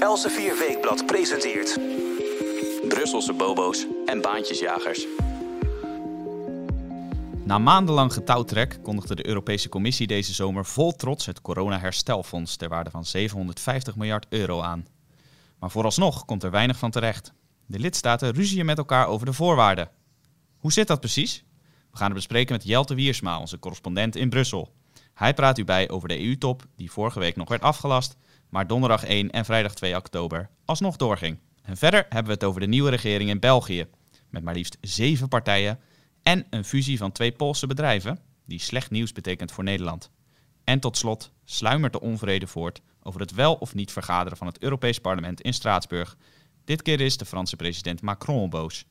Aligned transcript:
Elsevier 0.00 0.58
Weekblad 0.58 1.06
presenteert... 1.06 1.78
Brusselse 2.88 3.32
bobo's 3.32 3.86
en 4.06 4.20
baantjesjagers. 4.20 5.06
Na 7.44 7.58
maandenlang 7.58 8.12
getouwtrek 8.12 8.78
kondigde 8.82 9.14
de 9.14 9.26
Europese 9.26 9.68
Commissie 9.68 10.06
deze 10.06 10.34
zomer 10.34 10.66
vol 10.66 10.92
trots 10.92 11.26
het 11.26 11.40
corona-herstelfonds 11.40 12.56
ter 12.56 12.68
waarde 12.68 12.90
van 12.90 13.04
750 13.04 13.96
miljard 13.96 14.26
euro 14.28 14.60
aan. 14.60 14.86
Maar 15.58 15.70
vooralsnog 15.70 16.24
komt 16.24 16.42
er 16.42 16.50
weinig 16.50 16.78
van 16.78 16.90
terecht. 16.90 17.32
De 17.66 17.78
lidstaten 17.78 18.34
ruzien 18.34 18.66
met 18.66 18.78
elkaar 18.78 19.06
over 19.06 19.26
de 19.26 19.32
voorwaarden. 19.32 19.90
Hoe 20.56 20.72
zit 20.72 20.86
dat 20.86 21.00
precies? 21.00 21.44
We 21.90 21.96
gaan 21.96 22.06
het 22.06 22.16
bespreken 22.16 22.52
met 22.52 22.64
Jelte 22.64 22.94
Wiersma, 22.94 23.38
onze 23.38 23.58
correspondent 23.58 24.16
in 24.16 24.30
Brussel. 24.30 24.72
Hij 25.14 25.34
praat 25.34 25.58
u 25.58 25.64
bij 25.64 25.90
over 25.90 26.08
de 26.08 26.20
EU-top, 26.20 26.66
die 26.76 26.90
vorige 26.90 27.18
week 27.18 27.36
nog 27.36 27.48
werd 27.48 27.62
afgelast, 27.62 28.16
maar 28.48 28.66
donderdag 28.66 29.04
1 29.04 29.30
en 29.30 29.44
vrijdag 29.44 29.74
2 29.74 29.96
oktober 29.96 30.50
alsnog 30.64 30.96
doorging. 30.96 31.38
En 31.62 31.76
verder 31.76 32.06
hebben 32.08 32.26
we 32.26 32.32
het 32.32 32.44
over 32.44 32.60
de 32.60 32.66
nieuwe 32.66 32.90
regering 32.90 33.30
in 33.30 33.40
België, 33.40 33.86
met 34.30 34.42
maar 34.42 34.54
liefst 34.54 34.78
zeven 34.80 35.28
partijen 35.28 35.78
en 36.22 36.46
een 36.50 36.64
fusie 36.64 36.98
van 36.98 37.12
twee 37.12 37.32
Poolse 37.32 37.66
bedrijven, 37.66 38.18
die 38.44 38.60
slecht 38.60 38.90
nieuws 38.90 39.12
betekent 39.12 39.52
voor 39.52 39.64
Nederland. 39.64 40.10
En 40.64 40.80
tot 40.80 40.96
slot 40.96 41.32
sluimert 41.44 41.92
de 41.92 42.00
onvrede 42.00 42.46
voort 42.46 42.80
over 43.02 43.20
het 43.20 43.32
wel 43.32 43.54
of 43.54 43.74
niet 43.74 43.92
vergaderen 43.92 44.38
van 44.38 44.46
het 44.46 44.62
Europees 44.62 44.98
Parlement 44.98 45.40
in 45.40 45.54
Straatsburg. 45.54 46.16
Dit 46.64 46.82
keer 46.82 47.00
is 47.00 47.16
de 47.16 47.24
Franse 47.24 47.56
president 47.56 48.02
Macron 48.02 48.50
boos. 48.50 48.84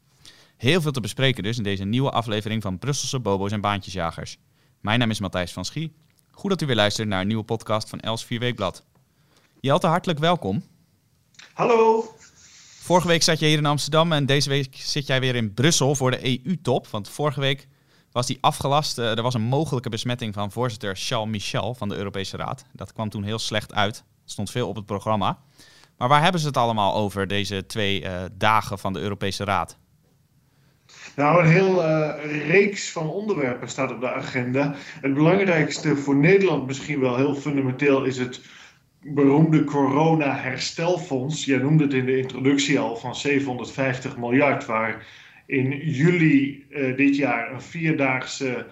Heel 0.57 0.81
veel 0.81 0.91
te 0.91 1.01
bespreken 1.01 1.43
dus 1.43 1.57
in 1.57 1.63
deze 1.63 1.83
nieuwe 1.83 2.11
aflevering 2.11 2.61
van 2.61 2.79
Brusselse 2.79 3.19
Bobo's 3.19 3.51
en 3.51 3.61
Baantjesjagers. 3.61 4.37
Mijn 4.81 4.99
naam 4.99 5.09
is 5.09 5.19
Matthijs 5.19 5.53
van 5.53 5.65
Schie. 5.65 5.95
Goed 6.31 6.49
dat 6.49 6.61
u 6.61 6.65
weer 6.65 6.75
luistert 6.75 7.07
naar 7.07 7.21
een 7.21 7.27
nieuwe 7.27 7.43
podcast 7.43 7.89
van 7.89 7.99
Els 7.99 8.25
4 8.25 8.39
Weekblad. 8.39 8.85
Jelte, 9.67 9.87
hartelijk 9.87 10.19
welkom. 10.19 10.63
Hallo. 11.53 12.03
Vorige 12.81 13.07
week 13.07 13.23
zat 13.23 13.39
je 13.39 13.45
hier 13.45 13.57
in 13.57 13.65
Amsterdam 13.65 14.11
en 14.11 14.25
deze 14.25 14.49
week 14.49 14.75
zit 14.75 15.07
jij 15.07 15.19
weer 15.19 15.35
in 15.35 15.53
Brussel 15.53 15.95
voor 15.95 16.11
de 16.11 16.25
EU-top. 16.45 16.87
Want 16.87 17.09
vorige 17.09 17.39
week 17.39 17.67
was 18.11 18.27
die 18.27 18.37
afgelast. 18.41 18.97
Eh, 18.97 19.17
er 19.17 19.21
was 19.21 19.33
een 19.33 19.41
mogelijke 19.41 19.89
besmetting 19.89 20.33
van 20.33 20.51
voorzitter 20.51 20.95
Charles 20.95 21.29
Michel 21.29 21.73
van 21.73 21.89
de 21.89 21.95
Europese 21.95 22.37
Raad. 22.37 22.65
Dat 22.73 22.93
kwam 22.93 23.09
toen 23.09 23.23
heel 23.23 23.39
slecht 23.39 23.73
uit. 23.73 23.97
Er 23.97 24.03
stond 24.31 24.51
veel 24.51 24.67
op 24.67 24.75
het 24.75 24.85
programma. 24.85 25.39
Maar 25.97 26.07
waar 26.07 26.23
hebben 26.23 26.41
ze 26.41 26.47
het 26.47 26.57
allemaal 26.57 26.95
over, 26.95 27.27
deze 27.27 27.65
twee 27.65 28.03
uh, 28.03 28.23
dagen 28.33 28.79
van 28.79 28.93
de 28.93 28.99
Europese 28.99 29.43
Raad? 29.43 29.77
Nou, 31.15 31.43
een 31.43 31.51
heel 31.51 31.83
uh, 31.83 32.47
reeks 32.47 32.91
van 32.91 33.09
onderwerpen 33.09 33.69
staat 33.69 33.91
op 33.91 34.01
de 34.01 34.13
agenda. 34.13 34.75
Het 35.01 35.13
belangrijkste 35.13 35.95
voor 35.95 36.15
Nederland 36.15 36.67
misschien 36.67 36.99
wel 36.99 37.15
heel 37.15 37.35
fundamenteel 37.35 38.03
is 38.03 38.17
het 38.17 38.41
beroemde 39.07 39.63
corona-herstelfonds. 39.63 41.45
Jij 41.45 41.57
noemde 41.57 41.83
het 41.83 41.93
in 41.93 42.05
de 42.05 42.17
introductie 42.17 42.79
al 42.79 42.95
van 42.95 43.15
750 43.15 44.17
miljard, 44.17 44.65
waar 44.65 45.05
in 45.45 45.77
juli 45.77 46.65
uh, 46.69 46.97
dit 46.97 47.15
jaar 47.15 47.51
een 47.51 47.61
vierdaagse 47.61 48.65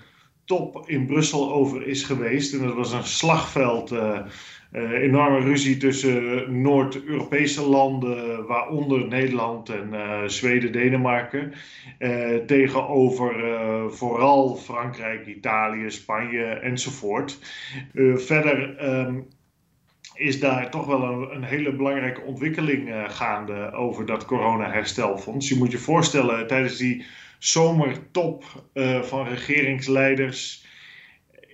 top 0.45 0.83
in 0.89 1.05
Brussel 1.05 1.53
over 1.53 1.87
is 1.87 2.03
geweest. 2.03 2.53
En 2.53 2.59
dat 2.59 2.75
was 2.75 2.91
een 2.91 3.03
slagveld. 3.03 3.91
Uh, 3.91 4.19
uh, 4.71 4.91
enorme 4.91 5.39
ruzie 5.39 5.77
tussen 5.77 6.61
Noord-Europese 6.61 7.61
landen, 7.61 8.45
waaronder 8.45 9.07
Nederland 9.07 9.69
en 9.69 9.89
Zweden, 10.29 10.71
Denemarken, 10.71 11.53
tegenover 12.45 13.33
vooral 13.91 14.55
Frankrijk, 14.55 15.27
Italië, 15.27 15.91
Spanje 15.91 16.43
enzovoort. 16.43 17.39
verder 18.15 18.89
um, 18.89 19.27
is 20.15 20.39
daar 20.39 20.71
toch 20.71 20.85
wel 20.85 21.03
een, 21.03 21.35
een 21.35 21.43
hele 21.43 21.75
belangrijke 21.75 22.21
ontwikkeling 22.21 22.93
gaande 23.07 23.71
over 23.71 24.05
dat 24.05 24.25
corona-herstelfonds. 24.25 25.49
Je 25.49 25.57
moet 25.57 25.71
je 25.71 25.77
voorstellen, 25.77 26.47
tijdens 26.47 26.77
die 26.77 27.05
zomertop 27.39 28.43
van 29.03 29.27
regeringsleiders 29.27 30.65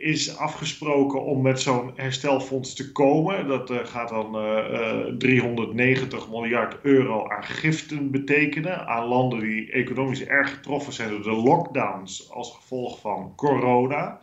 is 0.02 0.38
afgesproken 0.38 1.24
om 1.24 1.42
met 1.42 1.62
zo'n 1.62 1.92
herstelfonds 1.96 2.76
te 2.76 2.92
komen. 2.92 3.48
Dat 3.48 3.72
uh, 3.72 3.78
gaat 3.86 4.10
dan 4.10 4.36
uh, 4.36 5.08
uh, 5.08 5.18
390 5.18 6.30
miljard 6.30 6.78
euro 6.82 7.30
aan 7.30 7.44
giften 7.44 8.12
betekenen 8.12 8.88
aan 8.88 9.08
landen 9.08 9.40
die 9.40 9.72
economisch 9.72 10.26
erg 10.26 10.50
getroffen 10.54 10.94
zijn 10.94 11.10
door 11.10 11.24
de 11.24 11.32
lockdowns 11.32 12.32
als 12.32 12.56
gevolg 12.56 13.00
van 13.00 13.34
corona. 13.36 14.20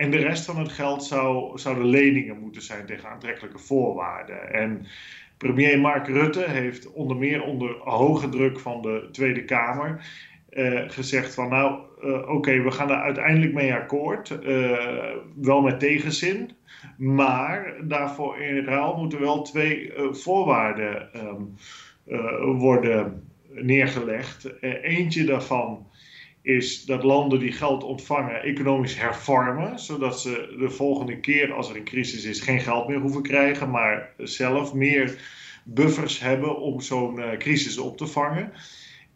En 0.00 0.10
de 0.10 0.16
rest 0.16 0.44
van 0.44 0.58
het 0.58 0.72
geld 0.72 1.04
zou, 1.04 1.58
zouden 1.58 1.86
leningen 1.86 2.38
moeten 2.40 2.62
zijn 2.62 2.86
tegen 2.86 3.08
aantrekkelijke 3.08 3.58
voorwaarden. 3.58 4.52
En 4.52 4.86
premier 5.36 5.80
Mark 5.80 6.06
Rutte 6.06 6.44
heeft 6.48 6.92
onder 6.92 7.16
meer 7.16 7.42
onder 7.42 7.76
hoge 7.78 8.28
druk 8.28 8.58
van 8.58 8.82
de 8.82 9.08
Tweede 9.12 9.44
Kamer 9.44 10.06
uh, 10.50 10.80
gezegd 10.86 11.34
van 11.34 11.48
nou, 11.48 11.80
uh, 12.04 12.28
oké, 12.28 12.62
we 12.62 12.70
gaan 12.70 12.90
er 12.90 12.96
uiteindelijk 12.96 13.52
mee 13.52 13.74
akkoord. 13.74 14.38
Uh, 14.42 15.16
wel 15.36 15.60
met 15.60 15.80
tegenzin. 15.80 16.50
Maar 16.96 17.74
daarvoor 17.82 18.38
in 18.38 18.64
ruil 18.64 18.96
moeten 18.96 19.20
wel 19.20 19.42
twee 19.42 19.92
voorwaarden 20.10 21.08
um, 21.16 21.54
worden 22.58 23.28
neergelegd. 23.48 24.60
eentje 24.82 25.24
daarvan 25.24 25.89
is 26.42 26.84
dat 26.84 27.02
landen 27.02 27.38
die 27.38 27.52
geld 27.52 27.84
ontvangen 27.84 28.42
economisch 28.42 28.98
hervormen, 28.98 29.78
zodat 29.78 30.20
ze 30.20 30.56
de 30.58 30.70
volgende 30.70 31.20
keer 31.20 31.52
als 31.52 31.70
er 31.70 31.76
een 31.76 31.84
crisis 31.84 32.24
is 32.24 32.40
geen 32.40 32.60
geld 32.60 32.88
meer 32.88 33.00
hoeven 33.00 33.22
krijgen, 33.22 33.70
maar 33.70 34.12
zelf 34.16 34.74
meer 34.74 35.18
buffers 35.64 36.20
hebben 36.20 36.58
om 36.58 36.80
zo'n 36.80 37.20
crisis 37.38 37.78
op 37.78 37.96
te 37.96 38.06
vangen. 38.06 38.52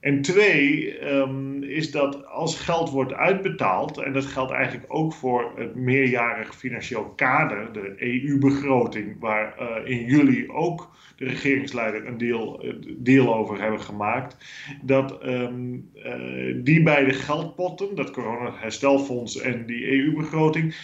En 0.04 0.22
twee 0.22 0.98
um, 1.04 1.62
is 1.62 1.90
dat 1.90 2.26
als 2.26 2.60
geld 2.60 2.90
wordt 2.90 3.12
uitbetaald, 3.12 3.98
en 3.98 4.12
dat 4.12 4.24
geldt 4.24 4.52
eigenlijk 4.52 4.94
ook 4.94 5.12
voor 5.12 5.52
het 5.56 5.74
meerjarig 5.74 6.54
financieel 6.54 7.04
kader, 7.04 7.72
de 7.72 7.94
EU-begroting, 7.98 9.16
waar 9.20 9.54
uh, 9.60 9.90
in 9.90 10.04
juli 10.04 10.50
ook 10.50 10.90
de 11.16 11.24
regeringsleider 11.24 12.06
een 12.06 12.18
deal, 12.18 12.64
deal 12.96 13.34
over 13.34 13.60
hebben 13.60 13.80
gemaakt, 13.80 14.36
dat 14.82 15.26
um, 15.26 15.90
uh, 15.94 16.54
die 16.64 16.82
beide 16.82 17.12
geldpotten, 17.12 17.94
dat 17.94 18.10
corona-herstelfonds 18.10 19.40
en 19.40 19.66
die 19.66 19.90
EU-begroting, 19.90 20.76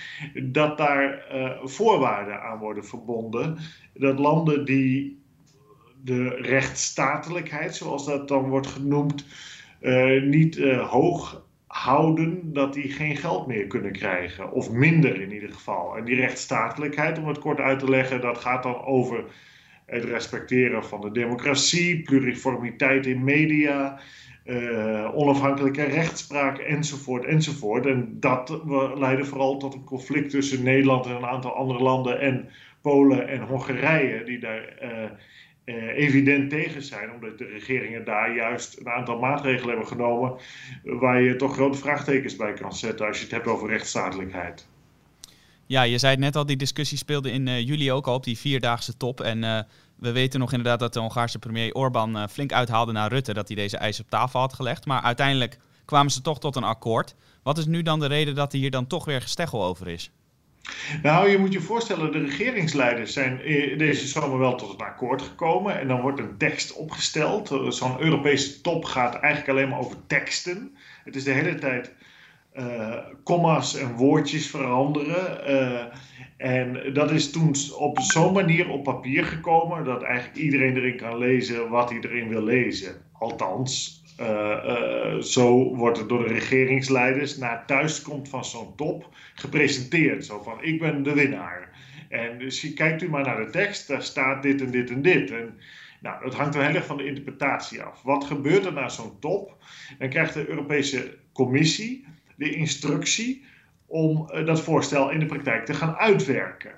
dat 0.43 0.79
daar 0.79 1.25
voorwaarden 1.63 2.43
aan 2.43 2.59
worden 2.59 2.85
verbonden. 2.85 3.57
Dat 3.95 4.19
landen 4.19 4.65
die 4.65 5.20
de 6.05 6.29
rechtsstatelijkheid, 6.29 7.75
zoals 7.75 8.07
dat 8.07 8.29
dan 8.29 8.49
wordt 8.49 8.67
genoemd, 8.67 9.27
uh, 9.81 10.23
niet 10.23 10.57
uh, 10.57 10.91
hoog 10.91 11.49
houden 11.67 12.53
dat 12.53 12.75
die 12.75 12.93
geen 12.93 13.17
geld 13.17 13.47
meer 13.47 13.67
kunnen 13.67 13.93
krijgen. 13.93 14.53
Of 14.53 14.71
minder 14.71 15.21
in 15.21 15.33
ieder 15.33 15.53
geval. 15.53 15.97
En 15.97 16.05
die 16.05 16.17
rechtsstatelijkheid, 16.17 17.19
om 17.19 17.29
het 17.29 17.39
kort 17.39 17.59
uit 17.59 17.79
te 17.79 17.91
leggen, 17.91 18.21
dat 18.21 18.39
gaat 18.39 18.63
dan 18.63 18.85
over 18.85 19.25
het 19.87 20.05
respecteren 20.05 20.85
van 20.85 21.01
de 21.01 21.11
democratie, 21.11 22.03
pluriformiteit 22.03 23.07
in 23.07 23.25
media, 23.25 24.01
uh, 24.45 25.15
onafhankelijke 25.15 25.85
rechtspraak 25.85 26.59
enzovoort 26.59 27.25
enzovoort. 27.25 27.87
En 27.87 28.17
dat 28.21 28.63
leidde 28.95 29.25
vooral 29.25 29.59
tot 29.59 29.75
een 29.75 29.85
conflict 29.85 30.31
tussen 30.31 30.63
Nederland 30.63 31.07
en 31.07 31.15
een 31.15 31.27
aantal 31.27 31.55
andere 31.55 31.83
landen 31.83 32.21
en 32.21 32.49
Polen 32.81 33.29
en 33.29 33.41
Hongarije, 33.41 34.25
die 34.25 34.39
daar 34.39 34.77
evident 35.95 36.51
tegen 36.51 36.83
zijn, 36.83 37.13
omdat 37.13 37.39
de 37.39 37.45
regeringen 37.45 38.05
daar 38.05 38.35
juist 38.35 38.79
een 38.79 38.89
aantal 38.89 39.19
maatregelen 39.19 39.69
hebben 39.69 39.87
genomen 39.87 40.35
waar 40.85 41.23
je 41.23 41.37
toch 41.37 41.55
grote 41.55 41.79
vraagtekens 41.79 42.37
bij 42.37 42.53
kan 42.53 42.73
zetten 42.73 43.07
als 43.07 43.17
je 43.17 43.23
het 43.23 43.33
hebt 43.33 43.47
over 43.47 43.69
rechtsstatelijkheid. 43.69 44.69
Ja, 45.67 45.83
je 45.83 45.99
zei 45.99 46.13
het 46.13 46.21
net 46.21 46.37
al, 46.37 46.47
die 46.47 46.57
discussie 46.57 46.99
speelde 46.99 47.31
in 47.31 47.47
uh, 47.47 47.61
juli 47.61 47.93
ook 47.93 48.07
al 48.07 48.15
op 48.15 48.25
die 48.25 48.39
vierdaagse 48.39 48.97
top. 48.97 49.21
En 49.21 49.43
uh, 49.43 49.61
we 49.97 50.13
weten 50.13 50.41
nog 50.41 50.51
inderdaad 50.51 50.79
dat 50.79 50.93
de 50.93 51.01
Hongaarse 51.01 51.39
premier 51.39 51.75
Orbán 51.75 52.29
flink 52.29 52.53
uithaalde 52.53 52.93
naar 52.93 53.13
Rutte 53.13 53.35
dat 53.35 53.49
hij 53.49 53.57
deze 53.57 53.77
eis 53.77 54.01
op 54.01 54.11
tafel 54.11 54.41
had 54.41 54.53
gelegd. 54.53 54.87
Maar 54.87 55.03
uiteindelijk 55.03 55.59
kwamen 55.85 56.13
ze 56.13 56.23
toch 56.23 56.41
tot 56.41 56.57
een 56.57 56.65
akkoord. 56.65 57.15
Wat 57.43 57.59
is 57.59 57.67
nu 57.67 57.83
dan 57.83 58.01
de 58.01 58.07
reden 58.07 58.35
dat 58.35 58.53
er 58.53 58.59
hier 58.59 58.71
dan 58.71 58.87
toch 58.87 59.05
weer 59.05 59.21
gesteggel 59.21 59.65
over 59.65 59.89
is? 59.89 60.11
Nou, 61.03 61.29
je 61.29 61.39
moet 61.39 61.53
je 61.53 61.61
voorstellen, 61.61 62.13
de 62.13 62.19
regeringsleiders 62.19 63.13
zijn 63.13 63.41
deze 63.79 64.07
zomer 64.07 64.39
wel 64.39 64.55
tot 64.55 64.73
een 64.73 64.87
akkoord 64.87 65.23
gekomen. 65.23 65.81
En 65.81 65.89
dan 65.89 66.01
wordt 66.01 66.19
een 66.19 66.37
tekst 66.37 66.73
opgesteld. 66.73 67.49
Zo'n 67.69 68.01
Europese 68.01 68.61
top 68.61 68.85
gaat 68.85 69.15
eigenlijk 69.15 69.49
alleen 69.49 69.69
maar 69.69 69.79
over 69.79 69.97
teksten. 70.07 70.77
Het 71.05 71.17
is 71.17 71.25
de 71.25 71.31
hele 71.31 71.55
tijd 71.55 71.95
uh, 72.55 72.97
commas 73.25 73.77
en 73.77 73.93
woordjes 73.93 74.47
veranderen. 74.47 75.51
Uh, 75.51 75.85
en 76.37 76.93
dat 76.93 77.11
is 77.11 77.31
toen 77.31 77.55
op 77.79 78.01
zo'n 78.01 78.33
manier 78.33 78.69
op 78.69 78.85
papier 78.85 79.25
gekomen 79.25 79.85
dat 79.85 80.03
eigenlijk 80.03 80.39
iedereen 80.39 80.77
erin 80.77 80.97
kan 80.97 81.19
lezen 81.19 81.69
wat 81.69 81.91
hij 81.91 81.99
erin 82.01 82.29
wil 82.29 82.43
lezen. 82.43 82.95
Althans, 83.13 84.00
zo 85.21 85.77
wordt 85.77 85.99
het 85.99 86.09
door 86.09 86.29
de 86.29 86.33
regeringsleiders 86.33 87.37
na 87.37 87.65
thuiskomt 87.67 88.29
van 88.29 88.45
zo'n 88.45 88.77
top 88.77 89.09
gepresenteerd. 89.35 90.25
Zo 90.25 90.43
van, 90.43 90.63
ik 90.63 90.81
ben 90.81 91.03
de 91.03 91.15
winnaar. 91.15 91.69
En 92.09 92.39
dus 92.39 92.73
kijkt 92.75 93.03
u 93.03 93.09
maar 93.09 93.25
naar 93.25 93.45
de 93.45 93.51
tekst, 93.51 93.89
daar 93.89 94.03
staat 94.03 94.43
dit 94.43 94.61
en 94.61 94.71
dit 94.71 94.91
en 94.91 95.03
dit. 95.03 95.31
En 95.31 95.59
nou, 96.01 96.25
dat 96.25 96.35
hangt 96.35 96.55
er 96.55 96.65
heel 96.65 96.75
erg 96.75 96.87
van 96.87 96.97
de 96.97 97.07
interpretatie 97.07 97.83
af. 97.83 98.03
Wat 98.03 98.25
gebeurt 98.25 98.65
er 98.65 98.73
na 98.73 98.89
zo'n 98.89 99.19
top? 99.19 99.57
Dan 99.99 100.09
krijgt 100.09 100.35
de 100.35 100.49
Europese 100.49 101.19
Commissie 101.33 102.07
de 102.37 102.51
instructie 102.51 103.45
om 103.87 104.31
eh, 104.31 104.47
dat 104.47 104.61
voorstel 104.61 105.11
in 105.11 105.19
de 105.19 105.27
praktijk 105.27 105.65
te 105.67 105.75
gaan 105.75 105.95
uitwerken. 105.95 106.73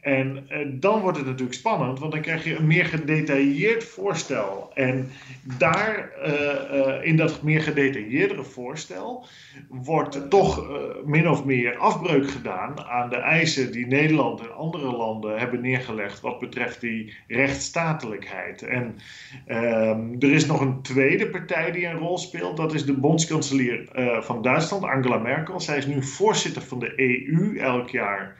En 0.00 0.44
eh, 0.48 0.66
dan 0.70 1.00
wordt 1.00 1.16
het 1.16 1.26
natuurlijk 1.26 1.58
spannend, 1.58 1.98
want 1.98 2.12
dan 2.12 2.20
krijg 2.20 2.44
je 2.44 2.56
een 2.56 2.66
meer 2.66 2.84
gedetailleerd 2.84 3.84
voorstel. 3.84 4.70
En 4.74 5.10
daar, 5.58 6.10
eh, 6.10 6.96
eh, 6.96 7.04
in 7.06 7.16
dat 7.16 7.42
meer 7.42 7.62
gedetailleerdere 7.62 8.42
voorstel, 8.42 9.26
wordt 9.68 10.30
toch 10.30 10.68
min 11.04 11.28
of 11.28 11.44
meer 11.44 11.76
afbreuk 11.76 12.30
gedaan 12.30 12.80
aan 12.80 13.10
de 13.10 13.16
eisen 13.16 13.72
die 13.72 13.86
Nederland 13.86 14.40
en 14.40 14.54
andere 14.54 14.96
landen 14.96 15.38
hebben 15.38 15.60
neergelegd 15.60 16.20
wat 16.20 16.38
betreft 16.38 16.80
die 16.80 17.14
rechtsstatelijkheid. 17.26 18.62
En 18.62 18.98
ehm, 19.46 20.14
er 20.18 20.32
is 20.32 20.46
nog 20.46 20.60
een 20.60 20.82
tweede 20.82 21.28
partij 21.28 21.72
die 21.72 21.86
een 21.86 21.98
rol 21.98 22.18
speelt, 22.18 22.56
dat 22.56 22.74
is 22.74 22.84
de 22.84 22.96
bondskanselier 22.96 23.88
van 24.20 24.42
Duitsland, 24.42 24.84
Angela 24.84 25.18
Merkel. 25.18 25.60
Zij 25.60 25.76
is 25.76 25.86
nu 25.86 26.02
voorzitter 26.02 26.62
van 26.62 26.78
de 26.78 26.92
EU 26.96 27.58
elk 27.58 27.90
jaar. 27.90 28.36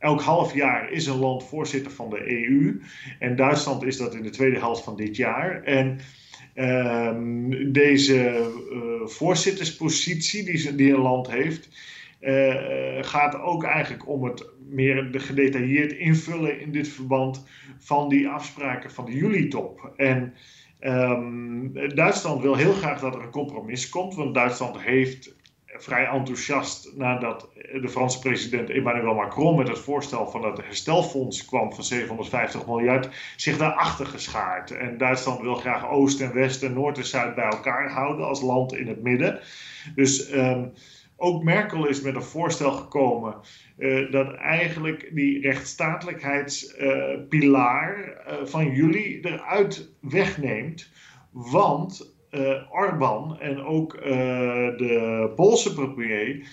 Elk 0.00 0.20
half 0.20 0.54
jaar 0.54 0.90
is 0.90 1.06
een 1.06 1.18
land 1.18 1.44
voorzitter 1.44 1.92
van 1.92 2.10
de 2.10 2.32
EU. 2.32 2.80
En 3.18 3.36
Duitsland 3.36 3.82
is 3.82 3.96
dat 3.96 4.14
in 4.14 4.22
de 4.22 4.30
tweede 4.30 4.58
helft 4.58 4.84
van 4.84 4.96
dit 4.96 5.16
jaar. 5.16 5.62
En 5.62 5.98
ehm, 6.54 7.72
deze 7.72 8.18
eh, 8.28 9.06
voorzitterspositie 9.08 10.44
die, 10.74 10.92
een 10.92 11.00
land 11.00 11.30
heeft, 11.30 11.68
eh, 12.20 12.54
gaat 13.00 13.40
ook 13.40 13.64
eigenlijk 13.64 14.08
om 14.08 14.24
het 14.24 14.44
meer 14.68 15.12
de 15.12 15.18
gedetailleerd 15.18 15.92
invullen 15.92 16.60
in 16.60 16.72
dit 16.72 16.88
verband 16.88 17.46
van 17.78 18.08
die 18.08 18.28
afspraken 18.28 18.90
van 18.90 19.04
de 19.04 19.16
juli-top. 19.16 19.92
En 19.96 20.34
ehm, 20.78 21.72
Duitsland 21.94 22.42
wil 22.42 22.56
heel 22.56 22.72
graag 22.72 23.00
dat 23.00 23.14
er 23.14 23.22
een 23.22 23.30
compromis 23.30 23.88
komt, 23.88 24.14
want 24.14 24.34
Duitsland 24.34 24.80
heeft 24.80 25.34
vrij 25.76 26.06
enthousiast 26.06 26.92
nadat 26.96 27.48
de 27.54 27.88
Franse 27.88 28.18
president 28.18 28.70
Emmanuel 28.70 29.14
Macron 29.14 29.56
met 29.56 29.68
het 29.68 29.78
voorstel 29.78 30.30
van 30.30 30.44
het 30.44 30.64
herstelfonds 30.64 31.44
kwam 31.44 31.74
van 31.74 31.84
750 31.84 32.66
miljard, 32.66 33.08
zich 33.36 33.56
daarachter 33.56 34.06
geschaard. 34.06 34.70
En 34.70 34.98
Duitsland 34.98 35.40
wil 35.40 35.54
graag 35.54 35.88
Oost 35.88 36.20
en 36.20 36.34
West 36.34 36.62
en 36.62 36.72
Noord 36.72 36.98
en 36.98 37.06
Zuid 37.06 37.34
bij 37.34 37.44
elkaar 37.44 37.90
houden 37.90 38.26
als 38.26 38.40
land 38.40 38.74
in 38.74 38.88
het 38.88 39.02
midden. 39.02 39.40
Dus 39.94 40.30
ehm, 40.30 40.66
ook 41.16 41.42
Merkel 41.42 41.86
is 41.86 42.00
met 42.00 42.14
een 42.14 42.22
voorstel 42.22 42.72
gekomen 42.72 43.34
eh, 43.78 44.10
dat 44.10 44.34
eigenlijk 44.34 45.10
die 45.12 45.40
rechtsstatelijkheidspilaar 45.40 48.04
eh, 48.04 48.36
van 48.44 48.70
jullie 48.70 49.26
eruit 49.26 49.90
wegneemt. 50.00 50.90
Want 51.30 52.18
Orbán 52.72 53.36
en 53.40 53.62
ook 53.64 53.94
eh, 53.94 54.10
de 54.76 55.32
Poolse 55.36 55.74
premier, 55.74 56.46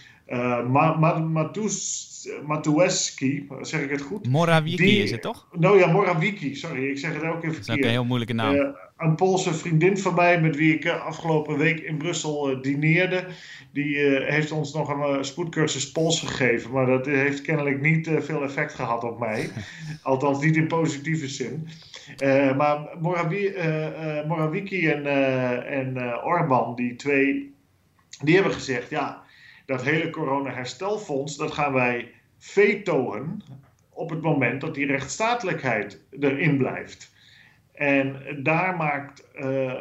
Ma 0.70 0.96
Ma 0.98 1.18
Matus- 1.20 2.06
Matuszewski, 2.46 3.48
zeg 3.62 3.82
ik 3.82 3.90
het 3.90 4.02
goed? 4.02 4.28
Morawiecki 4.30 4.84
Die- 4.86 5.04
is 5.04 5.12
het 5.12 5.22
toch? 5.22 5.48
Nou 5.52 5.80
ja, 5.80 5.88
Morawiecki, 5.92 6.56
sorry, 6.56 6.90
ik 6.90 6.98
zeg 6.98 7.14
het 7.14 7.24
ook 7.24 7.28
even 7.36 7.42
Dat 7.42 7.52
is 7.52 7.58
ook 7.58 7.64
verkeerd. 7.66 7.86
een 7.86 7.92
heel 7.92 8.06
moeilijke 8.06 8.34
naam. 8.34 8.76
Een 8.98 9.16
Poolse 9.16 9.54
vriendin 9.54 9.98
van 9.98 10.14
mij, 10.16 10.42
met 10.42 10.56
wie 10.56 10.74
ik 10.74 10.88
afgelopen 10.90 11.58
week 11.58 11.80
in 11.80 11.98
Brussel 11.98 12.62
dineerde, 12.62 13.26
die 13.74 13.98
heeft 14.24 14.52
ons 14.52 14.74
nog 14.74 14.90
een 14.90 15.26
spoedcursus 15.26 15.92
Pools 15.92 16.20
gegeven. 16.20 16.72
Maar 16.72 16.86
dat 16.86 17.06
heeft 17.06 17.42
kennelijk 17.42 17.82
niet 17.82 18.10
veel 18.20 18.44
effect 18.44 18.74
gehad 18.74 19.04
op 19.04 19.20
mij. 19.20 19.50
Althans, 20.02 20.44
niet 20.44 20.56
in 20.56 20.68
positieve 20.68 21.28
zin. 21.28 21.68
Eh, 22.16 22.56
maar 22.56 22.88
Morawi 23.00 23.48
eh, 23.48 24.20
eh, 24.20 24.28
Morawiecki 24.28 24.88
en, 24.90 25.06
en 25.66 26.18
Orbán, 26.24 26.76
die 26.76 26.96
twee, 26.96 27.56
die 28.24 28.36
hebben 28.36 28.54
gezegd: 28.54 28.90
ja, 28.90 29.24
dat 29.66 29.84
hele 29.84 30.10
corona-herstelfonds, 30.10 31.38
dat 31.38 31.52
gaan 31.52 31.74
wij 31.74 32.12
vetoen 32.38 33.44
op 33.90 34.10
het 34.10 34.22
moment 34.22 34.62
dat 34.62 34.76
die 34.76 34.86
rechtsstatelijkheid 34.86 36.02
erin 36.20 36.58
blijft. 36.58 37.16
En 37.74 38.22
daar 38.44 38.76
maakt 38.76 39.28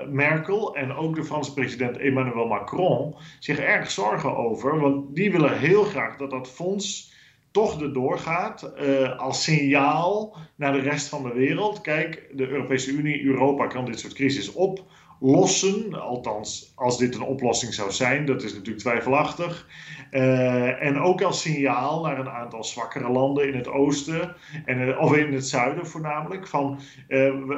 Merkel 0.08 0.76
en 0.76 0.92
ook 0.92 1.14
de 1.14 1.24
Franse 1.24 1.52
president 1.52 1.96
Emmanuel 1.96 2.46
Macron 2.46 3.14
zich 3.38 3.58
erg 3.58 3.90
zorgen 3.90 4.36
over. 4.36 4.80
Want 4.80 5.14
die 5.14 5.32
willen 5.32 5.58
heel 5.58 5.84
graag 5.84 6.16
dat 6.16 6.30
dat 6.30 6.50
fonds 6.50 7.15
toch 7.56 7.80
erdoor 7.80 8.18
gaat 8.18 8.62
eh, 8.62 9.18
als 9.18 9.42
signaal 9.42 10.36
naar 10.56 10.72
de 10.72 10.80
rest 10.80 11.08
van 11.08 11.22
de 11.22 11.32
wereld. 11.32 11.80
Kijk, 11.80 12.28
de 12.32 12.48
Europese 12.48 12.90
Unie, 12.90 13.24
Europa 13.24 13.66
kan 13.66 13.84
dit 13.84 14.00
soort 14.00 14.12
crisis 14.12 14.52
oplossen. 14.52 16.00
Althans, 16.00 16.72
als 16.74 16.98
dit 16.98 17.14
een 17.14 17.22
oplossing 17.22 17.74
zou 17.74 17.90
zijn, 17.90 18.26
dat 18.26 18.42
is 18.42 18.52
natuurlijk 18.52 18.78
twijfelachtig. 18.78 19.68
Eh, 20.10 20.82
en 20.82 20.98
ook 20.98 21.22
als 21.22 21.40
signaal 21.40 22.02
naar 22.02 22.18
een 22.18 22.28
aantal 22.28 22.64
zwakkere 22.64 23.10
landen 23.10 23.48
in 23.48 23.54
het 23.54 23.68
oosten, 23.68 24.36
en, 24.64 24.88
eh, 24.88 25.00
of 25.00 25.16
in 25.16 25.32
het 25.32 25.46
zuiden 25.46 25.86
voornamelijk, 25.86 26.46
van 26.46 26.80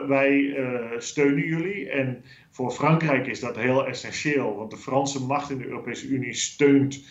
wij 0.08 0.56
steunen 0.98 1.44
jullie. 1.44 1.90
En 1.90 2.24
voor 2.50 2.70
Frankrijk 2.70 3.26
is 3.26 3.40
dat 3.40 3.56
heel 3.56 3.86
essentieel, 3.86 4.56
want 4.56 4.70
de 4.70 4.76
Franse 4.76 5.24
macht 5.24 5.50
in 5.50 5.58
de 5.58 5.66
Europese 5.66 6.06
Unie 6.06 6.34
steunt 6.34 7.04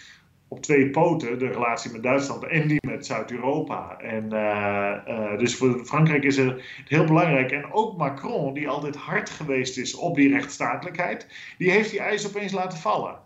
op 0.47 0.61
twee 0.61 0.89
poten 0.89 1.39
de 1.39 1.47
relatie 1.47 1.91
met 1.91 2.03
Duitsland 2.03 2.43
en 2.43 2.67
die 2.67 2.87
met 2.87 3.05
Zuid-Europa. 3.05 3.97
En 3.99 4.33
eh, 4.33 4.91
eh, 5.05 5.39
dus 5.39 5.55
voor 5.55 5.85
Frankrijk 5.85 6.23
is 6.23 6.37
het 6.37 6.61
heel 6.87 7.05
belangrijk. 7.05 7.51
En 7.51 7.71
ook 7.71 7.97
Macron, 7.97 8.53
die 8.53 8.69
altijd 8.69 8.95
hard 8.95 9.29
geweest 9.29 9.77
is 9.77 9.95
op 9.95 10.15
die 10.15 10.29
rechtsstatelijkheid, 10.29 11.27
die 11.57 11.71
heeft 11.71 11.89
die 11.89 11.99
eis 11.99 12.27
opeens 12.27 12.51
laten 12.51 12.77
vallen. 12.77 13.19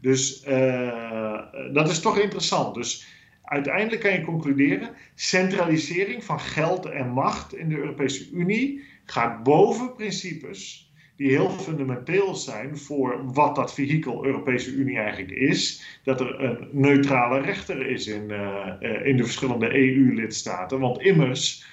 Dus 0.00 0.42
eh, 0.42 1.42
dat 1.72 1.88
is 1.88 2.00
toch 2.00 2.18
interessant. 2.18 2.74
Dus 2.74 3.06
uiteindelijk 3.42 4.02
kan 4.02 4.12
je 4.12 4.24
concluderen: 4.24 4.90
centralisering 5.14 6.24
van 6.24 6.40
geld 6.40 6.86
en 6.86 7.08
macht 7.08 7.54
in 7.54 7.68
de 7.68 7.76
Europese 7.76 8.30
Unie 8.30 8.84
gaat 9.04 9.42
boven 9.42 9.94
principes 9.94 10.83
die 11.16 11.28
heel 11.28 11.50
fundamenteel 11.50 12.34
zijn 12.34 12.78
voor 12.78 13.32
wat 13.32 13.56
dat 13.56 13.74
vehikel 13.74 14.24
Europese 14.24 14.72
Unie 14.72 14.98
eigenlijk 14.98 15.30
is. 15.30 15.82
Dat 16.02 16.20
er 16.20 16.40
een 16.40 16.68
neutrale 16.72 17.40
rechter 17.40 17.86
is 17.86 18.06
in, 18.06 18.30
eh, 18.30 18.66
eh, 18.80 19.06
in 19.06 19.16
de 19.16 19.24
verschillende 19.24 19.74
EU-lidstaten. 19.74 20.80
Want 20.80 21.00
immers, 21.00 21.66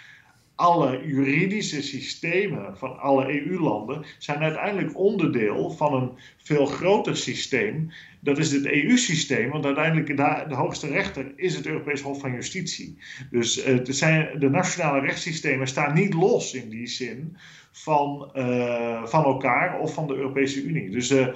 alle 0.55 1.07
juridische 1.07 1.81
systemen 1.81 2.77
van 2.77 2.99
alle 2.99 3.41
EU-landen 3.41 4.05
zijn 4.17 4.39
uiteindelijk 4.39 4.98
onderdeel 4.98 5.69
van 5.71 5.93
een 5.93 6.12
veel 6.38 6.65
groter 6.65 7.17
systeem. 7.17 7.91
Dat 8.19 8.38
is 8.38 8.51
het 8.51 8.65
EU-systeem, 8.65 9.50
want 9.50 9.65
uiteindelijk 9.65 10.07
de, 10.07 10.45
de 10.48 10.55
hoogste 10.55 10.88
rechter 10.88 11.33
is 11.36 11.55
het 11.55 11.65
Europees 11.65 12.01
Hof 12.01 12.19
van 12.19 12.31
Justitie. 12.31 12.98
Dus 13.29 13.63
eh, 13.63 13.77
zijn, 13.83 14.39
de 14.39 14.50
nationale 14.50 15.00
rechtssystemen 15.00 15.67
staan 15.67 15.93
niet 15.93 16.13
los 16.13 16.53
in 16.53 16.69
die 16.69 16.88
zin 16.88 17.38
van, 17.72 18.30
eh, 18.34 19.06
van 19.06 19.24
elkaar 19.24 19.80
of 19.80 19.94
van 19.94 20.08
de 20.08 20.16
Europese 20.16 20.63
Unie. 20.63 20.90
Dus 20.90 21.10
eh, 21.10 21.28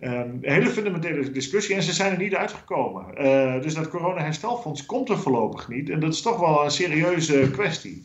een 0.00 0.38
hele 0.42 0.70
fundamentele 0.70 1.30
discussie 1.30 1.74
en 1.74 1.82
ze 1.82 1.92
zijn 1.92 2.12
er 2.12 2.18
niet 2.18 2.34
uitgekomen. 2.34 3.16
Eh, 3.16 3.62
dus 3.62 3.74
dat 3.74 3.88
corona-herstelfonds 3.88 4.86
komt 4.86 5.08
er 5.08 5.18
voorlopig 5.18 5.68
niet 5.68 5.90
en 5.90 6.00
dat 6.00 6.12
is 6.12 6.22
toch 6.22 6.40
wel 6.40 6.64
een 6.64 6.70
serieuze 6.70 7.50
kwestie. 7.50 8.04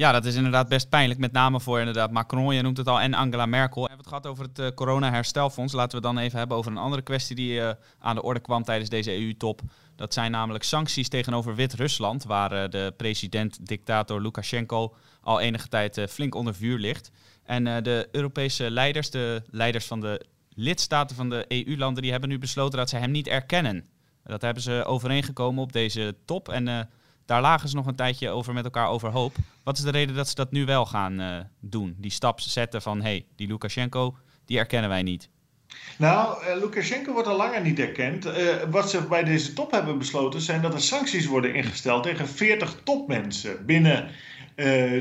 Ja, 0.00 0.12
dat 0.12 0.24
is 0.24 0.34
inderdaad 0.34 0.68
best 0.68 0.88
pijnlijk. 0.88 1.20
Met 1.20 1.32
name 1.32 1.60
voor 1.60 1.78
inderdaad 1.78 2.10
Macron, 2.10 2.54
je 2.54 2.62
noemt 2.62 2.76
het 2.76 2.88
al, 2.88 3.00
en 3.00 3.14
Angela 3.14 3.46
Merkel. 3.46 3.82
We 3.82 3.88
hebben 3.88 4.06
het 4.06 4.14
gehad 4.14 4.26
over 4.26 4.44
het 4.44 4.58
eh, 4.58 4.68
corona-herstelfonds. 4.74 5.72
Laten 5.72 5.96
we 5.96 6.02
dan 6.02 6.18
even 6.18 6.38
hebben 6.38 6.56
over 6.56 6.70
een 6.70 6.78
andere 6.78 7.02
kwestie 7.02 7.36
die 7.36 7.60
eh, 7.60 7.74
aan 7.98 8.14
de 8.14 8.22
orde 8.22 8.40
kwam 8.40 8.62
tijdens 8.62 8.90
deze 8.90 9.16
EU-top. 9.16 9.60
Dat 9.96 10.14
zijn 10.14 10.30
namelijk 10.30 10.64
sancties 10.64 11.08
tegenover 11.08 11.54
Wit-Rusland, 11.54 12.24
waar 12.24 12.52
eh, 12.52 12.70
de 12.70 12.94
president-dictator 12.96 14.20
Lukashenko 14.22 14.94
al 15.20 15.40
enige 15.40 15.68
tijd 15.68 16.04
flink 16.08 16.34
onder 16.34 16.54
vuur 16.54 16.78
ligt. 16.78 17.10
En 17.44 17.82
de 17.82 18.08
Europese 18.12 18.70
leiders, 18.70 19.10
de 19.10 19.42
leiders 19.50 19.86
van 19.86 20.00
de 20.00 20.26
lidstaten 20.54 21.16
van 21.16 21.30
de 21.30 21.44
EU-landen, 21.48 22.02
die 22.02 22.10
hebben 22.10 22.28
nu 22.28 22.38
besloten 22.38 22.78
dat 22.78 22.88
ze 22.88 22.96
hem 22.96 23.10
niet 23.10 23.28
erkennen. 23.28 23.88
Dat 24.24 24.42
hebben 24.42 24.62
ze 24.62 24.84
overeengekomen 24.84 25.62
op 25.62 25.72
deze 25.72 26.16
top. 26.24 26.48
En 26.48 26.88
daar 27.30 27.40
lagen 27.40 27.68
ze 27.68 27.76
nog 27.76 27.86
een 27.86 27.94
tijdje 27.94 28.30
over 28.30 28.52
met 28.52 28.64
elkaar 28.64 28.88
overhoop. 28.88 29.34
Wat 29.62 29.78
is 29.78 29.84
de 29.84 29.90
reden 29.90 30.14
dat 30.14 30.28
ze 30.28 30.34
dat 30.34 30.50
nu 30.50 30.64
wel 30.64 30.86
gaan 30.86 31.20
eh, 31.20 31.38
doen? 31.60 31.94
Die 31.98 32.10
stap 32.10 32.40
zetten 32.40 32.82
van, 32.82 32.96
hé, 32.96 33.02
hey, 33.02 33.26
die 33.36 33.46
Lukashenko, 33.46 34.16
die 34.44 34.58
erkennen 34.58 34.90
wij 34.90 35.02
niet. 35.02 35.28
Nou, 35.98 36.44
eh, 36.44 36.56
Lukashenko 36.60 37.12
wordt 37.12 37.28
al 37.28 37.36
langer 37.36 37.62
niet 37.62 37.78
erkend. 37.78 38.26
Eh, 38.26 38.56
wat 38.70 38.90
ze 38.90 39.02
bij 39.02 39.24
deze 39.24 39.52
top 39.52 39.70
hebben 39.70 39.98
besloten 39.98 40.40
zijn 40.40 40.62
dat 40.62 40.74
er 40.74 40.80
sancties 40.80 41.26
worden 41.26 41.54
ingesteld 41.54 42.02
tegen 42.02 42.28
40 42.28 42.76
topmensen 42.84 43.66
binnen 43.66 44.08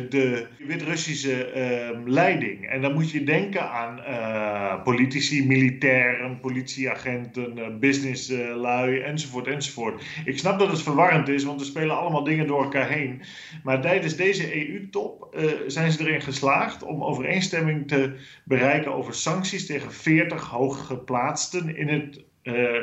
de 0.10 0.48
Wit-Russische 0.58 1.46
ehm, 1.46 2.10
leiding. 2.10 2.70
En 2.70 2.82
dan 2.82 2.94
moet 2.94 3.12
je 3.12 3.24
denken 3.24 3.72
aan 3.72 4.00
uh, 4.00 4.84
politici, 4.84 5.46
militairen, 5.46 6.39
politieagenten, 6.39 7.58
uh, 7.58 7.66
businesslui 7.80 9.00
enzovoort 9.00 9.48
enzovoort. 9.48 10.04
Ik 10.25 10.38
snap 10.38 10.60
dat 10.60 10.72
het 10.72 10.82
verwarrend 10.82 11.28
is, 11.28 11.44
want 11.44 11.60
er 11.60 11.66
spelen 11.66 11.98
allemaal 11.98 12.24
dingen 12.24 12.48
door 12.48 12.63
elkaar 12.63 12.89
heen. 12.89 13.22
Maar 13.63 13.82
tijdens 13.82 14.16
deze 14.16 14.56
EU-top 14.56 15.38
zijn 15.68 15.92
ze 15.92 16.00
erin 16.08 16.22
geslaagd 16.22 16.84
om 16.84 17.04
overeenstemming 17.04 17.88
te 17.88 18.13
bereiken 18.44 18.94
over 18.94 19.13
sancties 19.13 19.66
tegen 19.66 19.94
40 19.94 20.46
hooggeplaatsten 20.46 21.78
in 21.78 21.88
het 21.88 22.24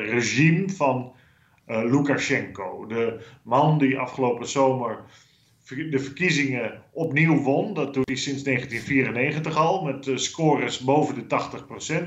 regime 0.09 0.69
van 0.69 1.13
Lukashenko. 1.65 2.85
De 2.85 3.25
man 3.43 3.77
die 3.77 3.97
afgelopen 3.97 4.47
zomer 4.47 5.03
de 5.67 5.99
verkiezingen 5.99 6.81
opnieuw 6.91 7.41
won. 7.41 7.73
Dat 7.73 7.93
doet 7.93 8.07
hij 8.07 8.15
sinds 8.15 8.43
1994 8.43 9.57
al, 9.57 9.83
met 9.83 10.11
scores 10.15 10.79
boven 10.79 11.15
de 11.15 11.23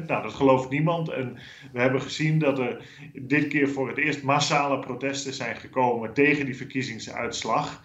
80%. 0.02 0.06
Nou, 0.06 0.22
dat 0.22 0.32
gelooft 0.32 0.70
niemand. 0.70 1.08
En 1.08 1.38
we 1.72 1.80
hebben 1.80 2.02
gezien 2.02 2.38
dat 2.38 2.58
er 2.58 2.84
dit 3.12 3.48
keer 3.48 3.68
voor 3.68 3.88
het 3.88 3.98
eerst 3.98 4.22
massale 4.22 4.78
protesten 4.78 5.34
zijn 5.34 5.56
gekomen 5.56 6.12
tegen 6.14 6.46
die 6.46 6.56
verkiezingsuitslag. 6.56 7.82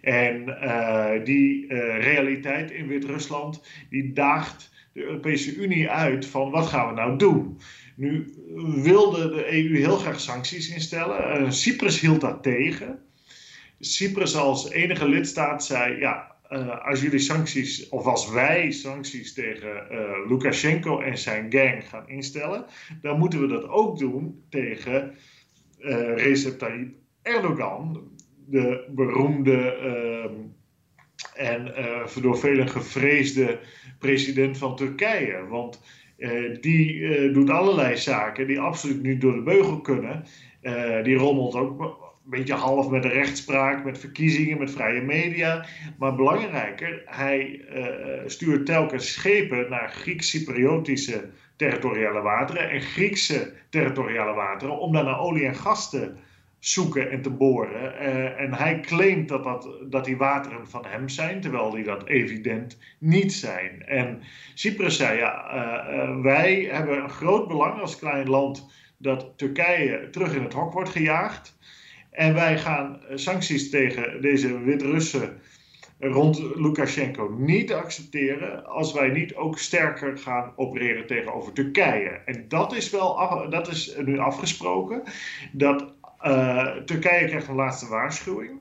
En 0.00 0.48
uh, 0.48 1.24
die 1.24 1.64
uh, 1.64 2.02
realiteit 2.02 2.70
in 2.70 2.86
Wit-Rusland, 2.86 3.62
die 3.90 4.12
daagt 4.12 4.72
de 4.92 5.02
Europese 5.02 5.54
Unie 5.54 5.90
uit 5.90 6.26
van 6.26 6.50
wat 6.50 6.66
gaan 6.66 6.88
we 6.88 6.94
nou 6.94 7.18
doen? 7.18 7.58
Nu 7.96 8.34
wilde 8.82 9.28
de 9.28 9.52
EU 9.52 9.76
heel 9.76 9.96
graag 9.96 10.20
sancties 10.20 10.74
instellen. 10.74 11.52
Cyprus 11.52 12.00
hield 12.00 12.20
dat 12.20 12.42
tegen. 12.42 12.98
Cyprus 13.84 14.36
als 14.36 14.70
enige 14.70 15.08
lidstaat 15.08 15.64
zei: 15.64 15.98
ja, 15.98 16.34
uh, 16.50 16.86
als 16.86 17.00
jullie 17.00 17.18
sancties, 17.18 17.88
of 17.88 18.06
als 18.06 18.30
wij 18.30 18.70
sancties 18.70 19.34
tegen 19.34 19.86
uh, 19.90 20.28
Lukashenko 20.28 21.00
en 21.00 21.18
zijn 21.18 21.52
gang 21.52 21.88
gaan 21.88 22.08
instellen, 22.08 22.64
dan 23.00 23.18
moeten 23.18 23.40
we 23.40 23.46
dat 23.46 23.68
ook 23.68 23.98
doen 23.98 24.44
tegen 24.50 25.14
uh, 25.80 26.16
Recep 26.16 26.58
Tayyip 26.58 26.94
Erdogan, 27.22 28.10
de 28.46 28.90
beroemde 28.90 29.72
ehm, 29.72 30.34
en 31.34 31.72
door 32.20 32.38
velen 32.38 32.68
gevreesde 32.68 33.58
president 33.98 34.58
van 34.58 34.76
Turkije. 34.76 35.46
Want 35.48 35.80
die 36.60 37.30
doet 37.32 37.50
allerlei 37.50 37.96
zaken 37.96 38.46
die 38.46 38.60
absoluut 38.60 39.02
niet 39.02 39.20
door 39.20 39.32
de 39.32 39.42
beugel 39.42 39.80
kunnen. 39.80 40.24
die 41.02 41.16
rommelt 41.16 41.54
ook 41.54 42.03
beetje 42.24 42.54
half 42.54 42.90
met 42.90 43.02
de 43.02 43.08
rechtspraak, 43.08 43.84
met 43.84 43.98
verkiezingen, 43.98 44.58
met 44.58 44.70
vrije 44.70 45.02
media. 45.02 45.66
Maar 45.98 46.14
belangrijker, 46.14 47.02
hij 47.06 47.64
uh, 47.74 47.86
stuurt 48.26 48.66
telkens 48.66 49.12
schepen 49.12 49.70
naar 49.70 49.88
Grieks-Cypriotische 49.88 51.30
territoriale 51.56 52.20
wateren 52.20 52.70
en 52.70 52.80
Griekse 52.80 53.52
territoriale 53.68 54.34
wateren 54.34 54.78
om 54.78 54.92
daar 54.92 55.04
naar 55.04 55.20
olie 55.20 55.46
en 55.46 55.54
gas 55.54 55.90
te 55.90 56.12
zoeken 56.58 57.10
en 57.10 57.22
te 57.22 57.30
boren. 57.30 57.94
Uh, 58.02 58.40
en 58.40 58.54
hij 58.54 58.80
claimt 58.80 59.28
dat, 59.28 59.44
dat, 59.44 59.68
dat 59.90 60.04
die 60.04 60.16
wateren 60.16 60.68
van 60.68 60.84
hem 60.86 61.08
zijn, 61.08 61.40
terwijl 61.40 61.70
die 61.70 61.84
dat 61.84 62.06
evident 62.06 62.78
niet 62.98 63.32
zijn. 63.32 63.82
En 63.86 64.22
Cyprus 64.54 64.96
zei, 64.96 65.18
ja, 65.18 65.54
uh, 65.54 66.20
wij 66.22 66.68
hebben 66.70 67.02
een 67.02 67.10
groot 67.10 67.48
belang 67.48 67.80
als 67.80 67.98
klein 67.98 68.28
land 68.28 68.72
dat 68.96 69.32
Turkije 69.36 70.10
terug 70.10 70.34
in 70.34 70.42
het 70.42 70.52
hok 70.52 70.72
wordt 70.72 70.90
gejaagd. 70.90 71.56
En 72.14 72.34
wij 72.34 72.58
gaan 72.58 73.00
eh, 73.02 73.16
sancties 73.16 73.70
tegen 73.70 74.20
deze 74.20 74.58
Wit-Russen 74.58 75.40
rond 75.98 76.38
Lukashenko 76.54 77.28
niet 77.38 77.72
accepteren 77.72 78.66
als 78.66 78.92
wij 78.92 79.08
niet 79.08 79.34
ook 79.34 79.58
sterker 79.58 80.18
gaan 80.18 80.52
opereren 80.56 81.06
tegenover 81.06 81.52
Turkije. 81.52 82.20
En 82.24 82.44
dat 82.48 82.74
is 82.74 82.90
wel 82.90 83.16
dat 83.50 83.68
is 83.68 83.96
nu 84.04 84.18
afgesproken. 84.18 85.02
Dat 85.52 85.94
uh, 86.22 86.76
Turkije 86.76 87.26
krijgt 87.26 87.48
een 87.48 87.54
laatste 87.54 87.88
waarschuwing 87.88 88.60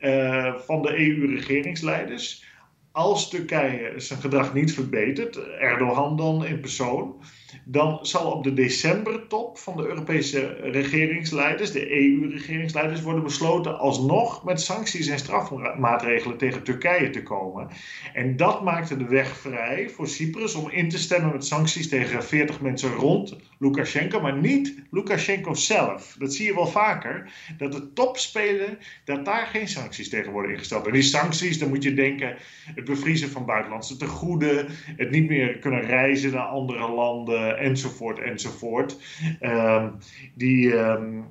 uh, 0.00 0.54
van 0.58 0.82
de 0.82 0.98
EU-regeringsleiders. 0.98 2.44
Als 2.92 3.28
Turkije 3.28 3.92
zijn 4.00 4.20
gedrag 4.20 4.54
niet 4.54 4.74
verbetert, 4.74 5.36
Erdogan 5.58 6.16
dan 6.16 6.46
in 6.46 6.60
persoon, 6.60 7.22
dan 7.68 7.98
zal 8.02 8.32
op 8.32 8.44
de 8.44 8.54
decembertop 8.54 9.58
van 9.58 9.76
de 9.76 9.86
Europese 9.86 10.46
regeringsleiders, 10.62 11.72
de 11.72 11.90
EU-regeringsleiders, 11.90 13.02
worden 13.02 13.22
besloten 13.22 13.78
alsnog 13.78 14.44
met 14.44 14.60
sancties 14.60 15.06
en 15.06 15.18
strafmaatregelen 15.18 16.36
tegen 16.36 16.62
Turkije 16.62 17.10
te 17.10 17.22
komen. 17.22 17.68
En 18.12 18.36
dat 18.36 18.62
maakte 18.62 18.96
de 18.96 19.04
weg 19.04 19.36
vrij 19.36 19.90
voor 19.90 20.08
Cyprus 20.08 20.54
om 20.54 20.70
in 20.70 20.88
te 20.88 20.98
stemmen 20.98 21.32
met 21.32 21.44
sancties 21.44 21.88
tegen 21.88 22.24
40 22.24 22.60
mensen 22.60 22.94
rond 22.94 23.36
Lukashenko, 23.58 24.20
maar 24.20 24.36
niet 24.36 24.74
Lukashenko 24.90 25.54
zelf. 25.54 26.16
Dat 26.18 26.34
zie 26.34 26.46
je 26.46 26.54
wel 26.54 26.66
vaker, 26.66 27.32
dat 27.58 27.72
de 27.72 27.92
topspelen, 27.92 28.78
dat 29.04 29.24
daar 29.24 29.46
geen 29.46 29.68
sancties 29.68 30.08
tegen 30.08 30.32
worden 30.32 30.50
ingesteld. 30.50 30.86
En 30.86 30.92
die 30.92 31.02
sancties, 31.02 31.58
dan 31.58 31.68
moet 31.68 31.82
je 31.82 31.94
denken, 31.94 32.36
het 32.74 32.84
bevriezen 32.84 33.30
van 33.30 33.44
buitenlandse 33.44 33.96
tegoeden, 33.96 34.66
het 34.96 35.10
niet 35.10 35.28
meer 35.28 35.58
kunnen 35.58 35.80
reizen 35.80 36.32
naar 36.32 36.46
andere 36.46 36.90
landen 36.90 37.55
enzovoort, 37.56 38.18
enzovoort. 38.18 38.96
Um, 39.40 39.98
die, 40.34 40.72
um, 40.74 41.26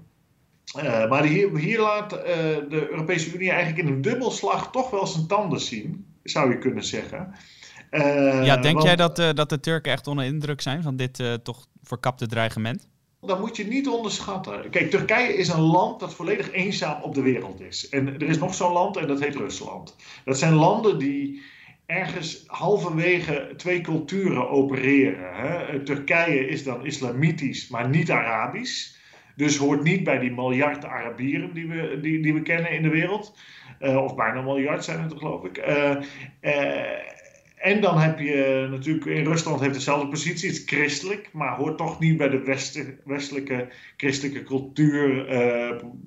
uh, 0.77 1.09
maar 1.09 1.23
hier, 1.23 1.57
hier 1.57 1.79
laat 1.79 2.13
uh, 2.13 2.19
de 2.69 2.87
Europese 2.89 3.35
Unie 3.35 3.51
eigenlijk 3.51 3.87
in 3.87 3.93
een 3.93 4.01
dubbelslag 4.01 4.71
toch 4.71 4.89
wel 4.89 5.07
zijn 5.07 5.27
tanden 5.27 5.59
zien, 5.59 6.05
zou 6.23 6.51
je 6.51 6.57
kunnen 6.57 6.83
zeggen. 6.83 7.33
Uh, 7.91 8.45
ja, 8.45 8.57
denk 8.57 8.73
want, 8.75 8.85
jij 8.85 8.95
dat, 8.95 9.15
dat 9.15 9.49
de 9.49 9.59
Turken 9.59 9.91
echt 9.91 10.07
onder 10.07 10.25
indruk 10.25 10.61
zijn 10.61 10.83
van 10.83 10.95
dit 10.95 11.23
toch 11.43 11.67
verkapte 11.83 12.27
dreigement? 12.27 12.87
Dat 13.21 13.39
moet 13.39 13.57
je 13.57 13.67
niet 13.67 13.87
onderschatten. 13.87 14.69
Kijk, 14.69 14.89
Turkije 14.89 15.35
is 15.35 15.47
een 15.47 15.61
land 15.61 15.99
dat 15.99 16.13
volledig 16.13 16.51
eenzaam 16.51 17.01
op 17.01 17.15
de 17.15 17.21
wereld 17.21 17.61
is. 17.61 17.89
En 17.89 18.07
er 18.07 18.21
is 18.23 18.37
nog 18.37 18.53
zo'n 18.53 18.71
land 18.71 18.97
en 18.97 19.07
dat 19.07 19.19
heet 19.19 19.35
Rusland. 19.35 19.95
Dat 20.25 20.37
zijn 20.37 20.53
landen 20.53 20.99
die 20.99 21.41
ergens 21.85 22.43
halverwege 22.47 23.53
twee 23.57 23.81
culturen 23.81 24.49
opereren. 24.49 25.35
Hè? 25.35 25.83
Turkije 25.83 26.47
is 26.47 26.63
dan 26.63 26.85
islamitisch, 26.85 27.67
maar 27.67 27.89
niet 27.89 28.11
Arabisch. 28.11 28.93
Dus 29.35 29.57
hoort 29.57 29.83
niet 29.83 30.03
bij 30.03 30.19
die 30.19 30.31
miljard 30.31 30.85
Arabieren 30.85 31.53
die 31.53 31.67
we, 31.67 31.99
die, 32.01 32.21
die 32.21 32.33
we 32.33 32.41
kennen 32.41 32.71
in 32.71 32.81
de 32.81 32.89
wereld. 32.89 33.37
Uh, 33.79 34.03
of 34.03 34.15
bijna 34.15 34.35
een 34.35 34.43
miljard 34.43 34.83
zijn 34.83 35.01
het, 35.01 35.13
geloof 35.17 35.43
ik. 35.43 35.57
Uh, 35.57 35.95
uh, 36.41 37.13
en 37.55 37.81
dan 37.81 37.97
heb 37.97 38.19
je 38.19 38.67
natuurlijk, 38.71 39.05
in 39.05 39.25
Rusland 39.25 39.59
heeft 39.59 39.73
dezelfde 39.73 40.07
positie, 40.07 40.49
het 40.49 40.57
is 40.57 40.63
christelijk, 40.65 41.29
maar 41.33 41.55
hoort 41.55 41.77
toch 41.77 41.99
niet 41.99 42.17
bij 42.17 42.29
de 42.29 42.39
westen, 42.39 42.99
westelijke 43.05 43.67
christelijke 43.97 44.43
cultuur, 44.43 45.25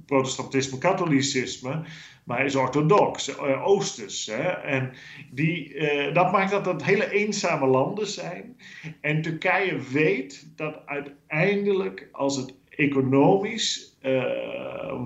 protestantisme, 0.06 0.78
katholicisme 0.78 1.82
maar 2.28 2.44
is 2.44 2.56
orthodox, 2.56 3.28
uh, 3.28 3.66
oosters. 3.66 4.26
Hè? 4.26 4.42
En 4.48 4.92
die, 5.30 5.74
uh, 5.74 6.14
dat 6.14 6.32
maakt 6.32 6.50
dat 6.50 6.64
dat 6.64 6.84
hele 6.84 7.10
eenzame 7.10 7.66
landen 7.66 8.06
zijn. 8.06 8.56
En 9.00 9.22
Turkije 9.22 9.78
weet 9.92 10.48
dat 10.56 10.82
uiteindelijk, 10.86 12.08
als 12.12 12.36
het 12.36 12.54
economisch 12.68 13.98
uh, 14.02 14.22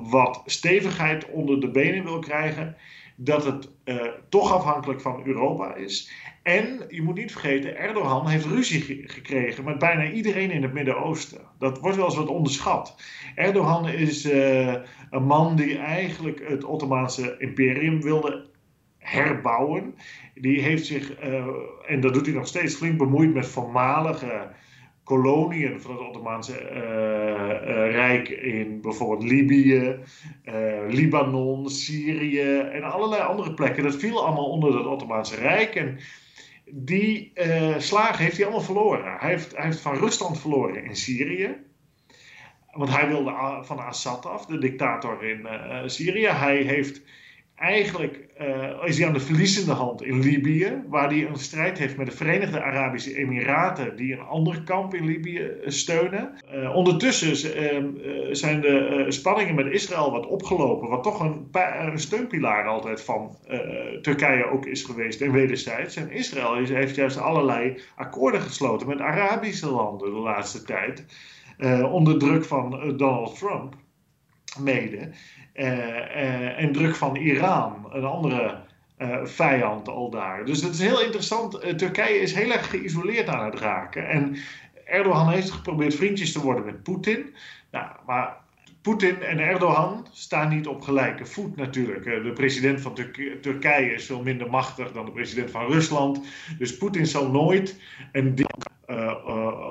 wat 0.02 0.42
stevigheid 0.46 1.30
onder 1.30 1.60
de 1.60 1.70
benen 1.70 2.04
wil 2.04 2.18
krijgen, 2.18 2.76
dat 3.16 3.44
het 3.44 3.68
toch 4.28 4.52
afhankelijk 4.52 5.00
van 5.00 5.22
Europa 5.24 5.74
is. 5.74 6.12
En 6.42 6.84
je 6.88 7.02
moet 7.02 7.14
niet 7.14 7.32
vergeten, 7.32 7.76
Erdogan 7.76 8.28
heeft 8.28 8.44
ruzie 8.44 9.02
gekregen 9.06 9.64
met 9.64 9.78
bijna 9.78 10.10
iedereen 10.10 10.50
in 10.50 10.62
het 10.62 10.72
Midden-Oosten. 10.72 11.40
Dat 11.58 11.78
wordt 11.78 11.96
wel 11.96 12.06
eens 12.06 12.16
wat 12.16 12.28
onderschat. 12.28 12.96
Erdogan 13.34 13.88
is 13.88 14.26
uh, 14.26 14.74
een 15.10 15.24
man 15.24 15.56
die 15.56 15.78
eigenlijk 15.78 16.48
het 16.48 16.64
Ottomaanse 16.64 17.36
imperium 17.38 18.02
wilde 18.02 18.46
herbouwen. 18.98 19.94
Die 20.34 20.60
heeft 20.60 20.86
zich, 20.86 21.24
uh, 21.24 21.46
en 21.86 22.00
dat 22.00 22.14
doet 22.14 22.26
hij 22.26 22.34
nog 22.34 22.46
steeds, 22.46 22.74
flink 22.74 22.98
bemoeid 22.98 23.34
met 23.34 23.46
voormalige 23.46 24.50
koloniën 25.04 25.80
van 25.80 25.90
het 25.90 26.00
Ottomaanse 26.00 26.52
uh, 26.52 27.90
Rijk 27.90 28.28
in 28.28 28.80
bijvoorbeeld 28.80 29.30
Libië, 29.30 29.98
Libanon, 30.88 31.70
Syrië 31.70 32.58
en 32.58 32.82
allerlei 32.82 33.22
andere 33.22 33.54
plekken. 33.54 33.82
Dat 33.82 33.96
viel 33.96 34.24
allemaal 34.24 34.50
onder 34.50 34.76
het 34.76 34.86
Ottomaanse 34.86 35.36
Rijk. 35.36 35.74
En 35.74 35.98
die 36.70 37.32
slagen 37.78 38.24
heeft 38.24 38.36
hij 38.36 38.44
allemaal 38.44 38.64
verloren. 38.64 39.16
Hij 39.18 39.30
heeft, 39.30 39.56
hij 39.56 39.64
heeft 39.64 39.80
van 39.80 39.96
Rusland 39.96 40.40
verloren 40.40 40.84
in 40.84 40.96
Syrië. 40.96 41.56
Want 42.72 42.90
hij 42.90 43.08
wilde 43.08 43.60
van 43.62 43.78
Assad 43.78 44.26
af, 44.26 44.46
de 44.46 44.58
dictator 44.58 45.24
in 45.24 45.46
Syrië. 45.90 46.26
Hij 46.26 46.56
heeft 46.56 47.02
eigenlijk 47.62 48.28
uh, 48.40 48.84
is 48.84 48.98
hij 48.98 49.06
aan 49.06 49.12
de 49.12 49.20
verliezende 49.20 49.72
hand 49.72 50.02
in 50.02 50.20
Libië, 50.20 50.82
waar 50.88 51.08
hij 51.08 51.26
een 51.26 51.36
strijd 51.36 51.78
heeft 51.78 51.96
met 51.96 52.06
de 52.06 52.16
Verenigde 52.16 52.62
Arabische 52.62 53.16
Emiraten, 53.16 53.96
die 53.96 54.12
een 54.12 54.20
ander 54.20 54.62
kamp 54.62 54.94
in 54.94 55.04
Libië 55.04 55.38
eh, 55.38 55.70
steunen. 55.70 56.34
Uh, 56.54 56.74
ondertussen 56.74 57.54
ehm, 57.54 57.86
zijn 58.34 58.60
de 58.60 59.04
spanningen 59.08 59.54
met 59.54 59.72
Israël 59.72 60.10
wat 60.10 60.26
opgelopen, 60.26 60.88
wat 60.88 61.02
toch 61.02 61.20
een, 61.20 61.48
een 61.90 61.98
steunpilaar 61.98 62.66
altijd 62.66 63.00
van 63.00 63.36
Turkije 64.02 64.50
ook 64.50 64.66
is 64.66 64.82
geweest 64.82 65.20
en 65.20 65.32
wederzijds. 65.32 65.96
En 65.96 66.10
Israël 66.10 66.56
is, 66.56 66.68
heeft 66.68 66.94
juist 66.94 67.18
allerlei 67.18 67.80
akkoorden 67.96 68.40
gesloten 68.40 68.88
met 68.88 69.00
Arabische 69.00 69.70
landen 69.70 70.10
de 70.10 70.20
laatste 70.20 70.62
tijd, 70.62 71.06
onder 71.90 72.18
druk 72.18 72.44
van 72.44 72.96
Donald 72.96 73.38
Trump 73.38 73.74
mede. 74.60 75.10
Uh, 75.54 76.58
en 76.58 76.72
druk 76.72 76.94
van 76.94 77.16
Iran, 77.16 77.86
een 77.90 78.04
andere 78.04 78.58
uh, 78.98 79.24
vijand 79.24 79.88
al 79.88 80.10
daar. 80.10 80.44
Dus 80.44 80.62
het 80.62 80.74
is 80.74 80.80
heel 80.80 81.02
interessant. 81.02 81.78
Turkije 81.78 82.20
is 82.20 82.34
heel 82.34 82.52
erg 82.52 82.70
geïsoleerd 82.70 83.28
aan 83.28 83.44
het 83.44 83.60
raken. 83.60 84.08
En 84.08 84.36
Erdogan 84.84 85.28
heeft 85.28 85.50
geprobeerd 85.50 85.94
vriendjes 85.94 86.32
te 86.32 86.42
worden 86.42 86.64
met 86.64 86.82
Poetin. 86.82 87.34
Nou, 87.70 87.86
maar 88.06 88.36
Poetin 88.82 89.22
en 89.22 89.38
Erdogan 89.38 90.06
staan 90.12 90.48
niet 90.48 90.66
op 90.66 90.80
gelijke 90.80 91.26
voet 91.26 91.56
natuurlijk. 91.56 92.04
De 92.04 92.32
president 92.34 92.80
van 92.80 92.94
Turkije 93.40 93.92
is 93.92 94.06
veel 94.06 94.22
minder 94.22 94.50
machtig 94.50 94.92
dan 94.92 95.04
de 95.04 95.12
president 95.12 95.50
van 95.50 95.66
Rusland. 95.66 96.20
Dus 96.58 96.76
Poetin 96.76 97.06
zal 97.06 97.30
nooit 97.30 97.80
een 98.12 98.34
deel 98.34 98.58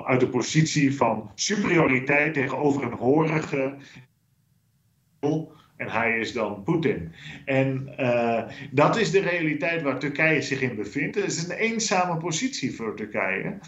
uit 0.04 0.20
de 0.20 0.28
positie 0.28 0.96
van 0.96 1.30
superioriteit 1.34 2.34
tegenover 2.34 2.82
een 2.82 2.92
horige 2.98 3.76
en 5.76 5.90
hij 5.90 6.18
is 6.18 6.32
dan 6.32 6.62
Poetin. 6.62 7.12
En 7.44 7.94
uh, 8.00 8.42
dat 8.70 8.96
is 8.96 9.10
de 9.10 9.20
realiteit 9.20 9.82
waar 9.82 9.98
Turkije 9.98 10.42
zich 10.42 10.60
in 10.60 10.76
bevindt. 10.76 11.14
Het 11.14 11.24
is 11.24 11.44
een 11.44 11.56
eenzame 11.56 12.16
positie 12.16 12.74
voor 12.74 12.96
Turkije. 12.96 13.58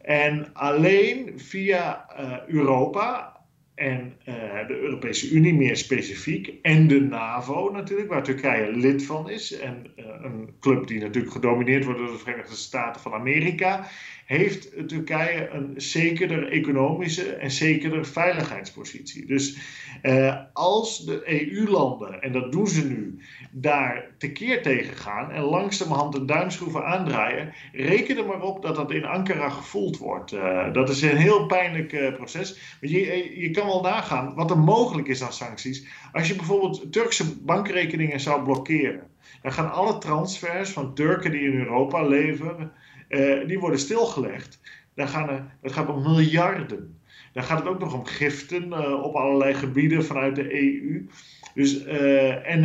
En 0.00 0.50
alleen 0.52 1.32
via 1.36 2.06
uh, 2.20 2.38
Europa 2.46 3.35
en 3.76 4.12
uh, 4.28 4.34
de 4.66 4.78
Europese 4.80 5.30
Unie 5.30 5.54
meer 5.54 5.76
specifiek 5.76 6.52
en 6.62 6.88
de 6.88 7.00
NAVO 7.00 7.70
natuurlijk, 7.70 8.08
waar 8.08 8.22
Turkije 8.22 8.76
lid 8.76 9.04
van 9.04 9.30
is 9.30 9.58
en 9.58 9.86
een 9.96 10.50
club 10.60 10.86
die 10.86 11.00
natuurlijk 11.00 11.32
gedomineerd 11.32 11.84
wordt 11.84 11.98
door 11.98 12.10
de 12.10 12.18
Verenigde 12.18 12.54
Staten 12.54 13.00
van 13.00 13.12
Amerika, 13.12 13.88
heeft 14.26 14.88
Turkije 14.88 15.48
een 15.50 15.72
zekerder 15.76 16.48
economische 16.52 17.34
en 17.34 17.50
zekerder 17.50 18.06
veiligheidspositie. 18.06 19.26
Dus 19.26 19.56
eh, 20.02 20.36
als 20.52 21.04
de 21.04 21.22
EU-landen, 21.50 22.22
en 22.22 22.32
dat 22.32 22.52
doen 22.52 22.66
ze 22.66 22.86
nu, 22.86 23.18
daar 23.50 24.14
tekeer 24.18 24.62
tegen 24.62 24.94
gaan 24.94 25.30
en 25.30 25.42
langzamerhand 25.42 26.12
de 26.12 26.24
duimschroeven 26.24 26.84
aandraaien, 26.84 27.52
reken 27.72 28.16
er 28.16 28.26
maar 28.26 28.42
op 28.42 28.62
dat 28.62 28.76
dat 28.76 28.90
in 28.90 29.04
Ankara 29.04 29.48
gevoeld 29.48 29.98
wordt. 29.98 30.30
Dat 30.72 30.88
is 30.88 31.02
een 31.02 31.16
heel 31.16 31.46
pijnlijk 31.46 32.14
proces. 32.16 32.76
Want 32.80 32.92
je, 32.92 33.10
eh, 33.10 33.42
je 33.42 33.50
kan 33.50 33.65
nagaan 33.66 34.34
wat 34.34 34.50
er 34.50 34.58
mogelijk 34.58 35.08
is 35.08 35.22
aan 35.22 35.32
sancties. 35.32 35.86
Als 36.12 36.28
je 36.28 36.36
bijvoorbeeld 36.36 36.92
Turkse 36.92 37.36
bankrekeningen 37.36 38.20
zou 38.20 38.42
blokkeren, 38.42 39.06
dan 39.42 39.52
gaan 39.52 39.72
alle 39.72 39.98
transfers 39.98 40.70
van 40.70 40.94
Turken 40.94 41.30
die 41.30 41.40
in 41.40 41.58
Europa 41.58 42.02
leven 42.02 42.72
uh, 43.08 43.46
die 43.46 43.58
worden 43.58 43.78
stilgelegd. 43.78 44.60
Daar 44.94 45.08
gaan 45.08 45.28
er, 45.28 45.44
het 45.60 45.72
gaat 45.72 45.88
om 45.88 46.02
miljarden. 46.02 47.00
Dan 47.32 47.44
gaat 47.44 47.58
het 47.58 47.68
ook 47.68 47.78
nog 47.78 47.94
om 47.94 48.04
giften 48.04 48.66
uh, 48.68 49.02
op 49.02 49.14
allerlei 49.14 49.54
gebieden 49.54 50.04
vanuit 50.04 50.36
de 50.36 50.54
EU. 50.54 51.06
Dus, 51.54 51.84
uh, 51.84 52.50
en 52.50 52.62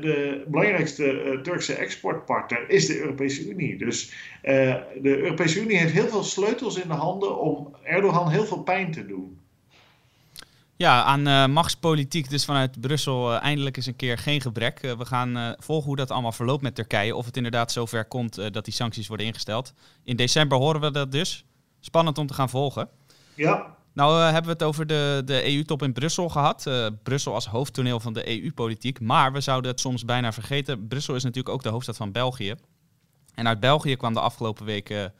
de 0.00 0.44
belangrijkste 0.46 1.38
Turkse 1.42 1.74
exportpartner 1.74 2.70
is 2.70 2.86
de 2.86 2.98
Europese 2.98 3.48
Unie. 3.48 3.76
Dus 3.76 4.12
de 5.02 5.18
Europese 5.18 5.60
Unie 5.60 5.76
heeft 5.76 5.92
heel 5.92 6.08
veel 6.08 6.22
sleutels 6.22 6.80
in 6.82 6.88
de 6.88 6.94
handen 6.94 7.40
om 7.40 7.76
Erdogan 7.82 8.30
heel 8.30 8.44
veel 8.44 8.62
pijn 8.62 8.90
te 8.90 9.06
doen. 9.06 9.38
Ja, 10.76 11.02
aan 11.02 11.28
uh, 11.28 11.46
machtspolitiek 11.46 12.30
dus 12.30 12.44
vanuit 12.44 12.80
Brussel 12.80 13.32
uh, 13.32 13.42
eindelijk 13.42 13.76
eens 13.76 13.86
een 13.86 13.96
keer 13.96 14.18
geen 14.18 14.40
gebrek. 14.40 14.82
Uh, 14.82 14.92
we 14.92 15.04
gaan 15.04 15.54
volgen 15.58 15.86
hoe 15.86 15.96
dat 15.96 16.10
allemaal 16.10 16.32
verloopt 16.32 16.62
met 16.62 16.74
Turkije. 16.74 17.16
Of 17.16 17.26
het 17.26 17.36
inderdaad 17.36 17.72
zover 17.72 18.04
komt 18.04 18.52
dat 18.52 18.64
die 18.64 18.74
sancties 18.74 19.08
worden 19.08 19.26
ingesteld. 19.26 19.72
In 20.04 20.16
december 20.16 20.58
horen 20.58 20.80
we 20.80 20.90
dat 20.90 21.12
dus. 21.12 21.44
Spannend 21.80 22.18
om 22.18 22.26
te 22.26 22.34
gaan 22.34 22.48
volgen. 22.48 22.88
Ja. 23.34 23.76
Nou 23.92 24.22
hebben 24.22 24.44
we 24.44 24.50
het 24.50 24.62
over 24.62 24.86
de, 24.86 25.22
de 25.24 25.54
EU-top 25.54 25.82
in 25.82 25.92
Brussel 25.92 26.28
gehad. 26.28 26.70
Brussel 27.02 27.34
als 27.34 27.46
hoofdtoneel 27.46 28.00
van 28.00 28.12
de 28.12 28.42
EU-politiek. 28.42 29.00
Maar 29.00 29.32
we 29.32 29.40
zouden 29.40 29.70
het 29.70 29.80
soms 29.80 30.04
bijna 30.04 30.32
vergeten. 30.32 30.88
Brussel 30.88 31.14
is 31.14 31.22
natuurlijk 31.22 31.54
ook 31.54 31.62
de 31.62 31.68
hoofdstad 31.68 31.96
van 31.96 32.12
België. 32.12 32.54
En 33.34 33.48
uit 33.48 33.60
België 33.60 33.96
kwam 33.96 34.14
de 34.14 34.20
afgelopen 34.20 34.64
week 34.64 35.10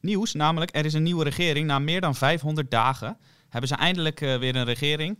nieuws. 0.00 0.34
Namelijk, 0.34 0.76
er 0.76 0.84
is 0.84 0.94
een 0.94 1.02
nieuwe 1.02 1.24
regering 1.24 1.66
na 1.66 1.78
meer 1.78 2.00
dan 2.00 2.14
500 2.14 2.70
dagen 2.70 3.16
hebben 3.48 3.68
ze 3.68 3.76
eindelijk 3.76 4.20
uh, 4.20 4.36
weer 4.36 4.56
een 4.56 4.64
regering. 4.64 5.18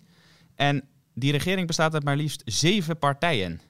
En 0.54 0.88
die 1.14 1.32
regering 1.32 1.66
bestaat 1.66 1.94
uit 1.94 2.04
maar 2.04 2.16
liefst 2.16 2.42
zeven 2.44 2.98
partijen. 2.98 3.60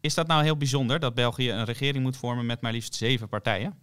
Is 0.00 0.14
dat 0.14 0.26
nou 0.26 0.42
heel 0.42 0.56
bijzonder 0.56 1.00
dat 1.00 1.14
België 1.14 1.50
een 1.50 1.64
regering 1.64 2.04
moet 2.04 2.16
vormen 2.16 2.46
met 2.46 2.60
maar 2.60 2.72
liefst 2.72 2.94
zeven 2.94 3.28
partijen? 3.28 3.82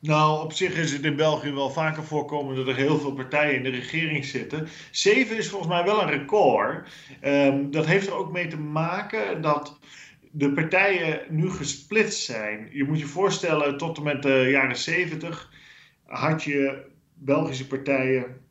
Nou, 0.00 0.44
op 0.44 0.52
zich 0.52 0.74
is 0.74 0.92
het 0.92 1.04
in 1.04 1.16
België 1.16 1.52
wel 1.52 1.70
vaker 1.70 2.04
voorkomen 2.04 2.56
dat 2.56 2.68
er 2.68 2.76
heel 2.76 2.98
veel 2.98 3.12
partijen 3.12 3.54
in 3.54 3.62
de 3.62 3.70
regering 3.70 4.24
zitten. 4.24 4.68
Zeven 4.90 5.36
is 5.36 5.48
volgens 5.48 5.70
mij 5.70 5.84
wel 5.84 6.02
een 6.02 6.10
record. 6.10 6.88
Um, 7.24 7.70
dat 7.70 7.86
heeft 7.86 8.06
er 8.06 8.14
ook 8.14 8.32
mee 8.32 8.46
te 8.46 8.58
maken 8.58 9.42
dat 9.42 9.78
de 10.30 10.52
partijen 10.52 11.20
nu 11.28 11.50
gesplitst 11.50 12.24
zijn. 12.24 12.68
Je 12.72 12.84
moet 12.84 12.98
je 12.98 13.06
voorstellen, 13.06 13.78
tot 13.78 13.96
en 13.96 14.02
met 14.02 14.22
de 14.22 14.48
jaren 14.50 14.76
zeventig 14.76 15.52
had 16.06 16.42
je 16.42 16.86
Belgische 17.14 17.66
partijen 17.66 18.43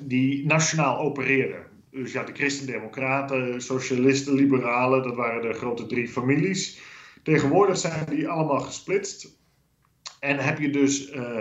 die 0.00 0.46
nationaal 0.46 0.98
opereerden. 0.98 1.66
Dus 1.90 2.12
ja, 2.12 2.24
de 2.24 2.32
Christen-Democraten, 2.32 3.62
Socialisten, 3.62 4.34
Liberalen, 4.34 5.02
dat 5.02 5.14
waren 5.14 5.42
de 5.42 5.52
grote 5.52 5.86
drie 5.86 6.08
families. 6.08 6.80
Tegenwoordig 7.22 7.76
zijn 7.76 8.06
die 8.08 8.28
allemaal 8.28 8.60
gesplitst. 8.60 9.38
En 10.20 10.38
heb 10.38 10.58
je 10.58 10.70
dus 10.70 11.12
uh, 11.12 11.38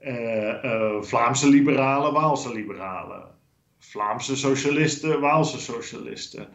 uh, 0.00 0.64
uh, 0.64 1.02
Vlaamse 1.02 1.48
liberalen, 1.48 2.12
Waalse 2.12 2.52
liberalen. 2.52 3.36
Vlaamse 3.78 4.36
socialisten, 4.36 5.20
Waalse 5.20 5.60
socialisten. 5.60 6.48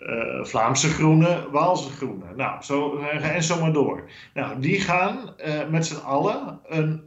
Uh, 0.00 0.44
Vlaamse 0.44 0.88
Groenen, 0.88 1.50
Waalse 1.50 1.90
Groenen. 1.90 2.36
Nou, 2.36 2.62
zo, 2.62 2.98
en 2.98 3.42
zo 3.42 3.60
maar 3.60 3.72
door. 3.72 4.10
Nou, 4.34 4.60
die 4.60 4.80
gaan 4.80 5.34
uh, 5.46 5.68
met 5.68 5.86
z'n 5.86 6.04
allen, 6.04 6.60
een, 6.66 7.02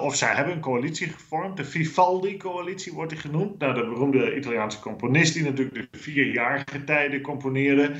of 0.00 0.14
zij 0.14 0.34
hebben 0.34 0.54
een 0.54 0.60
coalitie 0.60 1.08
gevormd. 1.08 1.56
De 1.56 1.64
Vivaldi-coalitie 1.64 2.92
wordt 2.92 3.10
die 3.10 3.20
genoemd. 3.20 3.58
Nou, 3.58 3.74
de 3.74 3.86
beroemde 3.86 4.36
Italiaanse 4.36 4.80
componist 4.80 5.34
die 5.34 5.42
natuurlijk 5.44 5.92
de 5.92 5.98
vierjarige 5.98 6.84
tijden 6.84 7.20
componeerde. 7.20 7.90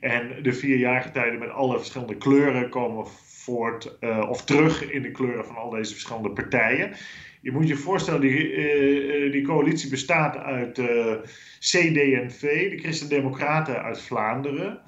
En 0.00 0.42
de 0.42 0.52
vierjarige 0.52 1.10
tijden 1.10 1.38
met 1.38 1.50
alle 1.50 1.76
verschillende 1.76 2.16
kleuren 2.16 2.68
komen 2.68 3.06
voort 3.26 3.98
of 4.28 4.44
terug 4.44 4.90
in 4.90 5.02
de 5.02 5.10
kleuren 5.10 5.44
van 5.44 5.56
al 5.56 5.70
deze 5.70 5.92
verschillende 5.92 6.30
partijen. 6.30 6.92
Je 7.44 7.52
moet 7.52 7.68
je 7.68 7.76
voorstellen, 7.76 8.20
die, 8.20 8.52
uh, 8.52 9.32
die 9.32 9.42
coalitie 9.42 9.90
bestaat 9.90 10.36
uit 10.36 10.78
uh, 10.78 11.12
CD&V, 11.58 12.70
de 12.70 12.78
Christen-Democraten 12.78 13.82
uit 13.82 14.00
Vlaanderen, 14.00 14.80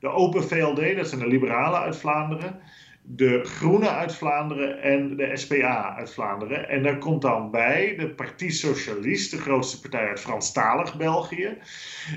de 0.00 0.08
Open 0.08 0.44
VLD, 0.44 0.96
dat 0.96 1.08
zijn 1.08 1.20
de 1.20 1.26
Liberalen 1.26 1.80
uit 1.80 1.96
Vlaanderen, 1.96 2.60
de 3.02 3.40
Groenen 3.44 3.90
uit 3.90 4.14
Vlaanderen 4.14 4.82
en 4.82 5.16
de 5.16 5.36
SPA 5.36 5.94
uit 5.96 6.12
Vlaanderen. 6.12 6.68
En 6.68 6.82
daar 6.82 6.98
komt 6.98 7.22
dan 7.22 7.50
bij 7.50 7.94
de 7.98 8.08
Partie 8.08 8.50
Socialiste, 8.50 9.36
de 9.36 9.42
grootste 9.42 9.80
partij 9.80 10.08
uit 10.08 10.20
Franstalig 10.20 10.96
België. 10.96 11.56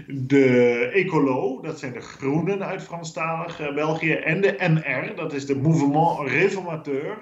De 0.07 0.89
Ecolo, 0.93 1.61
dat 1.61 1.79
zijn 1.79 1.93
de 1.93 2.01
Groenen 2.01 2.65
uit 2.65 2.83
Franstalig 2.83 3.73
België. 3.73 4.13
En 4.13 4.41
de 4.41 4.55
MR, 4.57 5.15
dat 5.15 5.33
is 5.33 5.45
de 5.45 5.55
Mouvement 5.55 6.29
Réformateur 6.29 7.17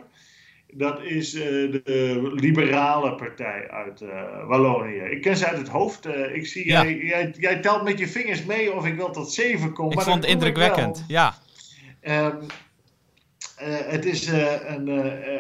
dat 0.75 1.03
is 1.03 1.36
uh, 1.36 1.41
de 1.41 2.31
liberale 2.33 3.15
partij 3.15 3.69
uit 3.69 4.01
uh, 4.01 4.47
Wallonië. 4.47 4.97
Ik 4.97 5.21
ken 5.21 5.38
ze 5.38 5.47
uit 5.47 5.57
het 5.57 5.67
hoofd. 5.67 6.07
Uh, 6.07 6.36
ik 6.36 6.47
zie, 6.47 6.67
ja. 6.67 6.83
jij, 6.83 6.97
jij, 6.97 7.33
jij, 7.39 7.59
telt 7.59 7.83
met 7.83 7.99
je 7.99 8.07
vingers 8.07 8.45
mee 8.45 8.73
of 8.73 8.86
ik 8.86 8.95
wil 8.95 9.12
tot 9.12 9.31
zeven 9.31 9.73
kom. 9.73 9.91
Ik 9.91 10.01
vond 10.01 10.15
het 10.15 10.25
indrukwekkend, 10.25 11.03
ja. 11.07 11.36
Um, 12.01 12.38
het 13.65 14.05
is 14.05 14.27
een 14.27 14.88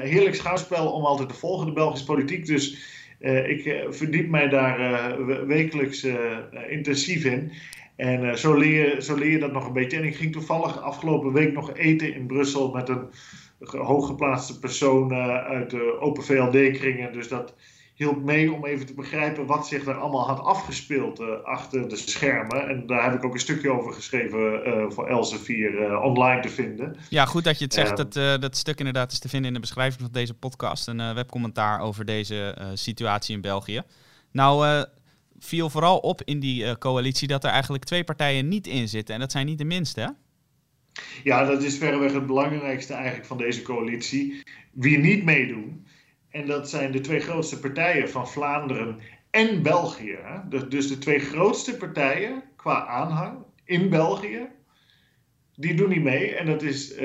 heerlijk 0.01 0.35
schouwspel 0.35 0.91
om 0.91 1.05
altijd 1.05 1.29
te 1.29 1.35
volgen, 1.35 1.65
de 1.65 1.73
Belgische 1.73 2.05
politiek. 2.05 2.45
Dus 2.45 2.77
ik 3.47 3.85
verdiep 3.89 4.29
mij 4.29 4.49
daar 4.49 5.47
wekelijks 5.47 6.07
intensief 6.69 7.25
in. 7.25 7.51
En 7.95 8.37
zo, 8.37 8.53
leer, 8.53 9.01
zo 9.01 9.15
leer 9.15 9.31
je 9.31 9.39
dat 9.39 9.51
nog 9.51 9.67
een 9.67 9.73
beetje. 9.73 9.97
En 9.97 10.03
ik 10.03 10.15
ging 10.15 10.31
toevallig 10.31 10.81
afgelopen 10.81 11.33
week 11.33 11.53
nog 11.53 11.73
eten 11.73 12.15
in 12.15 12.25
Brussel 12.25 12.71
met 12.71 12.89
een 12.89 13.07
hooggeplaatste 13.63 14.59
personen 14.59 15.43
uit 15.43 15.69
de 15.69 15.97
Open 15.99 16.23
VLD-kringen. 16.23 17.13
Dus 17.13 17.27
dat, 17.27 17.53
hielp 17.93 18.23
mee 18.23 18.53
om 18.53 18.65
even 18.65 18.85
te 18.85 18.93
begrijpen 18.93 19.45
wat 19.45 19.67
zich 19.67 19.83
daar 19.83 19.95
allemaal 19.95 20.27
had 20.27 20.39
afgespeeld 20.39 21.19
uh, 21.19 21.27
achter 21.43 21.89
de 21.89 21.95
schermen. 21.95 22.69
En 22.69 22.87
daar 22.87 23.03
heb 23.03 23.13
ik 23.13 23.25
ook 23.25 23.33
een 23.33 23.39
stukje 23.39 23.71
over 23.71 23.93
geschreven 23.93 24.67
uh, 24.67 24.85
voor 24.89 25.07
Elsevier 25.07 25.91
uh, 25.91 26.03
online 26.03 26.41
te 26.41 26.49
vinden. 26.49 26.95
Ja, 27.09 27.25
goed 27.25 27.43
dat 27.43 27.57
je 27.57 27.63
het 27.63 27.73
zegt. 27.73 27.97
dat, 27.97 28.41
dat 28.41 28.57
stuk 28.57 28.77
inderdaad 28.77 29.11
is 29.11 29.19
te 29.19 29.29
vinden 29.29 29.47
in 29.47 29.53
de 29.53 29.59
beschrijving 29.59 30.01
van 30.01 30.11
deze 30.11 30.33
podcast. 30.33 30.87
Een 30.87 31.13
webcommentaar 31.13 31.79
over 31.79 32.05
deze 32.05 32.57
situatie 32.73 33.35
in 33.35 33.41
België. 33.41 33.81
Nou, 34.31 34.85
viel 35.39 35.69
vooral 35.69 35.97
op 35.97 36.21
in 36.23 36.39
die 36.39 36.77
coalitie 36.77 37.27
dat 37.27 37.43
er 37.43 37.49
eigenlijk 37.49 37.83
twee 37.83 38.03
partijen 38.03 38.47
niet 38.47 38.67
in 38.67 38.87
zitten. 38.87 39.13
En 39.13 39.19
dat 39.19 39.31
zijn 39.31 39.45
niet 39.45 39.57
de 39.57 39.65
minste, 39.65 40.01
hè? 40.01 40.07
Ja, 41.23 41.45
dat 41.45 41.63
is 41.63 41.77
verreweg 41.77 42.13
het 42.13 42.25
belangrijkste 42.27 42.93
eigenlijk 42.93 43.25
van 43.25 43.37
deze 43.37 43.61
coalitie. 43.61 44.43
Wie 44.71 44.97
niet 44.97 45.23
meedoen, 45.23 45.85
en 46.29 46.47
dat 46.47 46.69
zijn 46.69 46.91
de 46.91 47.01
twee 47.01 47.19
grootste 47.19 47.59
partijen 47.59 48.09
van 48.09 48.27
Vlaanderen 48.27 48.99
en 49.29 49.61
België. 49.61 50.17
Dus 50.69 50.87
de 50.87 50.97
twee 50.97 51.19
grootste 51.19 51.77
partijen 51.77 52.43
qua 52.55 52.85
aanhang 52.85 53.37
in 53.65 53.89
België, 53.89 54.47
die 55.55 55.73
doen 55.73 55.89
niet 55.89 56.03
mee. 56.03 56.35
En 56.35 56.45
dat 56.45 56.61
is 56.61 56.91
uh, 56.91 56.99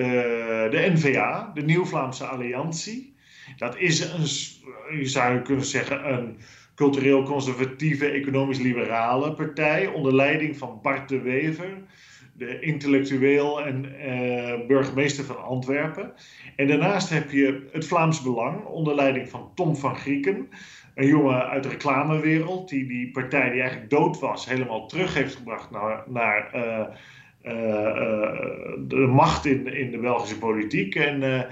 de 0.71 0.91
NVA, 0.95 1.51
de 1.55 1.63
Nieuw-Vlaamse 1.63 2.25
Alliantie. 2.25 3.17
Dat 3.57 3.77
is 3.77 4.01
een, 4.01 4.99
je 4.99 5.07
zou 5.07 5.41
kunnen 5.41 5.65
zeggen, 5.65 6.13
een 6.13 6.39
cultureel 6.75 7.23
conservatieve, 7.23 8.09
economisch 8.09 8.59
liberale 8.59 9.35
partij 9.35 9.87
onder 9.87 10.15
leiding 10.15 10.57
van 10.57 10.79
Bart 10.83 11.09
de 11.09 11.21
Wever 11.21 11.83
de 12.39 12.61
intellectueel 12.61 13.67
en 13.67 13.85
uh, 13.85 14.67
burgemeester 14.67 15.25
van 15.25 15.43
Antwerpen. 15.43 16.13
En 16.57 16.67
daarnaast 16.67 17.11
heb 17.11 17.31
je 17.31 17.69
het 17.73 17.87
Vlaams 17.87 18.23
Belang 18.23 18.65
onder 18.65 18.95
leiding 18.95 19.29
van 19.29 19.51
Tom 19.55 19.77
van 19.77 19.97
Grieken. 19.97 20.49
Een 20.95 21.07
jongen 21.07 21.49
uit 21.49 21.63
de 21.63 21.69
reclamewereld 21.69 22.69
die 22.69 22.87
die 22.87 23.11
partij 23.11 23.51
die 23.51 23.61
eigenlijk 23.61 23.91
dood 23.91 24.21
was 24.21 24.49
helemaal 24.49 24.87
terug 24.87 25.15
heeft 25.15 25.35
gebracht 25.35 25.71
naar, 25.71 26.03
naar 26.07 26.51
uh, 26.55 26.87
uh, 27.43 28.73
de 28.79 29.07
macht 29.11 29.47
in, 29.47 29.67
in 29.67 29.91
de 29.91 29.99
Belgische 29.99 30.39
politiek. 30.39 30.95
En 30.95 31.47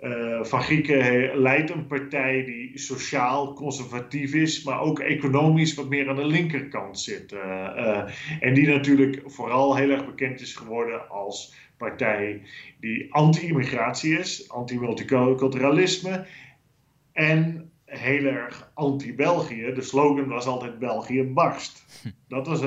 uh, 0.00 0.44
Van 0.44 0.62
Grieken 0.62 1.36
leidt 1.38 1.70
een 1.70 1.86
partij 1.86 2.44
die 2.44 2.78
sociaal 2.78 3.52
conservatief 3.52 4.34
is, 4.34 4.62
maar 4.62 4.80
ook 4.80 4.98
economisch 4.98 5.74
wat 5.74 5.88
meer 5.88 6.08
aan 6.08 6.16
de 6.16 6.26
linkerkant 6.26 7.00
zit. 7.00 7.32
Uh, 7.32 7.40
uh, 7.40 8.02
en 8.40 8.54
die 8.54 8.66
natuurlijk 8.66 9.22
vooral 9.24 9.76
heel 9.76 9.90
erg 9.90 10.06
bekend 10.06 10.40
is 10.40 10.54
geworden 10.54 11.08
als 11.08 11.54
partij 11.76 12.42
die 12.80 13.14
anti-immigratie 13.14 14.18
is, 14.18 14.50
anti-multiculturalisme 14.50 16.26
en 17.12 17.70
heel 17.84 18.24
erg 18.24 18.70
anti-België. 18.74 19.72
De 19.74 19.82
slogan 19.82 20.28
was 20.28 20.46
altijd 20.46 20.78
België 20.78 21.22
barst. 21.22 21.84
Dat 22.28 22.46
was, 22.46 22.62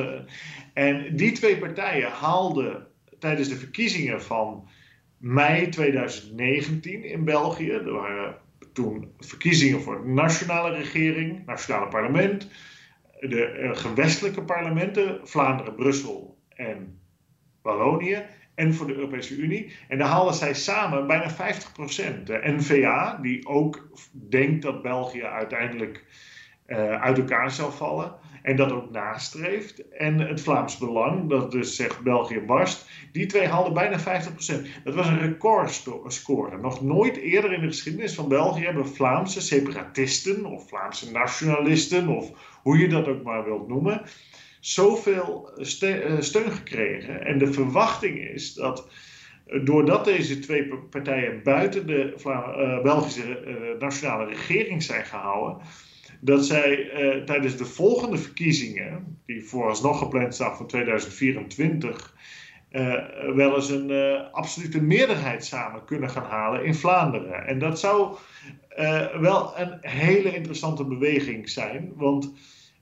en 0.73 1.15
die 1.15 1.31
twee 1.31 1.57
partijen 1.57 2.09
haalden 2.09 2.87
tijdens 3.19 3.49
de 3.49 3.55
verkiezingen 3.55 4.21
van 4.21 4.67
mei 5.19 5.69
2019 5.69 7.03
in 7.03 7.23
België. 7.23 7.71
Er 7.71 7.91
waren 7.91 8.37
toen 8.73 9.13
verkiezingen 9.19 9.81
voor 9.81 10.01
de 10.01 10.07
nationale 10.07 10.75
regering, 10.75 11.45
nationale 11.45 11.87
parlement, 11.87 12.47
de 13.19 13.59
uh, 13.59 13.75
gewestelijke 13.75 14.43
parlementen, 14.43 15.19
Vlaanderen, 15.23 15.75
Brussel 15.75 16.37
en 16.49 16.99
Wallonië. 17.61 18.25
En 18.55 18.73
voor 18.73 18.87
de 18.87 18.93
Europese 18.93 19.35
Unie. 19.35 19.73
En 19.87 19.97
daar 19.97 20.07
haalden 20.07 20.33
zij 20.33 20.53
samen 20.53 21.07
bijna 21.07 21.31
50%. 21.31 21.35
De 22.23 22.41
NVA, 22.43 23.19
die 23.21 23.47
ook 23.47 23.91
denkt 24.11 24.61
dat 24.61 24.81
België 24.81 25.23
uiteindelijk 25.23 26.05
uh, 26.67 27.01
uit 27.01 27.17
elkaar 27.17 27.51
zal 27.51 27.71
vallen. 27.71 28.15
En 28.41 28.55
dat 28.55 28.71
ook 28.71 28.91
nastreeft. 28.91 29.89
En 29.89 30.19
het 30.19 30.41
Vlaams 30.41 30.77
Belang, 30.77 31.29
dat 31.29 31.51
dus 31.51 31.75
zegt 31.75 32.03
België 32.03 32.39
barst. 32.39 32.89
Die 33.11 33.25
twee 33.25 33.47
haalden 33.47 33.73
bijna 33.73 33.99
50%. 33.99 34.03
Dat 34.83 34.95
was 34.95 35.07
een 35.07 35.19
recordscore. 35.19 36.57
Nog 36.57 36.81
nooit 36.81 37.17
eerder 37.17 37.53
in 37.53 37.61
de 37.61 37.67
geschiedenis 37.67 38.15
van 38.15 38.27
België 38.27 38.63
hebben 38.63 38.87
Vlaamse 38.87 39.41
separatisten 39.41 40.45
of 40.45 40.67
Vlaamse 40.67 41.11
nationalisten 41.11 42.07
of 42.07 42.31
hoe 42.61 42.77
je 42.77 42.87
dat 42.87 43.07
ook 43.07 43.23
maar 43.23 43.43
wilt 43.43 43.67
noemen, 43.67 44.01
zoveel 44.59 45.51
eh, 45.57 45.65
steun 46.19 46.51
gekregen. 46.51 47.25
En 47.25 47.37
de 47.37 47.53
verwachting 47.53 48.29
is 48.29 48.53
dat 48.53 48.87
eh, 49.45 49.65
doordat 49.65 50.05
deze 50.05 50.39
twee 50.39 50.67
partijen 50.89 51.43
buiten 51.43 51.87
de 51.87 52.13
uh, 52.25 52.81
Belgische 52.81 53.45
uh, 53.45 53.79
nationale 53.79 54.25
regering 54.25 54.83
zijn 54.83 55.05
gehouden, 55.05 55.57
dat 56.19 56.45
zij 56.45 56.91
tijdens 57.25 57.57
de 57.57 57.65
volgende 57.65 58.17
verkiezingen, 58.17 59.21
die 59.25 59.43
vooralsnog 59.43 59.99
gepland 59.99 60.33
staan 60.33 60.55
voor 60.55 60.67
2024, 60.67 62.15
uh, 62.71 62.93
wel 63.35 63.55
eens 63.55 63.69
een 63.69 63.89
uh, 63.89 64.31
absolute 64.31 64.81
meerderheid 64.81 65.45
samen 65.45 65.85
kunnen 65.85 66.09
gaan 66.09 66.29
halen 66.29 66.65
in 66.65 66.75
Vlaanderen. 66.75 67.47
En 67.47 67.59
dat 67.59 67.79
zou 67.79 68.17
wel 69.19 69.59
een 69.59 69.77
hele 69.81 70.35
interessante 70.35 70.85
beweging 70.85 71.49
zijn, 71.49 71.93
want 71.95 72.33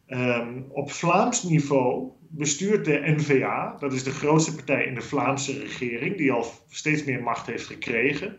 um, 0.08 0.66
op 0.70 0.92
Vlaams 0.92 1.44
niveau 1.44 2.12
bestuurt 2.30 2.86
de 2.86 3.14
NVA, 3.18 3.76
dat 3.80 3.94
is 3.94 4.04
de 4.04 4.12
grootste 4.12 4.56
partij 4.56 4.86
in 4.86 4.96
de 4.96 5.02
Vlaamse 5.02 5.60
regering, 5.60 6.18
die 6.18 6.32
al 6.32 6.46
steeds 6.70 7.04
meer 7.04 7.24
macht 7.24 7.48
heeft 7.48 7.66
gekregen. 7.66 8.38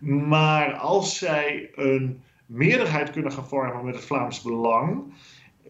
Maar 0.00 0.72
als 0.74 1.18
zij 1.18 1.70
een 1.74 2.22
meerderheid 2.48 3.10
kunnen 3.10 3.32
gaan 3.32 3.48
vormen 3.48 3.84
met 3.84 3.94
het 3.94 4.04
Vlaams 4.04 4.42
Belang, 4.42 5.12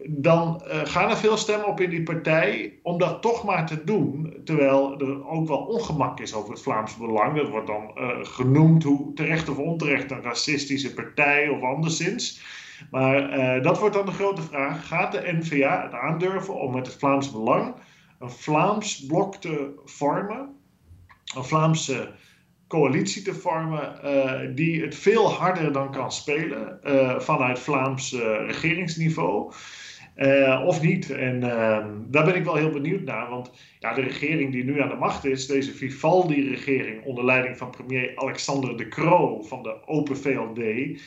dan 0.07 0.61
uh, 0.67 0.79
gaan 0.83 1.09
er 1.09 1.17
veel 1.17 1.37
stemmen 1.37 1.67
op 1.67 1.79
in 1.79 1.89
die 1.89 2.03
partij 2.03 2.79
om 2.83 2.97
dat 2.97 3.21
toch 3.21 3.43
maar 3.43 3.65
te 3.65 3.83
doen. 3.83 4.33
Terwijl 4.43 4.99
er 4.99 5.27
ook 5.27 5.47
wel 5.47 5.57
ongemak 5.57 6.19
is 6.19 6.33
over 6.33 6.51
het 6.51 6.61
Vlaams 6.61 6.97
Belang. 6.97 7.35
Dat 7.35 7.49
wordt 7.49 7.67
dan 7.67 7.91
uh, 7.95 8.09
genoemd, 8.21 8.83
hoe 8.83 9.13
terecht 9.13 9.49
of 9.49 9.57
onterecht, 9.57 10.11
een 10.11 10.21
racistische 10.21 10.93
partij 10.93 11.49
of 11.49 11.61
anderszins. 11.61 12.41
Maar 12.91 13.37
uh, 13.37 13.63
dat 13.63 13.79
wordt 13.79 13.95
dan 13.95 14.05
de 14.05 14.11
grote 14.11 14.41
vraag. 14.41 14.87
Gaat 14.87 15.11
de 15.11 15.37
NVA 15.39 15.83
het 15.83 15.93
aandurven 15.93 16.53
om 16.59 16.73
met 16.73 16.85
het 16.85 16.95
Vlaams 16.95 17.31
Belang 17.31 17.75
een 18.19 18.29
Vlaams 18.29 19.05
blok 19.05 19.35
te 19.35 19.81
vormen? 19.85 20.55
Een 21.35 21.43
Vlaamse 21.43 22.11
coalitie 22.69 23.21
te 23.21 23.33
vormen 23.33 24.55
die 24.55 24.81
het 24.81 24.95
veel 24.95 25.31
harder 25.31 25.71
dan 25.71 25.91
kan 25.91 26.11
spelen 26.11 26.79
vanuit 27.21 27.59
Vlaams 27.59 28.13
regeringsniveau. 28.45 29.51
Uh, 30.19 30.63
of 30.65 30.81
niet. 30.81 31.09
En 31.09 31.35
uh, 31.35 31.85
daar 32.07 32.25
ben 32.25 32.35
ik 32.35 32.43
wel 32.43 32.55
heel 32.55 32.69
benieuwd 32.69 33.01
naar. 33.01 33.29
Want 33.29 33.51
ja, 33.79 33.93
de 33.93 34.01
regering 34.01 34.51
die 34.51 34.63
nu 34.63 34.81
aan 34.81 34.89
de 34.89 34.95
macht 34.95 35.25
is, 35.25 35.47
deze 35.47 35.73
Vivaldi-regering 35.73 37.03
onder 37.03 37.25
leiding 37.25 37.57
van 37.57 37.69
premier 37.69 38.11
Alexander 38.15 38.77
de 38.77 38.87
Croo 38.87 39.41
van 39.41 39.63
de 39.63 39.87
Open 39.87 40.17
VLD. 40.17 40.99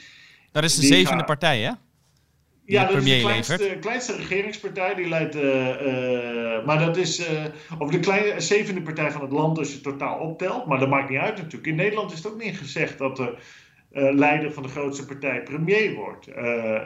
Dat 0.53 0.65
is 0.65 0.75
de 0.75 0.87
zevende 0.87 1.17
gaat... 1.17 1.27
partij, 1.27 1.61
hè? 1.61 1.71
Ja, 2.73 2.85
dat 2.85 2.97
is 2.97 3.05
de 3.05 3.21
kleinste, 3.21 3.77
kleinste, 3.81 4.17
regeringspartij. 4.17 4.95
Die 4.95 5.09
leidt, 5.09 5.37
uh, 5.37 6.65
maar 6.65 6.79
dat 6.79 6.97
is, 6.97 7.29
of 7.79 7.91
de 7.91 8.01
kleine, 8.01 8.41
zevende 8.41 8.83
partij 8.83 9.11
van 9.11 9.21
het 9.21 9.33
land 9.33 9.59
als 9.59 9.73
je 9.73 9.81
totaal 9.81 10.19
optelt. 10.19 10.67
Maar 10.67 10.79
dat 10.79 10.89
maakt 10.89 11.11
niet 11.11 11.19
uit 11.19 11.37
natuurlijk. 11.37 11.67
In 11.67 11.75
Nederland 11.75 12.13
is 12.13 12.17
het 12.17 12.33
ook 12.33 12.43
niet 12.43 12.59
gezegd 12.59 12.99
dat 12.99 13.21
uh, 13.21 13.27
leider 13.93 14.53
van 14.53 14.63
de 14.63 14.69
grootste 14.69 15.07
partij 15.07 15.43
premier 15.43 15.95
wordt. 15.95 16.29
Uh, 16.29 16.81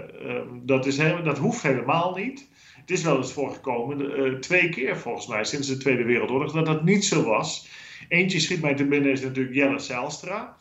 dat, 0.63 0.87
is 0.87 0.97
dat 1.25 1.39
hoeft 1.39 1.63
helemaal 1.63 2.15
niet. 2.17 2.49
Het 2.81 2.91
is 2.91 3.03
wel 3.03 3.17
eens 3.17 3.33
voorgekomen, 3.33 4.41
twee 4.41 4.69
keer 4.69 4.97
volgens 4.97 5.27
mij, 5.27 5.45
sinds 5.45 5.69
de 5.69 5.77
Tweede 5.77 6.05
Wereldoorlog, 6.05 6.53
dat 6.53 6.67
dat 6.67 6.85
niet 6.85 7.05
zo 7.05 7.23
was. 7.23 7.69
Eentje 8.09 8.41
schiet 8.41 8.61
mij 8.61 8.75
te 8.75 8.85
binnen, 8.85 9.13
is 9.13 9.21
natuurlijk 9.21 9.55
Jelle 9.55 9.79
Zijlstra. 9.79 10.57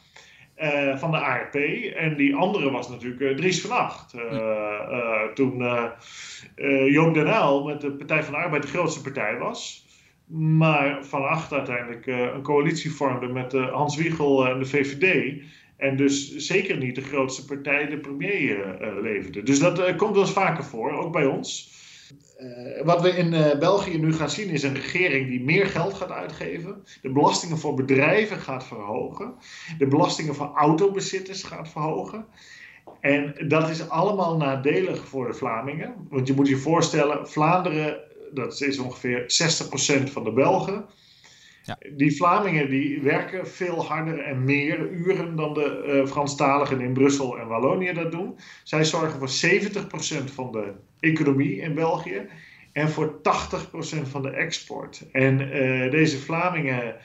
Van 0.95 1.11
de 1.11 1.17
ARP. 1.17 1.55
En 1.95 2.15
die 2.15 2.35
andere 2.35 2.71
was 2.71 2.89
natuurlijk 2.89 3.37
Dries 3.37 3.61
van 3.61 3.77
Acht. 3.77 4.15
toen 5.33 5.57
Joop 6.91 7.13
den 7.13 7.27
Uyl 7.27 7.63
met 7.63 7.81
de 7.81 7.91
Partij 7.91 8.23
van 8.23 8.33
de 8.33 8.39
Arbeid 8.39 8.61
de 8.61 8.67
grootste 8.67 9.01
partij 9.01 9.37
was. 9.37 9.87
Maar 10.27 11.05
Van 11.05 11.27
Acht 11.27 11.53
uiteindelijk 11.53 12.05
een 12.05 12.41
coalitie 12.41 12.91
vormde 12.91 13.27
met 13.27 13.51
Hans 13.51 13.95
Wiegel 13.95 14.47
en 14.47 14.59
de 14.59 14.65
VVD. 14.65 15.33
En 15.77 15.97
dus 15.97 16.35
zeker 16.35 16.77
niet 16.77 16.95
de 16.95 17.01
grootste 17.01 17.45
partij 17.45 17.87
de 17.87 17.97
premier 17.97 18.77
leverde. 19.01 19.43
Dus 19.43 19.59
dat 19.59 19.95
komt 19.95 20.13
wel 20.13 20.23
eens 20.23 20.33
vaker 20.33 20.63
voor, 20.63 20.91
ook 20.91 21.11
bij 21.11 21.25
ons. 21.25 21.73
Uh, 22.39 22.81
wat 22.83 23.01
we 23.01 23.09
in 23.09 23.59
België 23.59 23.97
nu 23.97 24.13
gaan 24.13 24.29
zien 24.29 24.49
is 24.49 24.63
een 24.63 24.73
regering 24.73 25.27
die 25.27 25.43
meer 25.43 25.65
geld 25.65 25.93
gaat 25.93 26.11
uitgeven. 26.11 26.83
De 27.01 27.11
belastingen 27.11 27.57
voor 27.57 27.73
bedrijven 27.73 28.37
gaat 28.37 28.65
verhogen. 28.65 29.33
De 29.77 29.87
belastingen 29.87 30.35
voor 30.35 30.51
autobezitters 30.55 31.43
gaat 31.43 31.69
verhogen. 31.69 32.25
En 32.99 33.35
dat 33.47 33.69
is 33.69 33.89
allemaal 33.89 34.37
nadelig 34.37 35.07
voor 35.07 35.27
de 35.27 35.33
Vlamingen. 35.33 36.07
Want 36.09 36.27
je 36.27 36.33
moet 36.33 36.47
je 36.47 36.57
voorstellen, 36.57 37.29
Vlaanderen, 37.29 37.99
dat 38.33 38.61
is 38.61 38.79
ongeveer 38.79 39.21
60% 40.09 40.11
van 40.11 40.23
de 40.23 40.31
Belgen. 40.31 40.85
Ja. 41.63 41.77
Die 41.93 42.15
Vlamingen 42.15 42.69
die 42.69 43.01
werken 43.01 43.47
veel 43.47 43.85
harder 43.85 44.19
en 44.19 44.43
meer 44.43 44.89
uren 44.89 45.35
dan 45.35 45.53
de 45.53 45.83
uh, 45.87 46.07
Franstaligen 46.07 46.81
in 46.81 46.93
Brussel 46.93 47.37
en 47.37 47.47
Wallonië 47.47 47.93
dat 47.93 48.11
doen. 48.11 48.37
Zij 48.63 48.83
zorgen 48.83 49.19
voor 49.19 49.51
70% 50.29 50.33
van 50.33 50.51
de 50.51 50.73
economie 51.05 51.55
in 51.55 51.73
België 51.73 52.27
en 52.71 52.89
voor 52.89 53.17
80% 53.17 53.21
van 54.01 54.21
de 54.21 54.29
export. 54.29 55.07
En 55.11 55.41
uh, 55.41 55.91
deze 55.91 56.17
Vlamingen 56.17 56.95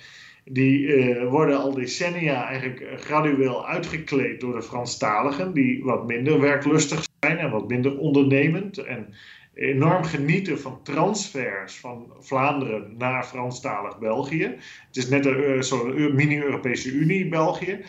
die 0.45 0.79
uh, 0.81 1.29
worden 1.29 1.59
al 1.59 1.75
decennia 1.75 2.47
eigenlijk 2.47 2.87
gradueel 2.97 3.67
uitgekleed 3.69 4.41
door 4.41 4.55
de 4.55 4.63
Franstaligen, 4.63 5.53
die 5.53 5.85
wat 5.85 6.07
minder 6.07 6.41
werklustig 6.41 7.05
zijn 7.21 7.39
en 7.39 7.51
wat 7.51 7.69
minder 7.69 7.99
ondernemend. 7.99 8.79
En 8.79 9.15
enorm 9.55 10.05
genieten 10.05 10.61
van 10.61 10.83
transfers 10.83 11.77
van 11.77 12.13
Vlaanderen 12.19 12.95
naar 12.99 13.25
Franstalig 13.25 13.99
België. 13.99 14.45
Het 14.87 14.97
is 14.97 15.09
net 15.09 15.27
een 15.27 15.65
zo'n 15.65 16.15
mini-Europese 16.15 16.93
Unie 16.93 17.29
België. 17.29 17.85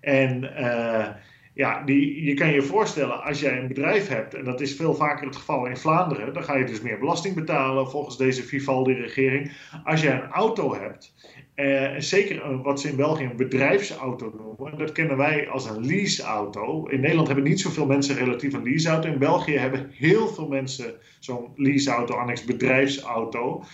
En 0.00 0.40
ja, 1.60 1.82
die, 1.84 2.24
je 2.24 2.34
kan 2.34 2.52
je 2.52 2.62
voorstellen, 2.62 3.22
als 3.22 3.40
jij 3.40 3.58
een 3.58 3.68
bedrijf 3.68 4.08
hebt, 4.08 4.34
en 4.34 4.44
dat 4.44 4.60
is 4.60 4.76
veel 4.76 4.94
vaker 4.94 5.26
het 5.26 5.36
geval 5.36 5.66
in 5.66 5.76
Vlaanderen, 5.76 6.34
dan 6.34 6.44
ga 6.44 6.56
je 6.56 6.64
dus 6.64 6.80
meer 6.80 6.98
belasting 6.98 7.34
betalen 7.34 7.90
volgens 7.90 8.16
deze 8.16 8.42
Vivaldi-regering. 8.42 9.52
Als 9.84 10.00
jij 10.00 10.14
een 10.14 10.30
auto 10.30 10.74
hebt 10.74 11.12
uh, 11.60 11.90
zeker 11.98 12.62
wat 12.62 12.80
ze 12.80 12.88
in 12.88 12.96
België 12.96 13.24
een 13.24 13.36
bedrijfsauto 13.36 14.32
noemen. 14.36 14.78
Dat 14.78 14.92
kennen 14.92 15.16
wij 15.16 15.48
als 15.48 15.70
een 15.70 15.86
leaseauto. 15.86 16.86
In 16.86 17.00
Nederland 17.00 17.26
hebben 17.26 17.44
niet 17.44 17.60
zoveel 17.60 17.86
mensen 17.86 18.16
relatief 18.16 18.52
een 18.52 18.62
leaseauto. 18.62 19.08
In 19.08 19.18
België 19.18 19.56
hebben 19.56 19.90
heel 19.92 20.28
veel 20.28 20.48
mensen 20.48 20.94
zo'n 21.18 21.48
leaseauto, 21.56 22.14
annex 22.14 22.44
bedrijfsauto. 22.44 23.64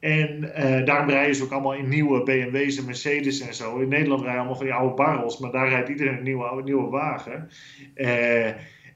En 0.00 0.52
uh, 0.58 0.84
daarom 0.84 1.10
rijden 1.10 1.34
ze 1.34 1.44
ook 1.44 1.50
allemaal 1.50 1.74
in 1.74 1.88
nieuwe 1.88 2.22
BMW's 2.22 2.78
en 2.78 2.84
Mercedes 2.84 3.40
en 3.40 3.54
zo. 3.54 3.78
In 3.78 3.88
Nederland 3.88 4.20
rijden 4.20 4.38
allemaal 4.38 4.56
van 4.56 4.66
die 4.66 4.74
oude 4.74 4.94
barrels, 4.94 5.38
maar 5.38 5.50
daar 5.50 5.68
rijdt 5.68 5.88
iedereen 5.88 6.16
een 6.16 6.22
nieuwe, 6.22 6.62
nieuwe 6.64 6.90
wagen. 6.90 7.50
Uh, 7.94 8.46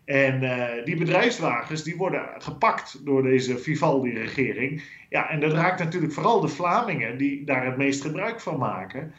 en 0.05 0.43
uh, 0.43 0.65
die 0.85 0.97
bedrijfswagens 0.97 1.83
die 1.83 1.97
worden 1.97 2.29
gepakt 2.39 3.01
door 3.05 3.23
deze 3.23 3.59
Vivaldi-regering. 3.59 4.83
Ja, 5.09 5.31
en 5.31 5.41
dat 5.41 5.53
raakt 5.53 5.79
natuurlijk 5.79 6.13
vooral 6.13 6.41
de 6.41 6.49
Vlamingen 6.49 7.19
die 7.19 7.45
daar 7.45 7.67
het 7.67 7.77
meest 7.77 8.03
gebruik 8.03 8.41
van 8.41 8.59
maken. 8.59 9.13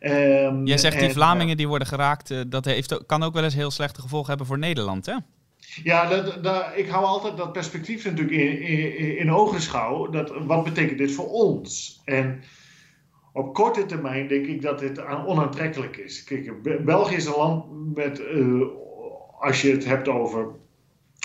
Um, 0.00 0.66
Jij 0.66 0.78
zegt 0.78 0.98
die 0.98 1.10
Vlamingen 1.10 1.56
die 1.56 1.68
worden 1.68 1.88
geraakt, 1.88 2.50
dat 2.50 2.64
heeft, 2.64 3.06
kan 3.06 3.22
ook 3.22 3.34
wel 3.34 3.44
eens 3.44 3.54
heel 3.54 3.70
slechte 3.70 4.00
gevolgen 4.00 4.28
hebben 4.28 4.46
voor 4.46 4.58
Nederland, 4.58 5.06
hè? 5.06 5.14
Ja, 5.82 6.08
dat, 6.08 6.44
dat, 6.44 6.66
ik 6.74 6.88
hou 6.88 7.04
altijd 7.04 7.36
dat 7.36 7.52
perspectief 7.52 8.04
natuurlijk 8.04 8.36
in, 8.36 8.60
in, 8.60 9.18
in 9.18 9.32
ogenschouw. 9.32 10.10
Dat, 10.10 10.32
wat 10.44 10.64
betekent 10.64 10.98
dit 10.98 11.12
voor 11.12 11.28
ons? 11.28 12.00
En 12.04 12.42
op 13.32 13.54
korte 13.54 13.86
termijn 13.86 14.28
denk 14.28 14.46
ik 14.46 14.62
dat 14.62 14.78
dit 14.78 15.06
onaantrekkelijk 15.06 15.96
is. 15.96 16.24
Kijk, 16.24 16.84
België 16.84 17.14
is 17.14 17.26
een 17.26 17.36
land 17.36 17.94
met 17.94 18.20
uh, 18.20 18.62
als 19.38 19.62
je 19.62 19.70
het 19.70 19.84
hebt 19.84 20.08
over 20.08 20.48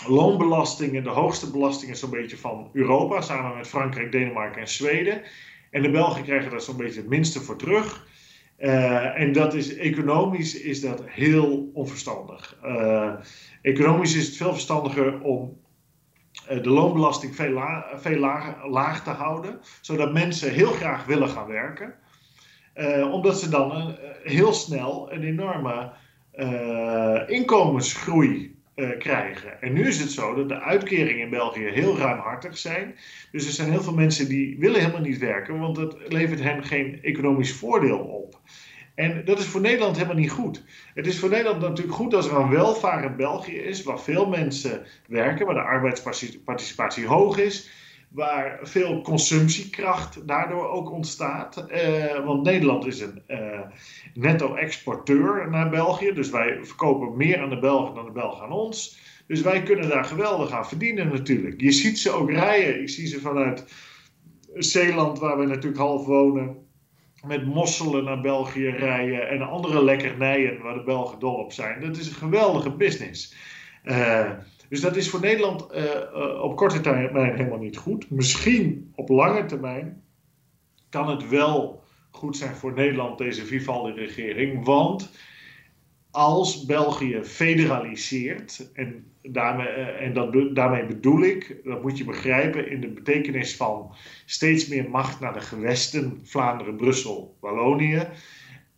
loonbelastingen, 0.06 1.02
de 1.02 1.10
hoogste 1.10 1.50
belastingen 1.50 1.96
zo'n 1.96 2.10
beetje 2.10 2.36
van 2.36 2.70
Europa, 2.72 3.20
samen 3.20 3.56
met 3.56 3.68
Frankrijk, 3.68 4.12
Denemarken 4.12 4.60
en 4.60 4.68
Zweden. 4.68 5.22
En 5.70 5.82
de 5.82 5.90
Belgen 5.90 6.22
krijgen 6.22 6.50
daar 6.50 6.60
zo'n 6.60 6.76
beetje 6.76 7.00
het 7.00 7.08
minste 7.08 7.40
voor 7.40 7.56
terug. 7.56 8.06
Uh, 8.62 9.20
en 9.20 9.32
dat 9.32 9.54
is, 9.54 9.76
economisch 9.76 10.60
is 10.60 10.80
dat 10.80 11.02
heel 11.06 11.70
onverstandig. 11.74 12.58
Uh, 12.64 13.12
economisch 13.62 14.16
is 14.16 14.26
het 14.26 14.36
veel 14.36 14.52
verstandiger 14.52 15.20
om 15.20 15.56
uh, 16.50 16.62
de 16.62 16.68
loonbelasting 16.68 17.34
veel, 17.34 17.50
la 17.50 17.86
veel 17.94 18.18
laag, 18.70 19.02
te 19.02 19.10
houden, 19.10 19.60
zodat 19.80 20.12
mensen 20.12 20.52
heel 20.52 20.70
graag 20.70 21.04
willen 21.04 21.28
gaan 21.28 21.48
werken. 21.48 21.94
omdat 23.12 23.40
ze 23.40 23.48
dan 23.48 23.96
heel 24.22 24.52
snel 24.52 25.12
een 25.12 25.22
enorme 25.22 25.92
inkomensgroei 27.26 28.61
uh, 28.76 28.98
krijgen. 28.98 29.62
En 29.62 29.72
nu 29.72 29.86
is 29.86 30.00
het 30.00 30.10
zo 30.10 30.34
dat 30.34 30.48
de 30.48 30.60
uitkeringen 30.60 31.24
in 31.24 31.30
België 31.30 31.64
heel 31.64 31.98
ruimhartig 31.98 32.58
zijn. 32.58 32.94
Dus 33.30 33.46
er 33.46 33.52
zijn 33.52 33.70
heel 33.70 33.82
veel 33.82 33.94
mensen 33.94 34.28
die 34.28 34.58
willen 34.58 34.80
helemaal 34.80 35.00
niet 35.00 35.18
werken, 35.18 35.58
want 35.58 35.76
dat 35.76 35.96
levert 36.08 36.42
hen 36.42 36.64
geen 36.64 37.02
economisch 37.02 37.52
voordeel 37.52 37.98
op. 37.98 38.40
En 38.94 39.24
dat 39.24 39.38
is 39.38 39.46
voor 39.46 39.60
Nederland 39.60 39.96
helemaal 39.96 40.16
niet 40.16 40.30
goed. 40.30 40.64
Het 40.94 41.06
is 41.06 41.18
voor 41.18 41.28
Nederland 41.28 41.60
natuurlijk 41.60 41.96
goed 41.96 42.14
als 42.14 42.28
er 42.28 42.36
een 42.36 42.50
welvarend 42.50 43.16
België 43.16 43.56
is, 43.56 43.82
waar 43.82 44.00
veel 44.00 44.28
mensen 44.28 44.86
werken, 45.06 45.46
waar 45.46 45.54
de 45.54 45.60
arbeidsparticipatie 45.60 47.06
hoog 47.06 47.38
is, 47.38 47.70
waar 48.14 48.58
veel 48.62 49.00
consumptiekracht 49.00 50.28
daardoor 50.28 50.68
ook 50.68 50.90
ontstaat. 50.90 51.66
Uh, 51.68 52.24
want 52.24 52.42
Nederland 52.42 52.86
is 52.86 53.00
een 53.00 53.22
uh, 53.28 53.60
netto-exporteur 54.14 55.50
naar 55.50 55.70
België, 55.70 56.12
dus 56.12 56.30
wij 56.30 56.58
verkopen 56.62 57.16
meer 57.16 57.40
aan 57.40 57.50
de 57.50 57.58
Belgen 57.58 57.94
dan 57.94 58.04
de 58.04 58.12
Belgen 58.12 58.44
aan 58.44 58.52
ons. 58.52 59.00
Dus 59.26 59.40
wij 59.40 59.62
kunnen 59.62 59.88
daar 59.88 60.04
geweldig 60.04 60.50
aan 60.50 60.68
verdienen 60.68 61.08
natuurlijk. 61.08 61.60
Je 61.60 61.72
ziet 61.72 61.98
ze 61.98 62.10
ook 62.10 62.30
rijden. 62.30 62.80
Ik 62.80 62.88
zie 62.88 63.06
ze 63.06 63.20
vanuit 63.20 63.64
Zeeland, 64.54 65.18
waar 65.18 65.38
we 65.38 65.46
natuurlijk 65.46 65.82
half 65.82 66.06
wonen, 66.06 66.56
met 67.26 67.46
mosselen 67.46 68.04
naar 68.04 68.20
België 68.20 68.68
rijden 68.68 69.28
en 69.28 69.42
andere 69.42 69.84
lekkernijen 69.84 70.62
waar 70.62 70.74
de 70.74 70.82
Belgen 70.82 71.18
dol 71.18 71.34
op 71.34 71.52
zijn. 71.52 71.80
Dat 71.80 71.96
is 71.96 72.06
een 72.06 72.14
geweldige 72.14 72.70
business. 72.70 73.34
Uh, 73.84 74.30
dus 74.72 74.80
dat 74.80 74.96
is 74.96 75.10
voor 75.10 75.20
Nederland 75.20 75.66
uh, 75.74 75.84
uh, 75.84 76.42
op 76.42 76.56
korte 76.56 76.80
termijn 76.80 77.36
helemaal 77.36 77.58
niet 77.58 77.76
goed. 77.76 78.10
Misschien 78.10 78.92
op 78.94 79.08
lange 79.08 79.44
termijn 79.44 80.02
kan 80.88 81.08
het 81.08 81.28
wel 81.28 81.82
goed 82.10 82.36
zijn 82.36 82.54
voor 82.54 82.72
Nederland, 82.72 83.18
deze 83.18 83.44
Vivaldi-regering. 83.44 84.64
Want 84.64 85.10
als 86.10 86.64
België 86.64 87.20
federaliseert, 87.22 88.70
en, 88.72 89.04
daarmee, 89.22 89.66
uh, 89.66 90.02
en 90.02 90.12
dat, 90.12 90.54
daarmee 90.54 90.86
bedoel 90.86 91.22
ik, 91.22 91.60
dat 91.64 91.82
moet 91.82 91.98
je 91.98 92.04
begrijpen 92.04 92.70
in 92.70 92.80
de 92.80 92.88
betekenis 92.88 93.56
van 93.56 93.94
steeds 94.26 94.68
meer 94.68 94.90
macht 94.90 95.20
naar 95.20 95.32
de 95.32 95.40
gewesten, 95.40 96.20
Vlaanderen, 96.22 96.76
Brussel, 96.76 97.36
Wallonië 97.40 98.08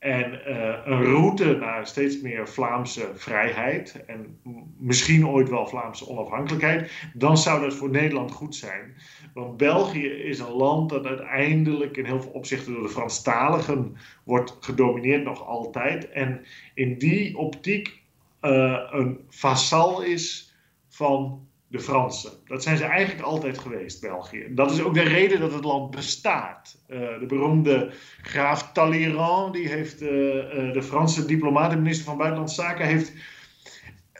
en 0.05 0.40
uh, 0.47 0.77
een 0.85 1.05
route 1.05 1.57
naar 1.57 1.87
steeds 1.87 2.21
meer 2.21 2.49
Vlaamse 2.49 3.11
vrijheid 3.14 4.05
en 4.07 4.38
misschien 4.79 5.29
ooit 5.29 5.49
wel 5.49 5.67
Vlaamse 5.67 6.09
onafhankelijkheid, 6.09 6.93
dan 7.14 7.38
zou 7.38 7.61
dat 7.61 7.75
voor 7.75 7.90
Nederland 7.90 8.31
goed 8.31 8.55
zijn. 8.55 8.95
Want 9.35 9.57
België 9.57 10.07
is 10.07 10.38
een 10.38 10.53
land 10.53 10.90
dat 10.90 11.07
uiteindelijk 11.07 11.97
in 11.97 12.05
heel 12.05 12.23
veel 12.23 12.31
opzichten 12.31 12.73
door 12.73 12.83
de 12.83 12.88
Franstaligen 12.88 13.97
wordt 14.25 14.57
gedomineerd 14.61 15.25
nog 15.25 15.47
altijd. 15.47 16.11
En 16.11 16.45
in 16.75 16.99
die 16.99 17.38
optiek 17.38 18.03
uh, 18.43 18.81
een 18.90 19.19
vasal 19.29 20.03
is 20.03 20.55
van 20.88 21.47
de 21.75 21.81
Fransen. 21.81 22.33
Dat 22.47 22.63
zijn 22.63 22.77
ze 22.77 22.85
eigenlijk 22.85 23.27
altijd 23.27 23.59
geweest, 23.59 24.01
België. 24.01 24.47
Dat 24.51 24.71
is 24.71 24.83
ook 24.83 24.95
de 24.95 25.03
reden 25.03 25.41
dat 25.41 25.53
het 25.53 25.65
land 25.65 25.91
bestaat. 25.91 26.79
Uh, 26.89 26.99
de 26.99 27.27
beroemde 27.27 27.91
graaf 28.23 28.73
Talleyrand, 28.73 29.55
die 29.55 29.69
heeft 29.69 30.03
uh, 30.03 30.09
uh, 30.11 30.73
de 30.73 30.83
Franse 30.83 31.27
diplomaat 31.27 31.73
en 31.73 31.83
minister 31.83 32.05
van 32.05 32.17
Buitenlandse 32.17 32.61
Zaken, 32.61 32.87
heeft 32.87 33.13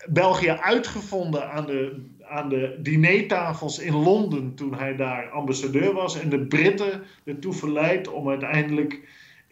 België 0.09 0.51
uitgevonden 0.51 1.51
aan 1.51 1.67
de, 1.67 2.05
aan 2.23 2.49
de 2.49 2.79
dinertafels 2.83 3.79
in 3.79 3.95
Londen 3.95 4.55
toen 4.55 4.75
hij 4.75 4.97
daar 4.97 5.31
ambassadeur 5.31 5.93
was. 5.93 6.21
En 6.21 6.29
de 6.29 6.47
Britten 6.47 7.03
ertoe 7.25 7.53
verleid 7.53 8.09
om 8.09 8.29
uiteindelijk 8.29 9.01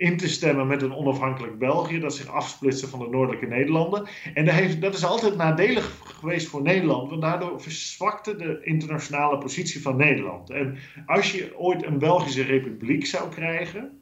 in 0.03 0.17
te 0.17 0.29
stemmen 0.29 0.67
met 0.67 0.83
een 0.83 0.95
onafhankelijk 0.95 1.59
België, 1.59 1.99
dat 1.99 2.15
zich 2.15 2.27
afsplitsen 2.27 2.89
van 2.89 2.99
de 2.99 3.09
noordelijke 3.09 3.47
Nederlanden. 3.47 4.09
En 4.35 4.45
dat, 4.45 4.55
heeft, 4.55 4.81
dat 4.81 4.95
is 4.95 5.05
altijd 5.05 5.37
nadelig 5.37 6.01
geweest 6.05 6.49
voor 6.49 6.63
Nederland, 6.63 7.11
want 7.11 7.23
daardoor 7.23 7.61
verzwakte 7.61 8.37
de 8.37 8.61
internationale 8.63 9.39
positie 9.39 9.83
van 9.83 9.97
Nederland. 9.97 10.51
En 10.51 10.79
als 11.07 11.33
je 11.33 11.59
ooit 11.59 11.85
een 11.85 11.99
Belgische 11.99 12.43
republiek 12.43 13.07
zou 13.07 13.29
krijgen, 13.29 14.01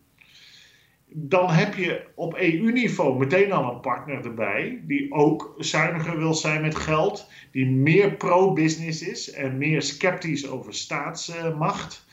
dan 1.07 1.51
heb 1.51 1.75
je 1.75 2.07
op 2.15 2.35
EU-niveau 2.35 3.19
meteen 3.19 3.53
al 3.53 3.75
een 3.75 3.81
partner 3.81 4.25
erbij, 4.25 4.83
die 4.87 5.13
ook 5.13 5.55
zuiniger 5.59 6.19
wil 6.19 6.35
zijn 6.35 6.61
met 6.61 6.77
geld, 6.77 7.31
die 7.51 7.67
meer 7.67 8.13
pro-business 8.13 9.03
is 9.03 9.31
en 9.31 9.59
meer 9.59 9.83
sceptisch 9.83 10.49
over 10.49 10.75
staatsmacht 10.75 12.09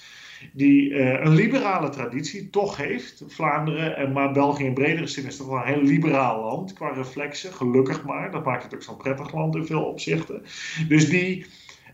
die 0.53 0.89
uh, 0.89 1.23
een 1.23 1.33
liberale 1.33 1.89
traditie 1.89 2.49
toch 2.49 2.77
heeft. 2.77 3.23
Vlaanderen, 3.27 3.95
en 3.97 4.11
maar 4.11 4.31
België 4.31 4.63
in 4.63 4.73
bredere 4.73 5.07
zin 5.07 5.25
is 5.25 5.37
toch 5.37 5.47
wel 5.47 5.57
een 5.57 5.73
heel 5.73 5.81
liberaal 5.81 6.43
land 6.43 6.73
qua 6.73 6.89
reflexen, 6.89 7.53
gelukkig 7.53 8.03
maar. 8.05 8.31
Dat 8.31 8.45
maakt 8.45 8.63
het 8.63 8.73
ook 8.73 8.83
zo'n 8.83 8.97
prettig 8.97 9.33
land 9.33 9.55
in 9.55 9.65
veel 9.65 9.83
opzichten. 9.83 10.41
Dus 10.87 11.09
die, 11.09 11.45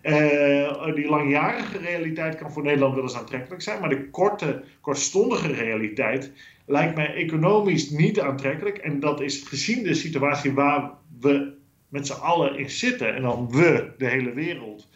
uh, 0.04 0.96
die 0.96 1.10
langjarige 1.10 1.78
realiteit 1.78 2.36
kan 2.36 2.52
voor 2.52 2.64
Nederland 2.64 2.94
wel 2.94 3.04
eens 3.04 3.18
aantrekkelijk 3.18 3.62
zijn, 3.62 3.80
maar 3.80 3.90
de 3.90 4.10
korte, 4.10 4.64
kortstondige 4.82 5.52
realiteit 5.52 6.32
lijkt 6.66 6.96
mij 6.96 7.14
economisch 7.14 7.90
niet 7.90 8.20
aantrekkelijk. 8.20 8.78
En 8.78 9.00
dat 9.00 9.22
is 9.22 9.42
gezien 9.42 9.84
de 9.84 9.94
situatie 9.94 10.54
waar 10.54 10.92
we 11.20 11.54
met 11.90 12.08
z'n 12.08 12.22
allen 12.22 12.58
in 12.58 12.70
zitten, 12.70 13.16
en 13.16 13.22
dan 13.22 13.52
we, 13.52 13.94
de 13.98 14.08
hele 14.08 14.34
wereld 14.34 14.88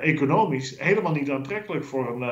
economisch 0.00 0.78
helemaal 0.78 1.12
niet 1.12 1.30
aantrekkelijk 1.30 1.84
voor 1.84 2.08
een, 2.08 2.30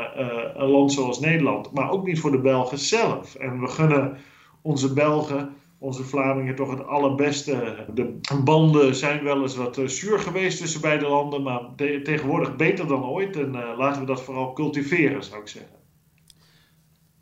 een, 0.63 0.69
land 0.69 0.93
zoals 0.93 1.21
Nederland, 1.21 1.73
maar 1.73 1.91
ook 1.91 2.07
niet 2.07 2.21
voor 2.21 2.31
de 2.31 2.41
Belgen 2.41 2.79
zelf. 2.79 3.35
En 3.35 3.61
we 3.61 3.67
gunnen 3.69 4.17
onze 4.63 4.93
Belgen 4.93 5.55
onze 5.79 6.05
Vlamingen 6.05 6.55
toch 6.55 6.71
het 6.71 6.87
allerbeste. 6.87 7.85
De 7.95 8.19
banden 8.45 8.95
zijn 8.95 9.25
wel 9.25 9.43
eens 9.43 9.57
wat 9.57 9.81
zuur 9.85 10.19
geweest 10.19 10.59
tussen 10.59 10.81
beide 10.81 11.09
landen, 11.09 11.43
maar 11.43 11.61
tegenwoordig 11.77 12.57
beter 12.57 12.87
dan 12.87 13.05
ooit. 13.05 13.37
En 13.37 13.51
laten 13.77 14.01
we 14.01 14.07
dat 14.07 14.23
vooral 14.23 14.53
cultiveren, 14.53 15.25
zou 15.25 15.41
ik 15.41 15.49
zeggen. 15.49 15.78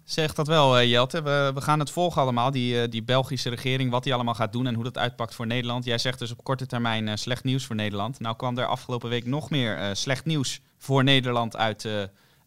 Zeg 0.07 0.35
dat 0.35 0.47
wel, 0.47 0.81
uh, 0.81 0.91
Jelte. 0.91 1.23
We, 1.23 1.51
we, 1.55 1.61
gaan 1.61 1.79
het 1.79 1.91
volgen 1.91 2.23
allemaal, 2.23 2.51
die, 2.51 2.75
uh, 2.75 2.91
die 2.91 3.03
Belgische 3.03 3.49
regering, 3.49 3.91
wat 3.91 4.05
die 4.05 4.15
allemaal 4.15 4.35
gaat 4.35 4.53
doen 4.53 4.67
en 4.67 4.75
hoe 4.75 4.85
dat 4.85 4.99
uitpakt 4.99 5.35
voor 5.35 5.47
Nederland. 5.47 5.85
Jij 5.85 5.99
zegt 5.99 6.19
dus 6.19 6.31
op 6.31 6.45
korte 6.45 6.67
termijn 6.67 7.07
uh, 7.07 7.15
slecht 7.15 7.45
nieuws 7.45 7.65
voor 7.65 7.77
Nederland. 7.77 8.21
Nou 8.21 8.37
kwam 8.37 8.59
er 8.59 8.67
afgelopen 8.67 9.09
week 9.09 9.25
nog 9.25 9.51
meer 9.51 9.97
slecht 9.97 10.25
nieuws 10.25 10.61
voor 10.79 11.05
Nederland 11.05 11.57
uit 11.57 11.85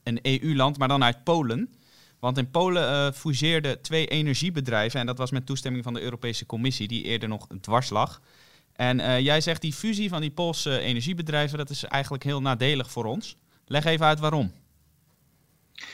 een 0.04 0.20
EU-land, 0.22 0.78
maar 0.78 0.88
dan 0.88 1.04
uit 1.04 1.24
Polen. 1.24 1.74
Want 2.20 2.38
in 2.38 2.52
Polen 2.52 3.14
fuseerden 3.14 3.82
twee 3.82 4.08
energiebedrijven 4.08 5.00
en 5.00 5.06
dat 5.06 5.18
was 5.18 5.32
met 5.32 5.46
toestemming 5.46 5.84
van 5.84 5.94
de 5.94 6.02
Europese 6.02 6.46
Commissie, 6.46 6.88
die 6.88 7.04
eerder 7.04 7.30
nog 7.30 7.48
dwars 7.62 7.90
lag. 7.90 8.22
En 8.76 9.24
jij 9.24 9.42
zegt 9.42 9.62
die 9.62 9.74
fusie 9.74 10.10
van 10.10 10.22
die 10.22 10.32
Poolse 10.32 10.80
energiebedrijven, 10.80 11.58
dat 11.58 11.70
is 11.70 11.84
eigenlijk 11.84 12.24
heel 12.24 12.42
nadelig 12.42 12.92
voor 12.92 13.06
ons. 13.06 13.36
Leg 13.66 13.86
even 13.86 14.06
uit 14.06 14.20
waarom. 14.20 14.52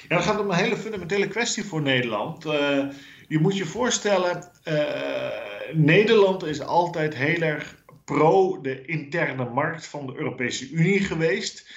Ja, 0.07 0.15
dat 0.15 0.25
gaat 0.25 0.39
om 0.39 0.49
een 0.49 0.55
hele 0.55 0.77
fundamentele 0.77 1.27
kwestie 1.27 1.63
voor 1.63 1.81
Nederland. 1.81 2.45
Uh, 2.45 2.85
je 3.27 3.39
moet 3.39 3.57
je 3.57 3.65
voorstellen, 3.65 4.51
uh, 4.67 5.27
Nederland 5.73 6.43
is 6.43 6.61
altijd 6.61 7.15
heel 7.15 7.41
erg 7.41 7.83
pro 8.05 8.61
de 8.61 8.85
interne 8.85 9.49
markt 9.49 9.87
van 9.87 10.05
de 10.05 10.13
Europese 10.15 10.69
Unie 10.69 10.99
geweest. 10.99 11.69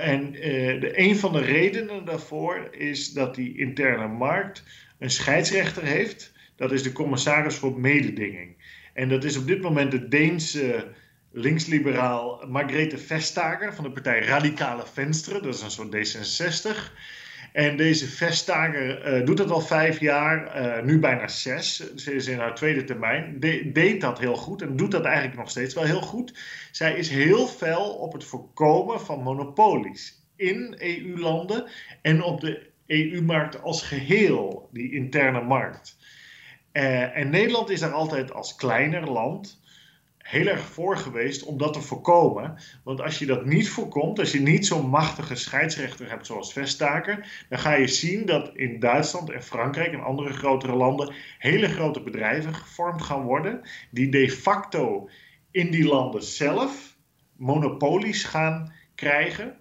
En 0.00 0.34
uh, 0.34 0.40
de, 0.80 0.98
een 0.98 1.16
van 1.16 1.32
de 1.32 1.40
redenen 1.40 2.04
daarvoor 2.04 2.68
is 2.70 3.12
dat 3.12 3.34
die 3.34 3.58
interne 3.58 4.08
markt 4.08 4.64
een 4.98 5.10
scheidsrechter 5.10 5.82
heeft. 5.82 6.32
Dat 6.56 6.72
is 6.72 6.82
de 6.82 6.92
commissaris 6.92 7.56
voor 7.56 7.80
mededinging. 7.80 8.56
En 8.92 9.08
dat 9.08 9.24
is 9.24 9.36
op 9.36 9.46
dit 9.46 9.60
moment 9.62 9.90
de 9.90 10.08
Deense 10.08 10.92
linksliberaal 11.32 12.46
Margrethe 12.48 12.98
Vestager 12.98 13.74
van 13.74 13.84
de 13.84 13.90
partij 13.90 14.20
Radicale 14.20 14.84
Venstre. 14.92 15.40
Dat 15.40 15.54
is 15.54 15.62
een 15.62 15.70
soort 15.70 15.94
D66. 15.96 16.92
En 17.54 17.76
deze 17.76 18.08
Vestager 18.08 19.18
uh, 19.20 19.26
doet 19.26 19.38
het 19.38 19.50
al 19.50 19.60
vijf 19.60 20.00
jaar, 20.00 20.56
uh, 20.56 20.84
nu 20.84 20.98
bijna 20.98 21.28
zes. 21.28 21.94
Ze 21.94 22.14
is 22.14 22.26
in 22.26 22.38
haar 22.38 22.54
tweede 22.54 22.84
termijn. 22.84 23.40
De, 23.40 23.72
deed 23.72 24.00
dat 24.00 24.18
heel 24.18 24.36
goed 24.36 24.62
en 24.62 24.76
doet 24.76 24.90
dat 24.90 25.04
eigenlijk 25.04 25.36
nog 25.36 25.50
steeds 25.50 25.74
wel 25.74 25.84
heel 25.84 26.00
goed. 26.00 26.38
Zij 26.70 26.94
is 26.94 27.08
heel 27.08 27.46
fel 27.46 27.94
op 27.94 28.12
het 28.12 28.24
voorkomen 28.24 29.00
van 29.00 29.22
monopolies 29.22 30.26
in 30.36 30.76
EU-landen 30.78 31.64
en 32.02 32.22
op 32.22 32.40
de 32.40 32.70
EU-markt 32.86 33.62
als 33.62 33.82
geheel, 33.82 34.68
die 34.72 34.92
interne 34.92 35.42
markt. 35.42 35.96
Uh, 36.72 37.16
en 37.16 37.30
Nederland 37.30 37.70
is 37.70 37.80
daar 37.80 37.92
altijd 37.92 38.32
als 38.32 38.54
kleiner 38.54 39.10
land 39.10 39.60
heel 40.24 40.46
erg 40.46 40.60
voor 40.60 40.96
geweest 40.96 41.42
om 41.42 41.58
dat 41.58 41.72
te 41.72 41.80
voorkomen. 41.80 42.56
Want 42.84 43.00
als 43.00 43.18
je 43.18 43.26
dat 43.26 43.44
niet 43.44 43.68
voorkomt, 43.68 44.18
als 44.18 44.32
je 44.32 44.40
niet 44.40 44.66
zo'n 44.66 44.88
machtige 44.88 45.34
scheidsrechter 45.34 46.10
hebt 46.10 46.26
zoals 46.26 46.52
Vestager, 46.52 47.44
dan 47.48 47.58
ga 47.58 47.74
je 47.74 47.86
zien 47.86 48.26
dat 48.26 48.50
in 48.54 48.80
Duitsland 48.80 49.30
en 49.30 49.42
Frankrijk 49.42 49.92
en 49.92 50.02
andere 50.02 50.32
grotere 50.32 50.74
landen 50.74 51.14
hele 51.38 51.68
grote 51.68 52.00
bedrijven 52.00 52.54
gevormd 52.54 53.02
gaan 53.02 53.22
worden, 53.22 53.60
die 53.90 54.08
de 54.08 54.30
facto 54.30 55.08
in 55.50 55.70
die 55.70 55.84
landen 55.84 56.22
zelf 56.22 56.96
monopolies 57.36 58.24
gaan 58.24 58.72
krijgen. 58.94 59.56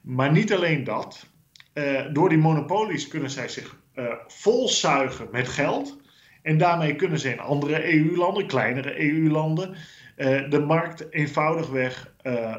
Maar 0.00 0.32
niet 0.32 0.52
alleen 0.52 0.84
dat. 0.84 1.26
Uh, 1.74 2.12
door 2.12 2.28
die 2.28 2.38
monopolies 2.38 3.08
kunnen 3.08 3.30
zij 3.30 3.48
zich 3.48 3.76
uh, 3.94 4.12
volzuigen 4.26 5.28
met 5.32 5.48
geld. 5.48 6.02
En 6.44 6.58
daarmee 6.58 6.96
kunnen 6.96 7.18
ze 7.18 7.30
in 7.30 7.40
andere 7.40 7.94
EU-landen, 7.94 8.46
kleinere 8.46 9.00
EU-landen, 9.00 9.70
uh, 10.16 10.50
de 10.50 10.60
markt 10.60 11.12
eenvoudigweg 11.12 12.14
uh, 12.22 12.56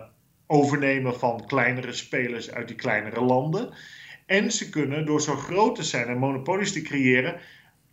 overnemen 0.48 1.20
van 1.20 1.46
kleinere 1.48 1.94
spelers 1.94 2.52
uit 2.52 2.68
die 2.68 2.76
kleinere 2.76 3.22
landen. 3.22 3.74
En 4.26 4.52
ze 4.52 4.70
kunnen 4.70 5.06
door 5.06 5.22
zo 5.22 5.36
groot 5.36 5.76
te 5.76 5.84
zijn 5.84 6.08
en 6.08 6.18
monopolies 6.18 6.72
te 6.74 6.82
creëren, 6.82 7.40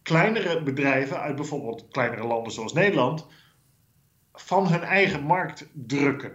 kleinere 0.03 0.63
bedrijven 0.63 1.21
uit 1.21 1.37
bijvoorbeeld 1.37 1.89
kleinere 1.91 2.27
landen 2.27 2.53
zoals 2.53 2.73
Nederland 2.73 3.27
van 4.33 4.69
hun 4.69 4.83
eigen 4.83 5.23
markt 5.23 5.71
drukken. 5.73 6.33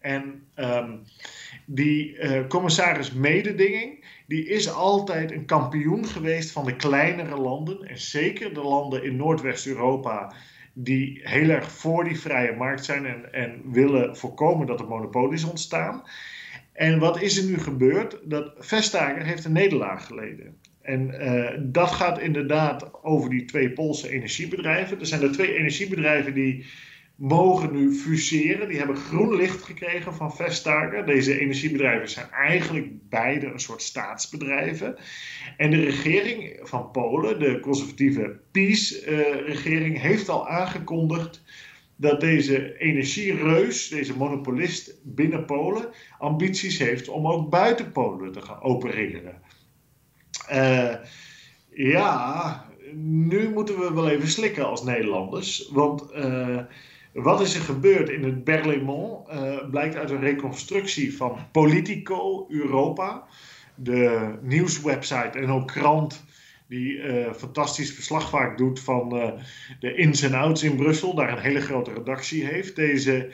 En 0.00 0.46
um, 0.56 1.02
die 1.66 2.18
uh, 2.18 2.46
commissaris 2.46 3.12
mededinging, 3.12 4.04
die 4.26 4.48
is 4.48 4.70
altijd 4.70 5.30
een 5.30 5.44
kampioen 5.44 6.06
geweest 6.06 6.50
van 6.50 6.64
de 6.64 6.76
kleinere 6.76 7.36
landen. 7.36 7.88
En 7.88 7.98
zeker 7.98 8.54
de 8.54 8.62
landen 8.62 9.04
in 9.04 9.16
Noordwest-Europa 9.16 10.32
die 10.72 11.20
heel 11.22 11.48
erg 11.48 11.70
voor 11.70 12.04
die 12.04 12.20
vrije 12.20 12.56
markt 12.56 12.84
zijn 12.84 13.06
en, 13.06 13.32
en 13.32 13.62
willen 13.72 14.16
voorkomen 14.16 14.66
dat 14.66 14.80
er 14.80 14.86
monopolies 14.86 15.44
ontstaan. 15.44 16.02
En 16.72 16.98
wat 16.98 17.22
is 17.22 17.36
er 17.38 17.44
nu 17.44 17.58
gebeurd? 17.58 18.18
Dat 18.24 18.52
Vestager 18.58 19.24
heeft 19.24 19.44
een 19.44 19.52
nederlaag 19.52 20.06
geleden. 20.06 20.56
En 20.82 21.10
uh, 21.10 21.58
dat 21.72 21.90
gaat 21.90 22.20
inderdaad 22.20 23.02
over 23.02 23.30
die 23.30 23.44
twee 23.44 23.70
Poolse 23.70 24.08
energiebedrijven. 24.08 25.00
Er 25.00 25.06
zijn 25.06 25.22
er 25.22 25.32
twee 25.32 25.54
energiebedrijven 25.54 26.34
die 26.34 26.66
mogen 27.16 27.72
nu 27.72 27.94
fuseren. 27.94 28.68
Die 28.68 28.78
hebben 28.78 28.96
groen 28.96 29.36
licht 29.36 29.62
gekregen 29.62 30.14
van 30.14 30.34
Vestager. 30.34 31.06
Deze 31.06 31.40
energiebedrijven 31.40 32.08
zijn 32.08 32.30
eigenlijk 32.30 33.08
beide 33.08 33.46
een 33.46 33.60
soort 33.60 33.82
staatsbedrijven. 33.82 34.96
En 35.56 35.70
de 35.70 35.84
regering 35.84 36.58
van 36.62 36.90
Polen, 36.90 37.38
de 37.38 37.60
conservatieve 37.60 38.40
PiS-regering, 38.50 40.00
heeft 40.00 40.28
al 40.28 40.48
aangekondigd 40.48 41.42
dat 41.96 42.20
deze 42.20 42.78
energiereus, 42.78 43.88
deze 43.88 44.16
monopolist 44.16 45.00
binnen 45.02 45.44
Polen, 45.44 45.88
ambities 46.18 46.78
heeft 46.78 47.08
om 47.08 47.26
ook 47.26 47.50
buiten 47.50 47.92
Polen 47.92 48.32
te 48.32 48.42
gaan 48.42 48.62
opereren. 48.62 49.42
Uh, 50.52 50.94
ja, 51.70 52.64
nu 52.94 53.48
moeten 53.48 53.78
we 53.78 53.92
wel 53.94 54.08
even 54.08 54.28
slikken 54.28 54.66
als 54.66 54.84
Nederlanders. 54.84 55.68
Want 55.72 56.04
uh, 56.14 56.58
wat 57.16 57.40
is 57.40 57.54
er 57.54 57.60
gebeurd 57.60 58.08
in 58.08 58.24
het 58.24 58.44
Berlaymont 58.44 59.28
uh, 59.28 59.70
blijkt 59.70 59.96
uit 59.96 60.10
een 60.10 60.20
reconstructie 60.20 61.16
van 61.16 61.38
Politico 61.52 62.46
Europa, 62.48 63.24
de 63.74 64.34
nieuwswebsite 64.42 65.38
en 65.38 65.50
ook 65.50 65.66
krant 65.66 66.24
die 66.68 66.92
uh, 66.92 67.32
fantastisch 67.32 67.94
verslag 67.94 68.28
vaak 68.28 68.58
doet 68.58 68.80
van 68.80 69.16
uh, 69.16 69.30
de 69.80 69.94
ins 69.94 70.22
en 70.22 70.34
outs 70.34 70.62
in 70.62 70.76
Brussel, 70.76 71.14
daar 71.14 71.32
een 71.32 71.42
hele 71.42 71.60
grote 71.60 71.92
redactie 71.92 72.44
heeft. 72.44 72.76
Deze 72.76 73.30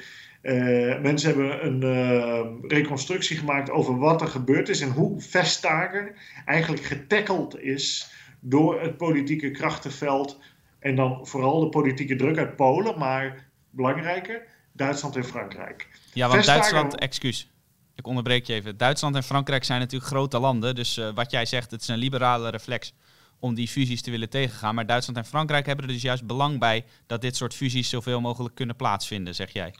mensen 1.02 1.28
hebben 1.28 1.66
een 1.66 2.60
reconstructie 2.68 3.36
gemaakt 3.36 3.70
over 3.70 3.98
wat 3.98 4.20
er 4.20 4.26
gebeurd 4.26 4.68
is 4.68 4.80
en 4.80 4.90
hoe 4.90 5.20
Vestager 5.20 6.14
eigenlijk 6.44 6.84
getackeld 6.84 7.60
is 7.60 8.12
door 8.40 8.80
het 8.80 8.96
politieke 8.96 9.50
krachtenveld 9.50 10.40
en 10.78 10.94
dan 10.96 11.26
vooral 11.26 11.60
de 11.60 11.68
politieke 11.68 12.16
druk 12.16 12.38
uit 12.38 12.56
Polen, 12.56 12.98
maar 12.98 13.50
belangrijker, 13.72 14.42
Duitsland 14.72 15.16
en 15.16 15.24
Frankrijk. 15.24 15.88
Ja, 16.12 16.28
want 16.28 16.44
Duitsland, 16.44 16.98
excuus, 16.98 17.50
ik 17.94 18.06
onderbreek 18.06 18.46
je 18.46 18.52
even. 18.52 18.76
Duitsland 18.76 19.14
en 19.14 19.22
Frankrijk 19.22 19.64
zijn 19.64 19.80
natuurlijk 19.80 20.10
grote 20.10 20.38
landen, 20.38 20.74
dus 20.74 20.98
uh, 20.98 21.14
wat 21.14 21.30
jij 21.30 21.46
zegt, 21.46 21.70
het 21.70 21.80
is 21.80 21.88
een 21.88 21.98
liberale 21.98 22.48
reflex 22.48 22.94
om 23.38 23.54
die 23.54 23.68
fusies 23.68 24.02
te 24.02 24.10
willen 24.10 24.28
tegengaan. 24.28 24.74
Maar 24.74 24.86
Duitsland 24.86 25.18
en 25.18 25.24
Frankrijk 25.24 25.66
hebben 25.66 25.86
er 25.86 25.92
dus 25.92 26.02
juist 26.02 26.26
belang 26.26 26.58
bij 26.58 26.84
dat 27.06 27.20
dit 27.20 27.36
soort 27.36 27.54
fusies 27.54 27.88
zoveel 27.88 28.20
mogelijk 28.20 28.54
kunnen 28.54 28.76
plaatsvinden, 28.76 29.34
zeg 29.34 29.52
jij. 29.52 29.74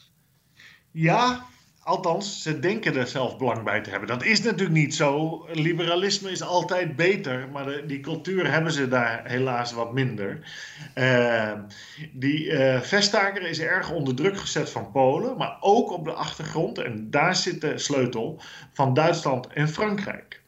Ja, 0.91 1.47
Althans, 1.85 2.43
ze 2.43 2.59
denken 2.59 2.97
er 2.97 3.07
zelf 3.07 3.39
belang 3.39 3.63
bij 3.63 3.81
te 3.81 3.91
hebben. 3.91 4.09
Dat 4.09 4.25
is 4.25 4.43
natuurlijk 4.43 4.79
niet 4.79 4.95
zo. 4.95 5.45
Liberalisme 5.53 6.31
is 6.31 6.43
altijd 6.43 6.97
beter, 6.97 7.49
maar 7.53 7.87
die 7.87 8.01
cultuur 8.01 8.51
hebben 8.51 8.73
ze 8.73 8.89
daar 8.89 9.23
helaas 9.25 9.73
wat 9.73 9.93
minder. 9.93 10.39
Uh, 10.95 11.53
die 12.13 12.45
uh, 12.45 12.81
Vestager 12.81 13.43
is 13.43 13.61
erg 13.61 13.91
onder 13.91 14.15
druk 14.15 14.37
gezet 14.37 14.71
van 14.71 14.91
Polen, 14.91 15.37
maar 15.37 15.57
ook 15.61 15.91
op 15.91 16.05
de 16.05 16.13
achtergrond, 16.13 16.79
en 16.79 17.11
daar 17.11 17.37
zit 17.37 17.61
de 17.61 17.79
sleutel, 17.79 18.41
van 18.73 18.95
Duitsland 18.95 19.47
en 19.47 19.69
Frankrijk. 19.69 20.41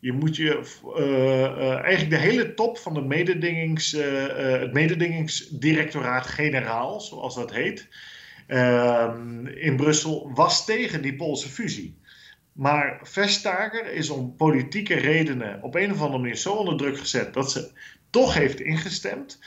Je 0.00 0.12
moet 0.12 0.36
je 0.36 0.60
uh, 0.98 1.80
eigenlijk 1.80 2.10
de 2.10 2.28
hele 2.28 2.54
top 2.54 2.78
van 2.78 2.94
de 2.94 3.02
mededingings, 3.02 3.92
het 4.36 4.72
mededingingsdirectoraat-generaal, 4.72 7.00
zoals 7.00 7.34
dat 7.34 7.52
heet 7.52 7.88
Ehm, 7.88 8.13
in 9.54 9.76
Brussel 9.76 10.30
was 10.34 10.64
tegen 10.64 11.02
die 11.02 11.16
Poolse 11.16 11.48
fusie. 11.48 11.96
Maar 12.52 13.00
Vestager 13.02 13.92
is 13.92 14.10
om 14.10 14.36
politieke 14.36 14.94
redenen 14.94 15.62
op 15.62 15.74
een 15.74 15.92
of 15.92 16.00
andere 16.00 16.18
manier 16.18 16.36
zo 16.36 16.52
onder 16.52 16.76
druk 16.76 16.98
gezet 16.98 17.34
dat 17.34 17.50
ze 17.50 17.70
toch 18.10 18.34
heeft 18.34 18.60
ingestemd. 18.60 19.38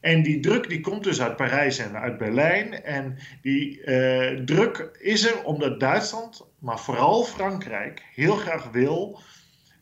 En 0.00 0.22
die 0.22 0.40
druk 0.40 0.68
die 0.68 0.80
komt 0.80 1.04
dus 1.04 1.20
uit 1.20 1.36
Parijs 1.36 1.78
en 1.78 1.96
uit 1.96 2.18
Berlijn. 2.18 2.82
En 2.82 3.18
die 3.42 3.80
uh, 3.84 4.44
druk 4.44 4.98
is 5.00 5.24
er 5.24 5.44
omdat 5.44 5.80
Duitsland, 5.80 6.46
maar 6.58 6.80
vooral 6.80 7.24
Frankrijk, 7.24 8.02
heel 8.14 8.36
graag 8.36 8.70
wil 8.70 9.20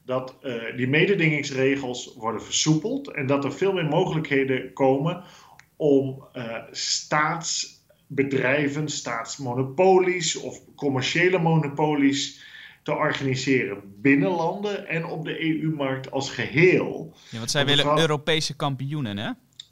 dat 0.05 0.37
uh, 0.43 0.77
die 0.77 0.89
mededingingsregels 0.89 2.15
worden 2.17 2.43
versoepeld 2.43 3.11
en 3.11 3.27
dat 3.27 3.45
er 3.45 3.53
veel 3.53 3.73
meer 3.73 3.87
mogelijkheden 3.87 4.73
komen 4.73 5.23
om 5.77 6.29
uh, 6.35 6.57
staatsbedrijven, 8.09 8.89
staatsmonopolies 8.89 10.37
of 10.37 10.61
commerciële 10.77 11.39
monopolies 11.39 12.45
te 12.83 12.93
organiseren 12.93 13.81
binnen 14.01 14.31
landen 14.31 14.89
en 14.89 15.05
op 15.05 15.25
de 15.25 15.41
EU-markt 15.41 16.11
als 16.11 16.31
geheel. 16.31 17.15
Ja, 17.31 17.39
want 17.39 17.51
zij 17.51 17.67
willen 17.67 17.99
Europese 17.99 18.57
kampioenen, 18.57 19.17
hè? 19.17 19.31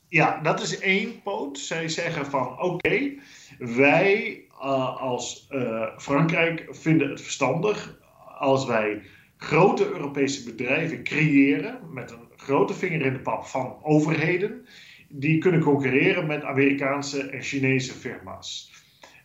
Ja, 0.08 0.40
dat 0.42 0.62
is 0.62 0.78
één 0.78 1.22
poot. 1.22 1.58
Zij 1.58 1.88
zeggen 1.88 2.26
van 2.26 2.60
oké, 2.60 3.12
wij 3.58 4.44
uh, 4.50 5.00
als 5.00 5.46
uh, 5.50 5.86
Frankrijk 5.96 6.66
vinden 6.70 7.10
het 7.10 7.20
verstandig 7.20 7.98
als 8.38 8.66
wij 8.66 9.02
grote 9.36 9.92
Europese 9.92 10.44
bedrijven 10.44 11.02
creëren 11.02 11.78
met 11.92 12.10
een 12.10 12.28
grote 12.36 12.74
vinger 12.74 13.02
in 13.02 13.12
de 13.12 13.20
pap 13.20 13.44
van 13.44 13.76
overheden, 13.82 14.66
die 15.14 15.38
kunnen 15.38 15.60
concurreren 15.60 16.26
met 16.26 16.42
Amerikaanse 16.42 17.22
en 17.22 17.42
Chinese 17.42 17.92
firma's. 17.92 18.72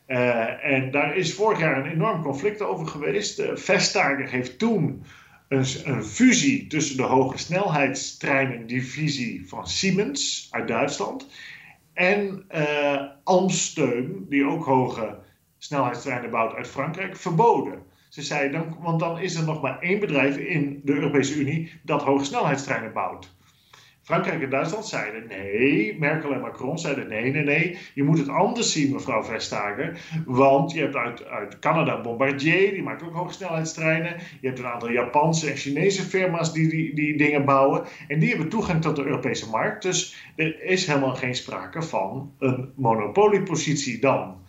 Uh, 0.07 0.65
en 0.65 0.91
daar 0.91 1.17
is 1.17 1.33
vorig 1.33 1.59
jaar 1.59 1.77
een 1.77 1.91
enorm 1.91 2.21
conflict 2.21 2.61
over 2.61 2.87
geweest. 2.87 3.39
Uh, 3.39 3.55
Vestager 3.55 4.29
heeft 4.29 4.59
toen 4.59 5.03
een, 5.47 5.65
een, 5.83 6.03
fusie 6.03 6.67
tussen 6.67 6.97
de 6.97 7.03
hoge 7.03 7.37
snelheidstreinendivisie 7.37 9.47
van 9.47 9.67
Siemens 9.67 10.47
uit 10.51 10.67
Duitsland 10.67 11.27
en 11.93 12.45
uh, 12.55 13.01
Alstom, 13.23 14.25
die 14.29 14.45
ook 14.45 14.65
hoge 14.65 15.17
snelheidstreinen 15.57 16.29
bouwt 16.29 16.53
uit 16.53 16.67
Frankrijk, 16.67 17.15
verboden. 17.15 17.81
Ze 18.09 18.21
zei, 18.21 18.51
dan, 18.51 18.77
want 18.79 18.99
dan 18.99 19.19
is 19.19 19.35
er 19.35 19.45
nog 19.45 19.61
maar 19.61 19.79
één 19.79 19.99
bedrijf 19.99 20.37
in 20.37 20.81
de 20.83 20.93
Europese 20.93 21.35
Unie 21.35 21.71
dat 21.83 22.03
hoge 22.03 22.25
snelheidstreinen 22.25 22.93
bouwt. 22.93 23.36
Frankrijk 24.07 24.41
en 24.41 24.49
Duitsland 24.49 24.85
zeiden 24.85 25.27
nee, 25.27 25.97
Merkel 25.99 26.33
en 26.33 26.41
Macron 26.41 26.79
zeiden 26.79 27.07
nee, 27.07 27.31
nee, 27.31 27.43
nee, 27.43 27.77
je 27.93 28.03
moet 28.03 28.17
het 28.17 28.29
anders 28.29 28.71
zien, 28.71 28.91
mevrouw 28.91 29.23
Vestager. 29.23 29.99
Want 30.25 30.71
je 30.71 30.79
hebt 30.79 30.95
uit, 30.95 31.25
uit 31.25 31.59
Canada 31.59 32.01
Bombardier, 32.01 32.71
die 32.71 32.83
maakt 32.83 33.03
ook 33.03 33.13
hogesnelheidstreinen. 33.13 34.15
Je 34.41 34.47
hebt 34.47 34.59
een 34.59 34.65
aantal 34.65 34.91
Japanse 34.91 35.49
en 35.49 35.57
Chinese 35.57 36.03
firma's 36.03 36.53
die, 36.53 36.95
die 36.95 37.17
dingen 37.17 37.45
bouwen. 37.45 37.83
En 38.07 38.19
die 38.19 38.29
hebben 38.29 38.49
toegang 38.49 38.81
tot 38.81 38.95
de 38.95 39.05
Europese 39.05 39.49
markt. 39.49 39.83
Dus 39.83 40.15
er 40.35 40.63
is 40.63 40.87
helemaal 40.87 41.15
geen 41.15 41.35
sprake 41.35 41.81
van 41.81 42.33
een 42.39 42.71
monopoliepositie 42.75 43.99
dan. 43.99 44.41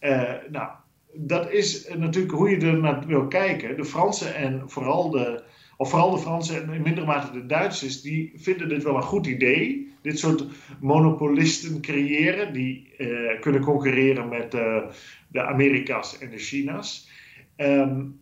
Uh, 0.00 0.32
nou, 0.50 0.68
dat 1.12 1.50
is 1.50 1.88
natuurlijk 1.96 2.34
hoe 2.34 2.50
je 2.50 2.66
er 2.66 2.78
naar 2.78 3.06
wil 3.06 3.26
kijken. 3.26 3.76
De 3.76 3.84
Fransen 3.84 4.34
en 4.34 4.62
vooral 4.66 5.10
de, 5.10 5.42
of 5.76 5.90
vooral 5.90 6.10
de 6.10 6.18
Fransen 6.18 6.62
en 6.62 6.72
in 6.72 6.82
mindere 6.82 7.06
mate 7.06 7.32
de 7.32 7.46
Duitsers, 7.46 8.00
die 8.00 8.32
vinden 8.36 8.68
dit 8.68 8.82
wel 8.82 8.96
een 8.96 9.02
goed 9.02 9.26
idee. 9.26 9.94
Dit 10.02 10.18
soort 10.18 10.44
monopolisten 10.80 11.80
creëren 11.80 12.52
die 12.52 12.94
uh, 12.98 13.40
kunnen 13.40 13.60
concurreren 13.60 14.28
met 14.28 14.54
uh, 14.54 14.82
de 15.28 15.42
Amerika's 15.42 16.18
en 16.18 16.30
de 16.30 16.38
China's. 16.38 17.10
Um, 17.56 18.20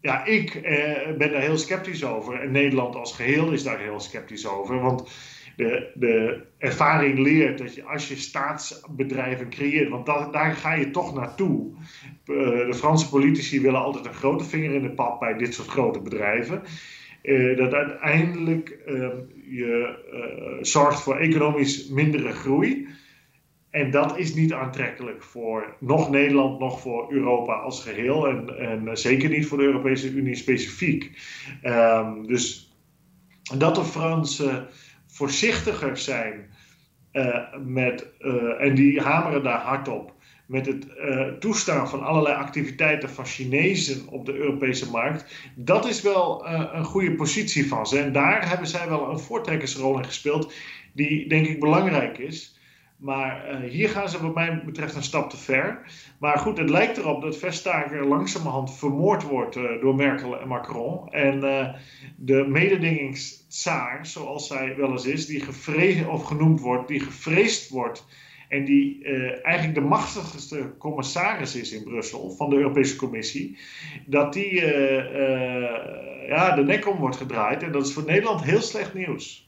ja, 0.00 0.24
ik 0.24 0.54
uh, 0.54 1.16
ben 1.16 1.32
daar 1.32 1.40
heel 1.40 1.58
sceptisch 1.58 2.04
over. 2.04 2.40
En 2.40 2.50
Nederland 2.50 2.94
als 2.94 3.14
geheel 3.14 3.52
is 3.52 3.62
daar 3.62 3.80
heel 3.80 4.00
sceptisch 4.00 4.46
over. 4.46 4.80
Want 4.80 5.10
de, 5.58 5.90
de 5.94 6.40
ervaring 6.58 7.18
leert 7.18 7.58
dat 7.58 7.74
je 7.74 7.84
als 7.84 8.08
je 8.08 8.16
staatsbedrijven 8.16 9.50
creëert, 9.50 9.88
want 9.88 10.06
dat, 10.06 10.32
daar 10.32 10.52
ga 10.52 10.74
je 10.74 10.90
toch 10.90 11.14
naartoe. 11.14 11.70
Uh, 12.26 12.36
de 12.66 12.74
Franse 12.74 13.08
politici 13.08 13.60
willen 13.60 13.80
altijd 13.80 14.06
een 14.06 14.14
grote 14.14 14.44
vinger 14.44 14.74
in 14.74 14.82
de 14.82 14.90
pap 14.90 15.20
bij 15.20 15.34
dit 15.34 15.54
soort 15.54 15.68
grote 15.68 16.00
bedrijven. 16.00 16.62
Uh, 17.22 17.56
dat 17.56 17.72
uiteindelijk 17.72 18.78
uh, 18.86 19.08
je 19.50 19.98
eh, 20.12 20.64
zorgt 20.64 21.00
voor 21.00 21.16
economisch 21.16 21.88
mindere 21.88 22.32
groei. 22.32 22.88
En 23.70 23.90
dat 23.90 24.18
is 24.18 24.34
niet 24.34 24.52
aantrekkelijk 24.52 25.22
voor 25.22 25.76
nog 25.80 26.10
Nederland, 26.10 26.58
nog 26.58 26.80
voor 26.80 27.12
Europa 27.12 27.52
als 27.52 27.82
geheel. 27.82 28.28
En, 28.28 28.58
en 28.58 28.98
zeker 28.98 29.28
niet 29.28 29.46
voor 29.46 29.58
de 29.58 29.64
Europese 29.64 30.10
Unie 30.10 30.34
specifiek. 30.34 31.10
Um, 31.62 32.26
dus 32.26 32.72
dat 33.56 33.74
de 33.74 33.84
Fransen 33.84 34.68
voorzichtiger 35.18 35.96
zijn 35.96 36.46
uh, 37.12 37.36
met, 37.64 38.06
uh, 38.20 38.60
en 38.60 38.74
die 38.74 39.00
hameren 39.00 39.42
daar 39.42 39.60
hard 39.60 39.88
op, 39.88 40.12
met 40.46 40.66
het 40.66 40.86
uh, 40.98 41.26
toestaan 41.26 41.88
van 41.88 42.02
allerlei 42.02 42.34
activiteiten 42.34 43.10
van 43.10 43.24
Chinezen 43.24 44.08
op 44.08 44.26
de 44.26 44.34
Europese 44.34 44.90
markt, 44.90 45.50
dat 45.54 45.86
is 45.86 46.02
wel 46.02 46.46
een 46.46 46.84
goede 46.84 47.14
positie 47.14 47.68
van 47.68 47.86
ze. 47.86 47.98
En 47.98 48.12
daar 48.12 48.48
hebben 48.48 48.66
zij 48.66 48.88
wel 48.88 49.10
een 49.10 49.18
voortrekkersrol 49.18 49.98
in 49.98 50.04
gespeeld, 50.04 50.52
die 50.92 51.28
denk 51.28 51.46
ik 51.46 51.60
belangrijk 51.60 52.18
is. 52.18 52.57
Maar 52.98 53.62
uh, 53.62 53.70
hier 53.70 53.88
gaan 53.88 54.08
ze 54.08 54.22
wat 54.22 54.34
mij 54.34 54.62
betreft 54.64 54.94
een 54.94 55.02
stap 55.02 55.30
te 55.30 55.36
ver. 55.36 55.80
Maar 56.18 56.38
goed, 56.38 56.58
het 56.58 56.70
lijkt 56.70 56.96
erop 56.96 57.22
dat 57.22 57.36
Vestager 57.36 58.06
langzamerhand 58.06 58.78
vermoord 58.78 59.22
wordt 59.22 59.56
uh, 59.56 59.80
door 59.80 59.94
Merkel 59.94 60.40
en 60.40 60.48
Macron. 60.48 61.08
En 61.08 61.44
uh, 61.44 61.68
de 62.16 62.46
mededingingstsaar, 62.48 64.06
zoals 64.06 64.46
zij 64.46 64.76
wel 64.76 64.90
eens 64.90 65.06
is, 65.06 65.26
die 65.26 65.40
gevreesd 65.40 66.06
of 66.06 66.22
genoemd 66.22 66.60
wordt, 66.60 66.88
die 66.88 67.00
gevreesd 67.00 67.68
wordt. 67.68 68.06
En 68.48 68.64
die 68.64 69.04
eigenlijk 69.42 69.74
de 69.74 69.80
machtigste 69.80 70.74
commissaris 70.78 71.56
is 71.56 71.72
in 71.72 71.84
Brussel 71.84 72.30
van 72.30 72.50
de 72.50 72.56
Europese 72.56 72.96
Commissie. 72.96 73.58
Dat 74.06 74.32
die 74.32 74.54
ja, 76.26 76.54
de 76.54 76.62
nek 76.64 76.88
om 76.88 76.96
wordt 76.98 77.16
gedraaid. 77.16 77.62
En 77.62 77.72
dat 77.72 77.86
is 77.86 77.92
voor 77.92 78.04
Nederland 78.04 78.44
heel 78.44 78.60
slecht 78.60 78.94
nieuws. 78.94 79.47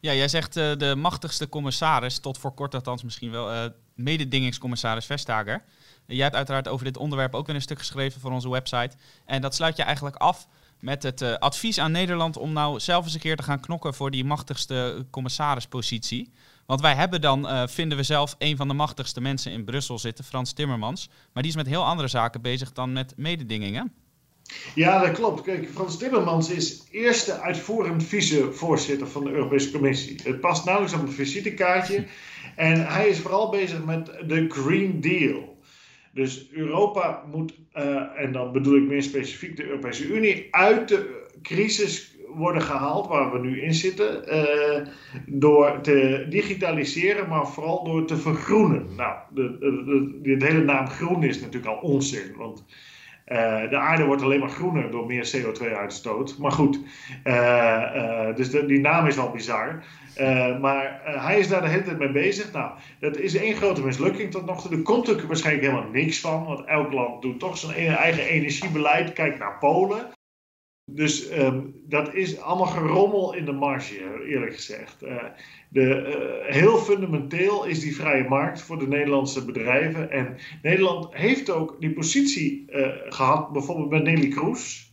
Ja, 0.00 0.14
jij 0.14 0.28
zegt 0.28 0.56
uh, 0.56 0.72
de 0.76 0.94
machtigste 0.96 1.48
commissaris, 1.48 2.18
tot 2.18 2.38
voor 2.38 2.52
kort 2.52 2.74
althans 2.74 3.02
misschien 3.02 3.30
wel, 3.30 3.52
uh, 3.54 3.64
mededingingscommissaris 3.94 5.06
Vestager. 5.06 5.62
jij 6.06 6.22
hebt 6.22 6.36
uiteraard 6.36 6.68
over 6.68 6.84
dit 6.84 6.96
onderwerp 6.96 7.34
ook 7.34 7.46
weer 7.46 7.54
een 7.54 7.62
stuk 7.62 7.78
geschreven 7.78 8.20
voor 8.20 8.32
onze 8.32 8.50
website. 8.50 8.96
En 9.24 9.40
dat 9.40 9.54
sluit 9.54 9.76
je 9.76 9.82
eigenlijk 9.82 10.16
af 10.16 10.48
met 10.78 11.02
het 11.02 11.22
advies 11.22 11.78
aan 11.78 11.92
Nederland 11.92 12.36
om 12.36 12.52
nou 12.52 12.80
zelf 12.80 13.04
eens 13.04 13.14
een 13.14 13.20
keer 13.20 13.36
te 13.36 13.42
gaan 13.42 13.60
knokken 13.60 13.94
voor 13.94 14.10
die 14.10 14.24
machtigste 14.24 15.06
commissarispositie. 15.10 16.32
Want 16.66 16.80
wij 16.80 16.94
hebben 16.94 17.20
dan, 17.20 17.68
vinden 17.68 17.98
we 17.98 18.04
zelf, 18.04 18.34
een 18.38 18.56
van 18.56 18.68
de 18.68 18.74
machtigste 18.74 19.20
mensen 19.20 19.52
in 19.52 19.64
Brussel 19.64 19.98
zitten, 19.98 20.24
Frans 20.24 20.52
Timmermans. 20.52 21.08
Maar 21.32 21.42
die 21.42 21.52
is 21.52 21.58
met 21.58 21.66
heel 21.66 21.84
andere 21.84 22.08
zaken 22.08 22.42
bezig 22.42 22.72
dan 22.72 22.92
met 22.92 23.16
mededingingen. 23.16 23.92
Ja, 24.74 25.00
dat 25.00 25.12
klopt. 25.12 25.42
Kijk, 25.42 25.68
Frans 25.68 25.98
Timmermans 25.98 26.50
is 26.50 26.86
eerste 26.90 27.40
uitvoerend 27.40 28.04
vicevoorzitter 28.04 29.06
van 29.06 29.24
de 29.24 29.30
Europese 29.30 29.70
Commissie. 29.70 30.20
Het 30.22 30.40
past 30.40 30.64
nauwelijks 30.64 30.96
op 30.98 31.06
het 31.06 31.14
visitekaartje. 31.14 32.04
En 32.56 32.86
hij 32.86 33.08
is 33.08 33.18
vooral 33.18 33.50
bezig 33.50 33.84
met 33.84 34.06
de 34.26 34.46
Green 34.48 35.00
Deal. 35.00 35.58
Dus 36.12 36.48
Europa 36.52 37.24
moet, 37.30 37.54
uh, 37.76 38.06
en 38.16 38.32
dan 38.32 38.52
bedoel 38.52 38.76
ik 38.76 38.82
meer 38.82 39.02
specifiek 39.02 39.56
de 39.56 39.64
Europese 39.64 40.06
Unie, 40.06 40.48
uit 40.50 40.88
de 40.88 41.28
crisis 41.42 42.16
worden 42.34 42.62
gehaald 42.62 43.06
waar 43.08 43.32
we 43.32 43.38
nu 43.38 43.62
in 43.62 43.74
zitten. 43.74 44.34
Uh, 44.34 44.86
door 45.26 45.80
te 45.80 46.26
digitaliseren, 46.28 47.28
maar 47.28 47.46
vooral 47.46 47.84
door 47.84 48.06
te 48.06 48.16
vergroenen. 48.16 48.86
Nou, 48.96 49.18
de, 49.34 49.58
de, 49.58 50.20
de, 50.22 50.36
de 50.36 50.46
hele 50.46 50.64
naam 50.64 50.86
groen 50.86 51.22
is 51.22 51.40
natuurlijk 51.40 51.66
al 51.66 51.90
onzin. 51.90 52.36
Want 52.36 52.64
uh, 53.30 53.70
de 53.70 53.76
aarde 53.76 54.04
wordt 54.04 54.22
alleen 54.22 54.40
maar 54.40 54.48
groener 54.48 54.90
door 54.90 55.06
meer 55.06 55.32
CO2-uitstoot. 55.36 56.38
Maar 56.38 56.52
goed, 56.52 56.80
uh, 57.24 57.34
uh, 57.96 58.36
dus 58.36 58.50
die 58.50 58.80
naam 58.80 59.06
is 59.06 59.16
wel 59.16 59.30
bizar. 59.30 59.84
maar 60.60 61.00
hij 61.04 61.38
is 61.38 61.48
daar 61.48 61.60
de 61.60 61.68
hele 61.68 61.82
tijd 61.82 61.98
mee 61.98 62.12
bezig. 62.12 62.52
Nou, 62.52 62.70
dat 63.00 63.16
is 63.16 63.36
één 63.36 63.56
grote 63.56 63.84
mislukking 63.84 64.30
tot 64.30 64.46
nog 64.46 64.62
toe. 64.62 64.76
Er 64.76 64.82
komt 64.82 65.10
ook 65.10 65.22
waarschijnlijk 65.22 65.66
helemaal 65.66 65.90
niks 65.90 66.20
van, 66.20 66.44
want 66.44 66.64
elk 66.64 66.92
land 66.92 67.22
doet 67.22 67.40
toch 67.40 67.58
zijn 67.58 67.96
eigen 67.96 68.24
energiebeleid. 68.24 69.12
Kijk 69.12 69.38
naar 69.38 69.58
Polen. 69.58 70.06
Dus 70.94 71.38
um, 71.38 71.74
dat 71.88 72.14
is 72.14 72.40
allemaal 72.40 72.66
gerommel 72.66 73.34
in 73.34 73.44
de 73.44 73.52
marge, 73.52 74.24
eerlijk 74.26 74.54
gezegd. 74.54 75.02
Uh, 75.02 75.24
de, 75.68 76.14
uh, 76.48 76.54
heel 76.54 76.78
fundamenteel 76.78 77.64
is 77.64 77.80
die 77.80 77.94
vrije 77.94 78.28
markt 78.28 78.62
voor 78.62 78.78
de 78.78 78.88
Nederlandse 78.88 79.44
bedrijven. 79.44 80.10
En 80.10 80.36
Nederland 80.62 81.14
heeft 81.14 81.50
ook 81.50 81.76
die 81.80 81.92
positie 81.92 82.64
uh, 82.70 82.88
gehad, 83.08 83.52
bijvoorbeeld 83.52 83.90
met 83.90 84.02
Nelly 84.02 84.28
Kroes. 84.28 84.92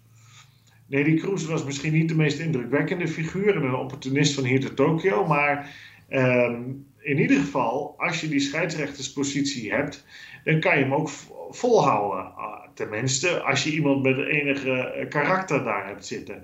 Nelly 0.87 1.13
Kroes 1.13 1.45
was 1.45 1.63
misschien 1.63 1.93
niet 1.93 2.09
de 2.09 2.15
meest 2.15 2.39
indrukwekkende 2.39 3.07
figuur 3.07 3.55
en 3.55 3.63
een 3.63 3.75
opportunist 3.75 4.33
van 4.33 4.43
hier 4.43 4.59
te 4.59 4.73
Tokio. 4.73 5.25
Maar 5.25 5.75
um, 6.09 6.85
in 6.99 7.19
ieder 7.19 7.37
geval, 7.37 7.93
als 7.97 8.21
je 8.21 8.27
die 8.27 8.39
scheidsrechterspositie 8.39 9.73
hebt, 9.73 10.05
dan 10.43 10.59
kan 10.59 10.77
je 10.77 10.83
hem 10.83 10.93
ook 10.93 11.09
volhouden. 11.49 12.31
Tenminste, 12.77 13.41
als 13.41 13.63
je 13.63 13.71
iemand 13.71 14.03
met 14.03 14.17
enige 14.17 15.05
karakter 15.09 15.63
daar 15.63 15.87
hebt 15.87 16.05
zitten. 16.05 16.43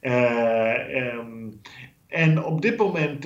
Uh, 0.00 1.14
um, 1.14 1.60
En 2.06 2.44
op 2.44 2.62
dit 2.62 2.76
moment 2.76 3.24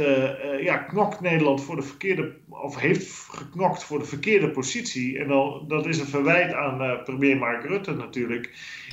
ja, 0.61 0.77
knokt 0.77 1.21
Nederland 1.21 1.63
voor 1.63 1.77
de 1.77 1.83
verkeerde, 1.83 2.37
of 2.49 2.77
heeft 2.77 3.11
geknokt 3.13 3.85
voor 3.85 3.99
de 3.99 4.05
verkeerde 4.05 4.51
positie. 4.51 5.19
En 5.19 5.29
dan, 5.29 5.65
dat 5.69 5.87
is 5.87 5.99
een 5.99 6.07
verwijt 6.07 6.53
aan 6.53 7.03
premier 7.05 7.37
Mark 7.37 7.65
Rutte 7.65 7.95
natuurlijk, 7.95 8.51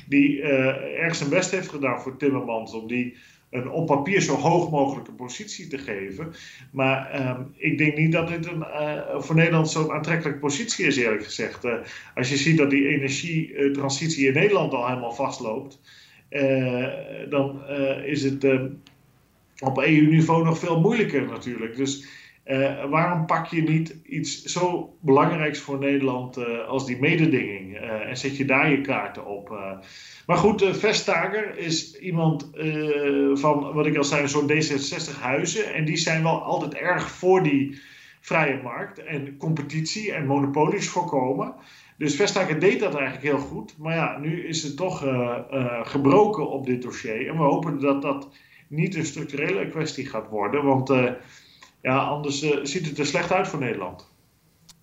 die 0.08 0.42
erg 0.42 1.14
zijn 1.14 1.30
best 1.30 1.50
heeft 1.50 1.68
gedaan 1.68 2.00
voor 2.00 2.16
Timmermans 2.16 2.74
om 2.74 2.86
die 2.86 3.16
een 3.50 3.70
op 3.70 3.86
papier 3.86 4.20
zo 4.20 4.34
hoog 4.34 4.70
mogelijke 4.70 5.12
positie 5.12 5.66
te 5.66 5.78
geven. 5.78 6.32
Maar 6.72 7.10
ehm, 7.10 7.42
ik 7.56 7.78
denk 7.78 7.96
niet 7.96 8.12
dat 8.12 8.28
dit 8.28 8.46
een, 8.46 8.58
uh, 8.58 9.20
voor 9.20 9.34
Nederland 9.34 9.70
zo'n 9.70 9.92
aantrekkelijke 9.92 10.40
positie 10.40 10.86
is, 10.86 10.96
eerlijk 10.96 11.24
gezegd. 11.24 11.64
Uh, 11.64 11.74
als 12.14 12.28
je 12.28 12.36
ziet 12.36 12.58
dat 12.58 12.70
die 12.70 12.88
energietransitie 12.88 14.26
in 14.26 14.34
Nederland 14.34 14.72
al 14.72 14.88
helemaal 14.88 15.14
vastloopt, 15.14 15.80
uh, 16.30 16.86
dan 17.30 17.66
is 18.04 18.22
het 18.22 18.44
ehm, 18.44 18.66
op 19.58 19.78
EU-niveau 19.78 20.44
nog 20.44 20.58
veel 20.58 20.80
moeilijker 20.80 21.26
natuurlijk. 21.26 21.76
Dus 21.76 22.06
waarom 22.90 23.26
pak 23.26 23.46
je 23.46 23.62
niet 23.62 23.96
iets 24.04 24.42
zo 24.42 24.94
belangrijks 25.00 25.58
voor 25.58 25.78
Nederland 25.78 26.38
als 26.66 26.86
die 26.86 27.00
mededinging 27.00 27.76
en 27.76 28.16
zet 28.16 28.36
je 28.36 28.44
daar 28.44 28.70
je 28.70 28.80
kaarten 28.80 29.26
op? 29.26 29.48
Maar 30.26 30.36
goed, 30.36 30.64
Vestager 30.72 31.58
is 31.58 31.98
iemand 31.98 32.50
van, 33.32 33.72
wat 33.72 33.86
ik 33.86 33.96
al 33.96 34.04
zei, 34.04 34.28
zo'n 34.28 34.50
D66 34.50 35.20
huizen. 35.20 35.74
En 35.74 35.84
die 35.84 35.96
zijn 35.96 36.22
wel 36.22 36.42
altijd 36.42 36.74
erg 36.74 37.10
voor 37.10 37.42
die 37.42 37.80
vrije 38.20 38.60
markt 38.62 39.04
en 39.04 39.36
competitie 39.36 40.12
en 40.12 40.26
monopolies 40.26 40.88
voorkomen. 40.88 41.54
Dus 41.98 42.16
Vestager 42.16 42.58
deed 42.58 42.80
dat 42.80 42.94
eigenlijk 42.94 43.26
heel 43.26 43.46
goed. 43.46 43.74
Maar 43.78 43.94
ja, 43.94 44.18
nu 44.18 44.46
is 44.46 44.62
het 44.62 44.76
toch 44.76 45.04
gebroken 45.82 46.50
op 46.50 46.66
dit 46.66 46.82
dossier. 46.82 47.28
En 47.28 47.36
we 47.36 47.42
hopen 47.42 47.80
dat 47.80 48.02
dat 48.02 48.28
niet 48.68 48.94
een 48.94 49.06
structurele 49.06 49.68
kwestie 49.68 50.06
gaat 50.06 50.28
worden. 50.28 50.64
Want 50.64 50.92
ja, 51.82 51.98
anders 51.98 52.38
ziet 52.62 52.86
het 52.86 52.98
er 52.98 53.06
slecht 53.06 53.32
uit 53.32 53.48
voor 53.48 53.58
Nederland. 53.58 54.08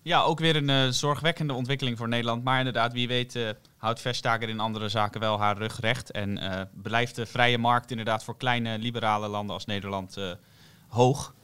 Ja, 0.02 0.22
ook 0.22 0.38
weer 0.38 0.56
een 0.56 0.68
uh, 0.68 0.88
zorgwekkende 0.88 1.52
ontwikkeling 1.52 1.98
voor 1.98 2.08
Nederland. 2.08 2.44
Maar 2.44 2.58
inderdaad, 2.58 2.92
wie 2.92 3.08
weet 3.08 3.34
uh, 3.34 3.48
houdt 3.76 4.00
Vestager 4.00 4.48
in 4.48 4.60
andere 4.60 4.88
zaken 4.88 5.20
wel 5.20 5.38
haar 5.38 5.56
rug 5.56 5.80
recht. 5.80 6.10
En 6.10 6.40
blijft 6.82 7.16
de 7.16 7.26
vrije 7.26 7.58
markt 7.58 7.90
inderdaad 7.90 8.24
voor 8.24 8.36
kleine 8.36 8.78
liberale 8.78 9.28
landen 9.28 9.54
als 9.54 9.64
Nederland 9.64 10.16
hoog. 10.88 11.34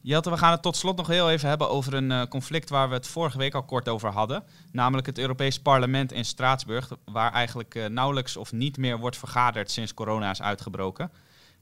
Jelte, 0.00 0.30
we 0.30 0.36
gaan 0.36 0.50
het 0.50 0.62
tot 0.62 0.76
slot 0.76 0.96
nog 0.96 1.06
heel 1.06 1.30
even 1.30 1.48
hebben 1.48 1.70
over 1.70 1.94
een 1.94 2.28
conflict 2.28 2.70
waar 2.70 2.88
we 2.88 2.94
het 2.94 3.06
vorige 3.06 3.38
week 3.38 3.54
al 3.54 3.62
kort 3.62 3.88
over 3.88 4.10
hadden. 4.10 4.44
Namelijk 4.72 5.06
het 5.06 5.18
Europees 5.18 5.60
Parlement 5.60 6.12
in 6.12 6.24
Straatsburg, 6.24 6.90
waar 7.04 7.32
eigenlijk 7.32 7.88
nauwelijks 7.88 8.36
of 8.36 8.52
niet 8.52 8.76
meer 8.76 8.98
wordt 8.98 9.16
vergaderd 9.16 9.70
sinds 9.70 9.94
corona 9.94 10.30
is 10.30 10.42
uitgebroken. 10.42 11.10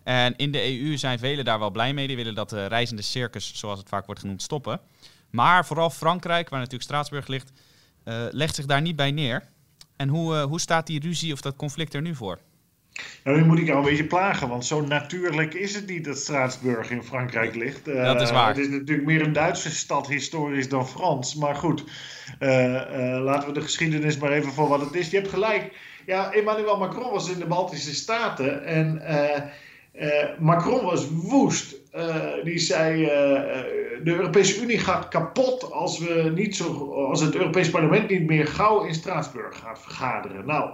En 0.03 0.35
in 0.37 0.51
de 0.53 0.81
EU 0.81 0.97
zijn 0.97 1.19
velen 1.19 1.45
daar 1.45 1.59
wel 1.59 1.71
blij 1.71 1.95
mee. 1.95 2.07
Die 2.07 2.17
willen 2.17 2.35
dat 2.35 2.51
de 2.51 2.67
reizende 2.67 3.03
circus, 3.03 3.53
zoals 3.55 3.79
het 3.79 3.89
vaak 3.89 4.07
wordt 4.07 4.21
genoemd, 4.21 4.43
stoppen. 4.43 4.81
Maar 5.31 5.67
vooral 5.67 5.91
Frankrijk, 5.91 6.49
waar 6.49 6.59
natuurlijk 6.59 6.85
Straatsburg 6.85 7.27
ligt, 7.27 7.53
uh, 8.05 8.25
legt 8.31 8.55
zich 8.55 8.67
daar 8.67 8.81
niet 8.81 8.97
bij 8.97 9.11
neer. 9.11 9.43
En 9.97 10.09
hoe, 10.09 10.35
uh, 10.35 10.43
hoe 10.43 10.61
staat 10.61 10.87
die 10.87 11.01
ruzie 11.01 11.33
of 11.33 11.41
dat 11.41 11.57
conflict 11.57 11.95
er 11.95 12.03
nu 12.03 12.15
voor? 12.15 12.39
Nou, 13.25 13.37
nu 13.37 13.45
moet 13.45 13.59
ik 13.59 13.67
jou 13.67 13.79
een 13.79 13.85
beetje 13.85 14.07
plagen, 14.07 14.49
want 14.49 14.67
zo 14.67 14.81
natuurlijk 14.81 15.55
is 15.55 15.75
het 15.75 15.87
niet 15.87 16.05
dat 16.05 16.19
Straatsburg 16.19 16.91
in 16.91 17.03
Frankrijk 17.03 17.55
ligt. 17.55 17.89
Uh, 17.89 18.05
dat 18.05 18.21
is 18.21 18.31
waar. 18.31 18.49
Het 18.49 18.59
is 18.59 18.69
natuurlijk 18.69 19.07
meer 19.07 19.23
een 19.23 19.33
Duitse 19.33 19.71
stad 19.71 20.09
historisch 20.09 20.69
dan 20.69 20.89
Frans. 20.89 21.35
Maar 21.35 21.55
goed, 21.55 21.85
laten 22.39 23.49
we 23.49 23.55
de 23.55 23.61
geschiedenis 23.61 24.19
maar 24.19 24.33
even 24.33 24.53
voor 24.53 24.69
wat 24.69 24.81
het 24.81 24.95
is. 24.95 25.11
Je 25.11 25.17
hebt 25.17 25.29
gelijk. 25.29 25.73
Ja, 26.07 26.33
Emmanuel 26.33 26.79
Macron 26.79 27.11
was 27.11 27.31
in 27.31 27.39
de 27.39 27.47
Baltische 27.47 27.95
Staten 27.95 28.65
en 28.65 29.03
Macron 30.39 30.85
was 30.85 31.09
woest. 31.11 31.77
die 32.45 32.59
zei 32.59 33.05
de 34.03 34.13
Europese 34.13 34.63
Unie 34.63 34.79
gaat 34.79 35.09
kapot 35.09 35.73
als, 35.73 35.99
we 35.99 36.33
niet 36.35 36.57
zo, 36.57 36.93
als 36.93 37.21
het 37.21 37.35
Europees 37.35 37.71
Parlement 37.71 38.09
niet 38.09 38.27
meer 38.27 38.47
gauw 38.47 38.85
in 38.85 38.95
Straatsburg 38.95 39.59
gaat 39.59 39.83
vergaderen. 39.83 40.47
Nou, 40.47 40.71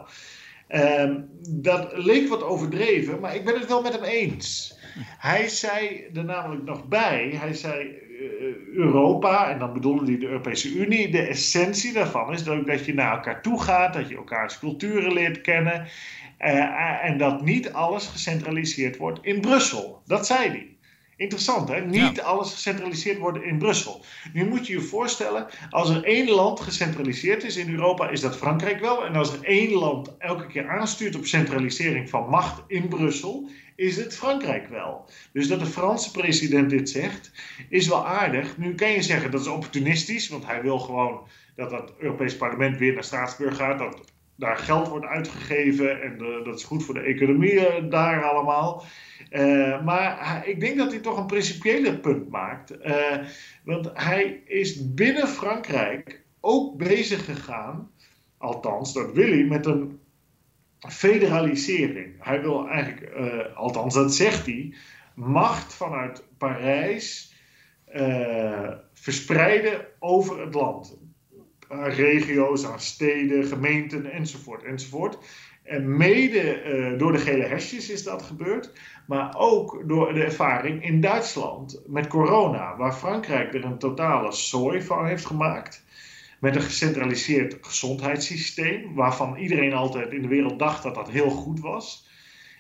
ehm, 0.68 1.20
dat 1.49 1.93
leek 1.95 2.29
wat 2.29 2.43
overdreven, 2.43 3.20
maar 3.20 3.35
ik 3.35 3.45
ben 3.45 3.55
het 3.55 3.68
wel 3.68 3.83
met 3.83 3.93
hem 3.93 4.05
eens. 4.05 4.79
Hij 5.18 5.49
zei 5.49 6.05
er 6.14 6.24
namelijk 6.24 6.64
nog 6.64 6.85
bij, 6.85 7.35
hij 7.35 7.55
zei 7.55 8.05
Europa, 8.74 9.51
en 9.51 9.59
dan 9.59 9.72
bedoelde 9.72 10.05
hij 10.05 10.18
de 10.18 10.27
Europese 10.27 10.72
Unie, 10.72 11.11
de 11.11 11.22
essentie 11.22 11.93
daarvan 11.93 12.33
is 12.33 12.45
dat 12.45 12.85
je 12.85 12.95
naar 12.95 13.12
elkaar 13.12 13.43
toe 13.43 13.62
gaat, 13.62 13.95
dat 13.95 14.09
je 14.09 14.16
elkaars 14.16 14.59
culturen 14.59 15.12
leert 15.12 15.41
kennen 15.41 15.87
uh, 16.41 17.05
en 17.05 17.18
dat 17.18 17.43
niet 17.43 17.72
alles 17.72 18.07
gecentraliseerd 18.07 18.97
wordt 18.97 19.18
in 19.22 19.41
Brussel. 19.41 20.03
Dat 20.05 20.26
zei 20.26 20.49
hij. 20.49 20.76
Interessant, 21.16 21.68
hè? 21.68 21.80
Niet 21.80 22.20
alles 22.20 22.53
gecentraliseerd 22.53 23.18
worden 23.18 23.45
in 23.45 23.59
Brussel. 23.59 24.05
Nu 24.32 24.49
moet 24.49 24.66
je 24.66 24.72
je 24.72 24.80
voorstellen, 24.80 25.47
als 25.70 25.91
er 25.91 26.05
één 26.05 26.30
land 26.30 26.61
gecentraliseerd 26.61 27.45
is 27.45 27.57
in 27.57 27.70
Europa, 27.70 28.09
is 28.09 28.20
dat 28.20 28.37
Frankrijk 28.37 28.80
wel. 28.80 29.07
En 29.07 29.16
als 29.16 29.32
er 29.32 29.45
één 29.45 29.72
land 29.72 30.16
elke 30.18 30.47
keer 30.47 30.68
aanstuurt 30.68 31.16
op 31.16 31.24
centralisering 31.24 32.11
van 32.11 32.28
macht 32.28 32.62
in 32.66 32.89
Brussel, 32.89 33.49
is 33.76 33.97
het 33.97 34.16
Frankrijk 34.16 34.68
wel. 34.68 35.11
Dus 35.32 35.49
dat 35.49 35.61
de 35.61 35.66
Franse 35.66 36.11
president 36.11 36.70
dit 36.70 36.91
zegt, 36.91 37.32
is 37.68 37.89
wel 37.89 38.07
aardig. 38.07 38.59
Nu 38.59 38.74
kan 38.74 38.91
je 38.91 39.03
zeggen 39.03 39.30
dat 39.30 39.41
is 39.41 39.47
opportunistisch, 39.47 40.28
want 40.28 40.47
hij 40.47 40.62
wil 40.62 40.78
gewoon 40.78 41.20
dat 41.55 41.70
het 41.70 41.93
Europees 41.99 42.37
Parlement 42.37 42.78
weer 42.78 42.95
naar 42.95 43.05
Straatsburg 43.05 43.57
gaat. 43.57 43.78
Dat 43.78 44.12
daar 44.37 44.57
geld 44.57 44.89
wordt 44.89 45.07
uitgegeven 45.07 46.03
en 46.03 46.16
uh, 46.20 46.45
dat 46.45 46.57
is 46.57 46.64
goed 46.64 46.84
voor 46.84 46.95
de 46.95 47.01
economie 47.01 47.53
uh, 47.53 47.91
daar 47.91 48.30
allemaal. 48.30 48.84
Uh, 49.30 49.84
maar 49.84 50.43
ik 50.47 50.61
denk 50.61 50.76
dat 50.76 50.91
hij 50.91 51.01
toch 51.01 51.18
een 51.18 51.26
principiële 51.26 51.99
punt 51.99 52.30
maakt. 52.30 52.76
want 53.64 53.91
hij 53.95 54.43
is 54.47 54.95
binnen 54.95 55.28
Frankrijk 55.28 56.24
ook 56.41 56.76
bezig 56.76 57.24
gegaan, 57.24 57.91
althans 58.39 58.93
dat 58.93 59.12
wil 59.12 59.28
hij, 59.28 59.45
met 59.45 59.66
een 59.66 60.01
federalisering. 60.89 62.14
Hij 62.18 62.41
wil 62.41 62.68
eigenlijk, 62.68 63.12
althans 63.55 63.95
dat 63.95 64.14
zegt 64.14 64.47
hij, 64.47 64.74
macht 65.14 65.74
vanuit 65.74 66.24
Parijs 66.39 67.34
verspreiden 68.93 69.87
over 69.99 70.41
het 70.41 70.55
land 70.55 70.99
aan 71.68 71.90
regio's, 71.90 72.66
aan 72.66 72.80
steden, 72.80 73.44
gemeenten 73.44 74.10
enzovoort 74.10 74.62
enzovoort. 74.62 75.18
En 75.62 75.96
mede 75.96 76.62
uh, 76.64 76.98
door 76.98 77.12
de 77.12 77.18
gele 77.18 77.44
hesjes 77.44 77.90
is 77.90 78.02
dat 78.02 78.22
gebeurd, 78.22 78.72
maar 79.06 79.34
ook 79.36 79.82
door 79.86 80.14
de 80.14 80.24
ervaring 80.24 80.84
in 80.84 81.00
Duitsland 81.00 81.82
met 81.86 82.06
corona, 82.06 82.76
waar 82.76 82.92
Frankrijk 82.92 83.54
er 83.54 83.64
een 83.64 83.78
totale 83.78 84.32
zooi 84.32 84.82
van 84.82 85.06
heeft 85.06 85.26
gemaakt. 85.26 85.84
Met 86.40 86.56
een 86.56 86.62
gecentraliseerd 86.62 87.58
gezondheidssysteem, 87.60 88.94
waarvan 88.94 89.36
iedereen 89.36 89.72
altijd 89.72 90.12
in 90.12 90.22
de 90.22 90.28
wereld 90.28 90.58
dacht 90.58 90.82
dat 90.82 90.94
dat 90.94 91.10
heel 91.10 91.30
goed 91.30 91.60
was. 91.60 92.05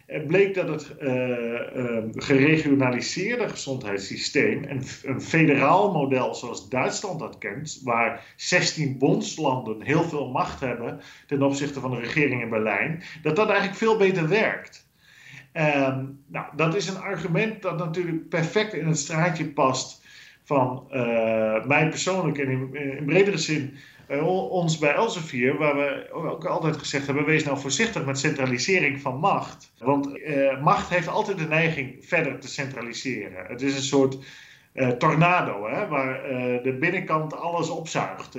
Bleek 0.06 0.54
dat 0.54 0.68
het 0.68 0.94
uh, 1.00 2.02
geregionaliseerde 2.12 3.48
gezondheidssysteem, 3.48 4.64
een, 4.64 4.82
een 5.04 5.20
federaal 5.20 5.92
model 5.92 6.34
zoals 6.34 6.68
Duitsland 6.68 7.18
dat 7.18 7.38
kent, 7.38 7.80
waar 7.84 8.34
16 8.36 8.98
bondslanden 8.98 9.82
heel 9.82 10.02
veel 10.02 10.30
macht 10.30 10.60
hebben 10.60 11.00
ten 11.26 11.42
opzichte 11.42 11.80
van 11.80 11.90
de 11.90 12.00
regering 12.00 12.42
in 12.42 12.48
Berlijn, 12.48 13.02
dat 13.22 13.36
dat 13.36 13.48
eigenlijk 13.48 13.78
veel 13.78 13.96
beter 13.96 14.28
werkt. 14.28 14.88
Um, 15.52 16.24
nou, 16.26 16.46
dat 16.56 16.74
is 16.76 16.88
een 16.88 17.00
argument 17.00 17.62
dat 17.62 17.78
natuurlijk 17.78 18.28
perfect 18.28 18.74
in 18.74 18.86
het 18.86 18.98
straatje 18.98 19.48
past 19.48 20.04
van 20.42 20.88
uh, 20.92 21.64
mij 21.64 21.88
persoonlijk 21.88 22.38
en 22.38 22.50
in, 22.50 23.04
bredere 23.06 23.38
zin 23.38 23.76
ons 24.08 24.78
bij 24.78 24.94
Elsevier, 24.94 25.58
waar 25.58 25.76
we 25.76 26.08
ook 26.12 26.44
altijd 26.44 26.76
gezegd 26.76 27.06
hebben: 27.06 27.24
wees 27.24 27.44
nou 27.44 27.58
voorzichtig 27.58 28.04
met 28.04 28.18
centralisering 28.18 29.00
van 29.00 29.18
macht. 29.18 29.72
Want 29.78 30.16
uh, 30.16 30.62
macht 30.62 30.88
heeft 30.88 31.08
altijd 31.08 31.38
de 31.38 31.48
neiging 31.48 31.96
verder 32.00 32.40
te 32.40 32.48
centraliseren. 32.48 33.46
Het 33.46 33.62
is 33.62 33.76
een 33.76 33.82
soort 33.82 34.18
uh, 34.74 34.88
tornado, 34.88 35.68
hè, 35.68 35.88
waar 35.88 36.22
de 36.62 36.76
binnenkant 36.80 37.36
alles 37.36 37.68
opzuigt. 37.68 38.38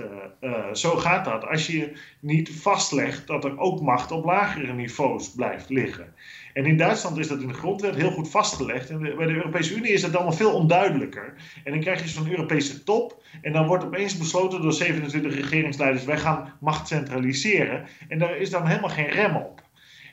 zo 0.74 0.96
gaat 0.96 1.26
dat. 1.26 1.46
Als 1.46 1.68
je 1.68 1.92
niet 2.20 2.50
vastlegt 2.50 3.28
dat 3.28 3.46
er 3.46 3.60
ook 3.60 3.82
macht 3.82 4.12
op 4.12 4.26
lagere 4.26 4.74
niveaus 4.74 5.32
blijft 5.32 5.70
liggen. 5.70 6.14
En 6.58 6.66
in 6.66 6.78
Duitsland 6.78 7.18
is 7.18 7.28
dat 7.28 7.42
in 7.42 7.48
de 7.48 7.54
grondwet 7.54 7.96
heel 7.96 8.12
goed 8.12 8.30
vastgelegd. 8.30 8.90
En 8.90 9.00
bij 9.00 9.26
de 9.28 9.34
Europese 9.34 9.76
Unie 9.76 9.92
is 9.92 10.02
dat 10.02 10.16
allemaal 10.16 10.34
veel 10.34 10.54
onduidelijker. 10.54 11.34
En 11.64 11.72
dan 11.72 11.82
krijg 11.82 12.02
je 12.02 12.08
zo'n 12.08 12.30
Europese 12.30 12.84
top. 12.84 13.24
En 13.42 13.54
dan 13.54 13.68
wordt 13.68 13.84
opeens 13.84 14.18
besloten 14.18 14.62
door 14.62 14.74
27 14.74 15.36
regeringsleiders: 15.36 16.06
wij 16.06 16.18
gaan 16.18 16.54
macht 16.60 16.88
centraliseren. 16.88 17.86
En 18.08 18.20
daar 18.20 18.38
is 18.38 18.50
dan 18.50 18.68
helemaal 18.68 18.90
geen 18.90 19.10
rem 19.10 19.36
op. 19.36 19.62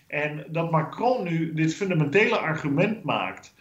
En 0.06 0.44
dat 0.48 0.70
Macron 0.70 1.24
nu 1.24 1.54
dit 1.54 1.74
fundamentele 1.74 2.36
argument 2.36 3.04
maakt 3.04 3.54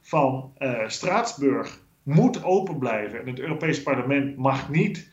van 0.00 0.52
uh, 0.58 0.78
Straatsburg 0.86 1.80
moet 2.02 2.44
open 2.44 2.78
blijven 2.78 3.20
en 3.20 3.26
het 3.26 3.40
Europees 3.40 3.82
Parlement 3.82 4.36
mag 4.36 4.68
niet 4.68 5.10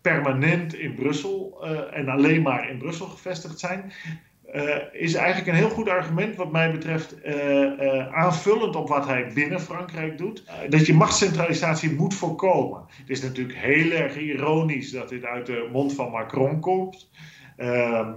permanent 0.00 0.74
in 0.74 0.94
Brussel 0.94 1.58
uh, 1.62 1.98
en 1.98 2.08
alleen 2.08 2.42
maar 2.42 2.70
in 2.70 2.78
Brussel 2.78 3.06
gevestigd 3.06 3.58
zijn 3.58 3.92
uh, 4.54 4.76
is 4.92 5.14
eigenlijk 5.14 5.46
een 5.46 5.64
heel 5.64 5.70
goed 5.70 5.88
argument, 5.88 6.36
wat 6.36 6.52
mij 6.52 6.70
betreft, 6.70 7.16
uh, 7.24 8.14
aanvullend 8.14 8.76
op 8.76 8.88
wat 8.88 9.06
hij 9.06 9.30
binnen 9.34 9.60
Frankrijk 9.60 10.18
doet. 10.18 10.44
dat 10.68 10.86
je 10.86 10.94
machtscentralisatie 10.94 11.94
moet 11.94 12.14
voorkomen. 12.14 12.84
Het 12.88 13.10
is 13.10 13.22
natuurlijk 13.22 13.58
heel 13.58 13.90
erg 13.90 14.16
ironisch 14.16 14.90
dat 14.90 15.08
dit 15.08 15.24
uit 15.24 15.46
de 15.46 15.68
mond 15.72 15.94
van 15.94 16.10
Macron 16.10 16.60
komt. 16.60 17.10
Ehm, 17.56 18.12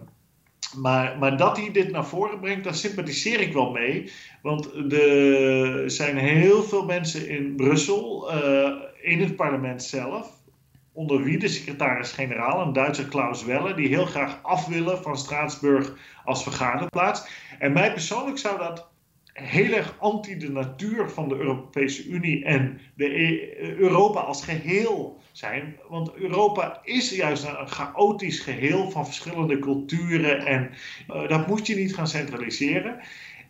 maar, 0.77 1.17
maar 1.17 1.37
dat 1.37 1.57
hij 1.57 1.71
dit 1.71 1.91
naar 1.91 2.05
voren 2.05 2.39
brengt, 2.39 2.63
daar 2.63 2.75
sympathiseer 2.75 3.39
ik 3.39 3.53
wel 3.53 3.71
mee. 3.71 4.11
Want 4.41 4.73
er 4.93 5.91
zijn 5.91 6.17
heel 6.17 6.63
veel 6.63 6.85
mensen 6.85 7.29
in 7.29 7.55
Brussel, 7.55 8.31
in 9.01 9.19
het 9.19 9.35
parlement 9.35 9.83
zelf, 9.83 10.38
onder 10.93 11.23
wie 11.23 11.39
de 11.39 11.47
secretaris-generaal, 11.47 12.61
een 12.61 12.73
Duitse 12.73 13.07
Klaus 13.07 13.45
Welle, 13.45 13.73
die 13.73 13.87
heel 13.87 14.05
graag 14.05 14.39
af 14.43 14.65
willen 14.65 15.01
van 15.01 15.17
Straatsburg 15.17 15.97
als 16.25 16.43
vergaderplaats. 16.43 17.27
En 17.59 17.73
mij 17.73 17.93
persoonlijk 17.93 18.37
zou 18.37 18.57
dat 18.57 18.89
heel 19.33 19.73
erg 19.73 19.95
anti 19.99 20.37
de 20.37 20.49
natuur 20.49 21.09
van 21.09 21.29
de 21.29 21.35
Europese 21.35 22.07
Unie 22.07 22.45
en 22.45 22.79
de 22.95 23.05
e- 23.05 23.55
Europa 23.77 24.19
als 24.19 24.43
geheel 24.43 25.21
zijn. 25.31 25.75
Want 25.89 26.13
Europa 26.15 26.79
is 26.83 27.15
juist 27.15 27.43
een 27.43 27.67
chaotisch 27.67 28.39
geheel 28.39 28.91
van 28.91 29.05
verschillende 29.05 29.59
culturen 29.59 30.45
en 30.45 30.71
uh, 31.09 31.27
dat 31.27 31.47
moet 31.47 31.67
je 31.67 31.75
niet 31.75 31.95
gaan 31.95 32.07
centraliseren. 32.07 32.99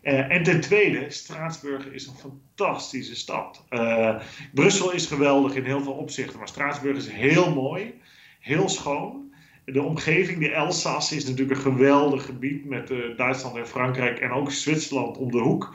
Uh, 0.02 0.30
en 0.30 0.42
ten 0.42 0.60
tweede, 0.60 1.10
Straatsburg 1.10 1.86
is 1.86 2.06
een 2.06 2.14
fantastische 2.14 3.16
stad. 3.16 3.64
Uh, 3.70 4.20
Brussel 4.54 4.92
is 4.92 5.06
geweldig 5.06 5.54
in 5.54 5.64
heel 5.64 5.82
veel 5.82 5.92
opzichten, 5.92 6.38
maar 6.38 6.48
Straatsburg 6.48 6.96
is 6.96 7.08
heel 7.08 7.54
mooi, 7.54 8.00
heel 8.40 8.68
schoon. 8.68 9.34
De 9.64 9.82
omgeving, 9.82 10.38
de 10.38 10.52
Elsass, 10.52 11.12
is 11.12 11.24
natuurlijk 11.24 11.56
een 11.56 11.72
geweldig 11.72 12.24
gebied 12.24 12.64
met 12.64 12.90
uh, 12.90 13.16
Duitsland 13.16 13.56
en 13.56 13.68
Frankrijk 13.68 14.18
en 14.18 14.30
ook 14.30 14.50
Zwitserland 14.50 15.16
om 15.16 15.30
de 15.30 15.38
hoek. 15.38 15.74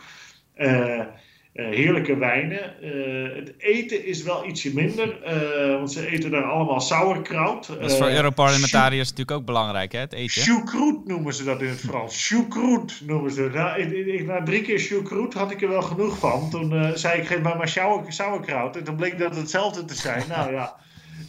Uh, 1.56 1.70
heerlijke 1.70 2.18
wijnen. 2.18 2.74
Uh, 2.84 3.36
het 3.36 3.54
eten 3.58 4.06
is 4.06 4.24
wel 4.24 4.46
ietsje 4.46 4.74
minder, 4.74 5.18
uh, 5.26 5.78
want 5.78 5.92
ze 5.92 6.08
eten 6.08 6.32
daar 6.32 6.44
allemaal 6.44 6.82
sauerkraut. 6.82 7.68
Dat 7.68 7.92
is 7.92 7.98
voor 7.98 8.10
Europarlementariërs 8.10 9.10
natuurlijk 9.10 9.38
ook 9.38 9.46
belangrijk, 9.46 9.92
hè, 9.92 10.00
het 10.00 10.14
eten. 10.14 10.42
Choucroute 10.42 11.02
noemen 11.06 11.34
ze 11.34 11.44
dat 11.44 11.62
in 11.62 11.68
het 11.68 11.80
Frans. 11.80 12.18
Choucroute 12.28 12.94
noemen 13.06 13.32
ze 13.32 13.42
dat. 13.42 13.54
Nou, 13.54 13.82
ik, 13.82 14.08
ik, 14.08 14.26
na 14.26 14.44
drie 14.44 14.62
keer 14.62 14.80
choucroute 14.80 15.38
had 15.38 15.52
ik 15.52 15.62
er 15.62 15.70
wel 15.70 15.82
genoeg 15.82 16.18
van. 16.18 16.50
Toen 16.50 16.98
zei 16.98 17.20
ik, 17.20 17.28
geef 17.28 17.42
maar 17.42 17.58
maar 17.58 18.04
sauerkraut. 18.08 18.78
En 18.78 18.84
toen 18.84 18.96
bleek 18.96 19.20
dat 19.20 19.36
hetzelfde 19.36 19.86
te 19.86 19.96
zijn. 19.96 20.24
nou 20.36 20.52
ja, 20.52 20.76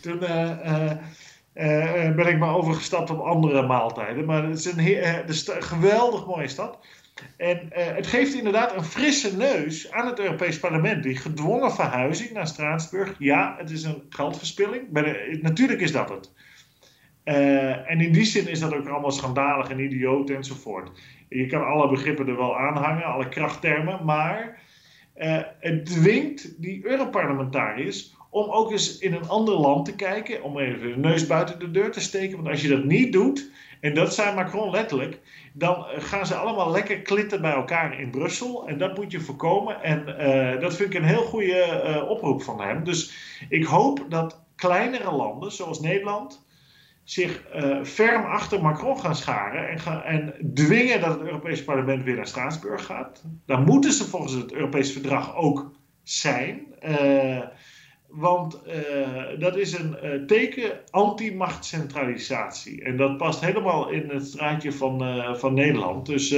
toen... 0.00 0.18
ben 2.16 2.26
ik 2.26 2.38
maar 2.38 2.54
overgestapt 2.54 3.10
op 3.10 3.20
andere 3.20 3.66
maaltijden. 3.66 4.24
Maar 4.24 4.44
het 4.44 4.58
is 4.58 4.64
een, 4.64 4.78
het 5.04 5.28
is 5.28 5.48
een 5.48 5.62
geweldig 5.62 6.26
mooie 6.26 6.48
stad. 6.48 6.78
En 7.36 7.60
uh, 7.62 7.84
het 7.94 8.06
geeft 8.06 8.34
inderdaad 8.34 8.76
een 8.76 8.84
frisse 8.84 9.36
neus 9.36 9.90
aan 9.90 10.06
het 10.06 10.18
Europees 10.18 10.58
Parlement. 10.58 11.02
Die 11.02 11.16
gedwongen 11.16 11.72
verhuizing 11.72 12.30
naar 12.30 12.46
Straatsburg. 12.46 13.14
Ja, 13.18 13.54
het 13.58 13.70
is 13.70 13.82
een 13.82 14.02
geldverspilling. 14.08 14.82
Maar 14.90 15.16
natuurlijk 15.40 15.80
is 15.80 15.92
dat 15.92 16.08
het. 16.08 16.32
Uh, 17.24 17.90
en 17.90 18.00
in 18.00 18.12
die 18.12 18.24
zin 18.24 18.48
is 18.48 18.60
dat 18.60 18.74
ook 18.74 18.88
allemaal 18.88 19.10
schandalig 19.10 19.68
en 19.68 19.78
idioot 19.78 20.30
enzovoort. 20.30 20.90
Je 21.28 21.46
kan 21.46 21.66
alle 21.66 21.88
begrippen 21.88 22.28
er 22.28 22.36
wel 22.36 22.58
aanhangen, 22.58 23.04
alle 23.04 23.28
krachttermen. 23.28 24.04
Maar 24.04 24.60
uh, 25.16 25.38
het 25.60 25.86
dwingt 25.86 26.62
die 26.62 26.86
Europarlementariërs 26.86 28.14
om 28.30 28.50
ook 28.50 28.70
eens 28.70 28.98
in 28.98 29.12
een 29.12 29.28
ander 29.28 29.54
land 29.54 29.84
te 29.84 29.94
kijken. 29.94 30.42
Om 30.42 30.58
even 30.58 30.88
de 30.88 30.96
neus 30.96 31.26
buiten 31.26 31.58
de 31.58 31.70
deur 31.70 31.90
te 31.90 32.00
steken. 32.00 32.36
Want 32.36 32.48
als 32.48 32.62
je 32.62 32.68
dat 32.68 32.84
niet 32.84 33.12
doet 33.12 33.50
en 33.86 33.94
dat 33.94 34.14
zei 34.14 34.34
Macron 34.34 34.70
letterlijk, 34.70 35.20
dan 35.52 35.86
gaan 35.98 36.26
ze 36.26 36.34
allemaal 36.34 36.70
lekker 36.70 37.00
klitten 37.00 37.40
bij 37.40 37.52
elkaar 37.52 38.00
in 38.00 38.10
Brussel. 38.10 38.68
En 38.68 38.78
dat 38.78 38.96
moet 38.96 39.12
je 39.12 39.20
voorkomen. 39.20 39.82
En 39.82 40.04
uh, 40.08 40.60
dat 40.60 40.74
vind 40.74 40.94
ik 40.94 41.00
een 41.00 41.08
heel 41.08 41.22
goede 41.22 41.82
uh, 41.84 42.10
oproep 42.10 42.42
van 42.42 42.60
hem. 42.60 42.84
Dus 42.84 43.12
ik 43.48 43.64
hoop 43.64 44.06
dat 44.08 44.44
kleinere 44.56 45.12
landen, 45.12 45.52
zoals 45.52 45.80
Nederland, 45.80 46.44
zich 47.04 47.42
uh, 47.54 47.84
ferm 47.84 48.24
achter 48.24 48.62
Macron 48.62 49.00
gaan 49.00 49.16
scharen 49.16 49.68
en, 49.68 49.78
gaan, 49.78 50.02
en 50.02 50.34
dwingen 50.54 51.00
dat 51.00 51.18
het 51.18 51.28
Europese 51.28 51.64
parlement 51.64 52.04
weer 52.04 52.16
naar 52.16 52.26
Straatsburg 52.26 52.84
gaat. 52.84 53.24
Dan 53.46 53.64
moeten 53.64 53.92
ze 53.92 54.04
volgens 54.04 54.32
het 54.32 54.52
Europese 54.52 54.92
verdrag 54.92 55.36
ook 55.36 55.72
zijn. 56.02 56.66
Want 58.08 58.58
uh, 58.66 59.38
dat 59.38 59.56
is 59.56 59.78
een 59.78 59.96
uh, 60.02 60.26
teken 60.26 60.80
anti-machtscentralisatie. 60.90 62.82
En 62.82 62.96
dat 62.96 63.16
past 63.16 63.40
helemaal 63.40 63.88
in 63.88 64.08
het 64.08 64.26
straatje 64.26 64.72
van, 64.72 65.02
uh, 65.02 65.34
van 65.34 65.54
Nederland. 65.54 66.06
Dus 66.06 66.34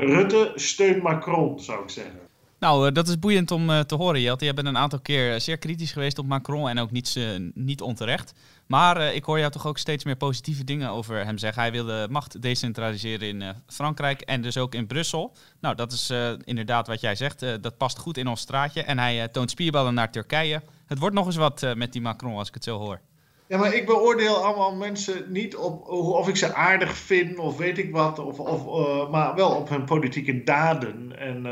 Rutte 0.00 0.52
steunt 0.54 1.02
Macron, 1.02 1.60
zou 1.60 1.82
ik 1.82 1.90
zeggen. 1.90 2.18
Nou, 2.58 2.92
dat 2.92 3.08
is 3.08 3.18
boeiend 3.18 3.50
om 3.50 3.66
te 3.86 3.94
horen, 3.94 4.20
Jelte. 4.20 4.44
Je 4.44 4.54
bent 4.54 4.66
een 4.66 4.76
aantal 4.76 5.00
keer 5.00 5.40
zeer 5.40 5.58
kritisch 5.58 5.92
geweest 5.92 6.18
op 6.18 6.26
Macron 6.26 6.68
en 6.68 6.78
ook 6.78 6.90
niet, 6.90 7.18
niet 7.54 7.80
onterecht. 7.80 8.34
Maar 8.70 8.96
uh, 8.96 9.14
ik 9.14 9.24
hoor 9.24 9.38
jou 9.38 9.50
toch 9.50 9.66
ook 9.66 9.78
steeds 9.78 10.04
meer 10.04 10.16
positieve 10.16 10.64
dingen 10.64 10.90
over 10.90 11.24
hem 11.24 11.38
zeggen. 11.38 11.62
Hij 11.62 11.72
wil 11.72 11.84
de 11.84 12.06
macht 12.10 12.42
decentraliseren 12.42 13.28
in 13.28 13.40
uh, 13.40 13.48
Frankrijk 13.66 14.20
en 14.20 14.42
dus 14.42 14.56
ook 14.58 14.74
in 14.74 14.86
Brussel. 14.86 15.32
Nou, 15.60 15.74
dat 15.74 15.92
is 15.92 16.10
uh, 16.10 16.32
inderdaad 16.44 16.86
wat 16.86 17.00
jij 17.00 17.14
zegt. 17.14 17.40
dat 17.40 17.76
past 17.76 17.98
goed 17.98 18.16
in 18.16 18.26
ons 18.26 18.40
straatje. 18.40 18.82
En 18.82 18.98
hij 18.98 19.28
toont 19.28 19.50
spierballen 19.50 19.94
naar 19.94 20.12
Turkije. 20.12 20.62
Het 20.86 20.98
wordt 20.98 21.14
nog 21.14 21.26
eens 21.26 21.36
wat 21.36 21.66
met 21.76 21.92
die 21.92 22.00
Macron, 22.00 22.36
als 22.36 22.48
ik 22.48 22.54
het 22.54 22.64
zo 22.64 22.78
hoor. 22.78 23.00
Ja, 23.46 23.58
maar 23.58 23.74
ik 23.74 23.86
beoordeel 23.86 24.44
allemaal 24.44 24.74
mensen 24.74 25.24
niet 25.28 25.56
op 25.56 25.88
of 25.88 26.28
ik 26.28 26.36
ze 26.36 26.54
aardig 26.54 26.96
vind 26.96 27.38
of 27.38 27.56
weet 27.56 27.78
ik 27.78 27.92
wat, 27.92 28.18
of, 28.18 28.38
of, 28.38 29.10
maar 29.10 29.34
wel 29.34 29.50
op 29.50 29.68
hun 29.68 29.84
politieke 29.84 30.42
daden 30.44 31.18
en 31.18 31.46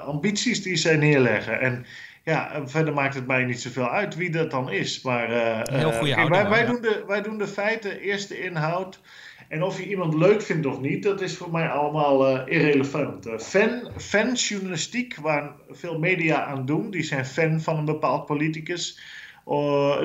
ambities 0.00 0.62
die 0.62 0.76
zij 0.76 0.96
neerleggen. 0.96 1.60
En 1.60 1.86
ja, 2.24 2.62
verder 2.68 2.94
maakt 2.94 3.14
het 3.14 3.26
mij 3.26 3.44
niet 3.44 3.60
zoveel 3.60 3.88
uit 3.88 4.14
wie 4.14 4.30
dat 4.30 4.50
dan 4.50 4.70
is. 4.70 5.02
Maar 5.02 5.30
uh, 5.30 5.60
Heel 5.62 5.92
goede 5.92 6.14
kijk, 6.14 6.28
wij, 6.28 6.48
wij, 6.48 6.66
doen 6.66 6.80
de, 6.80 7.04
wij 7.06 7.22
doen 7.22 7.38
de 7.38 7.46
feiten, 7.46 8.00
eerst 8.00 8.28
de 8.28 8.40
inhoud. 8.40 9.00
En 9.48 9.62
of 9.62 9.78
je 9.78 9.88
iemand 9.88 10.14
leuk 10.14 10.42
vindt 10.42 10.66
of 10.66 10.80
niet, 10.80 11.02
dat 11.02 11.20
is 11.20 11.36
voor 11.36 11.50
mij 11.50 11.68
allemaal 11.68 12.36
uh, 12.36 12.42
irrelevant. 12.46 13.26
Uh, 13.26 13.38
fan, 13.38 13.90
fanjournalistiek, 13.96 15.16
waar 15.16 15.52
veel 15.70 15.98
media 15.98 16.44
aan 16.44 16.66
doen, 16.66 16.90
die 16.90 17.02
zijn 17.02 17.26
fan 17.26 17.60
van 17.60 17.76
een 17.76 17.84
bepaald 17.84 18.26
politicus. 18.26 19.00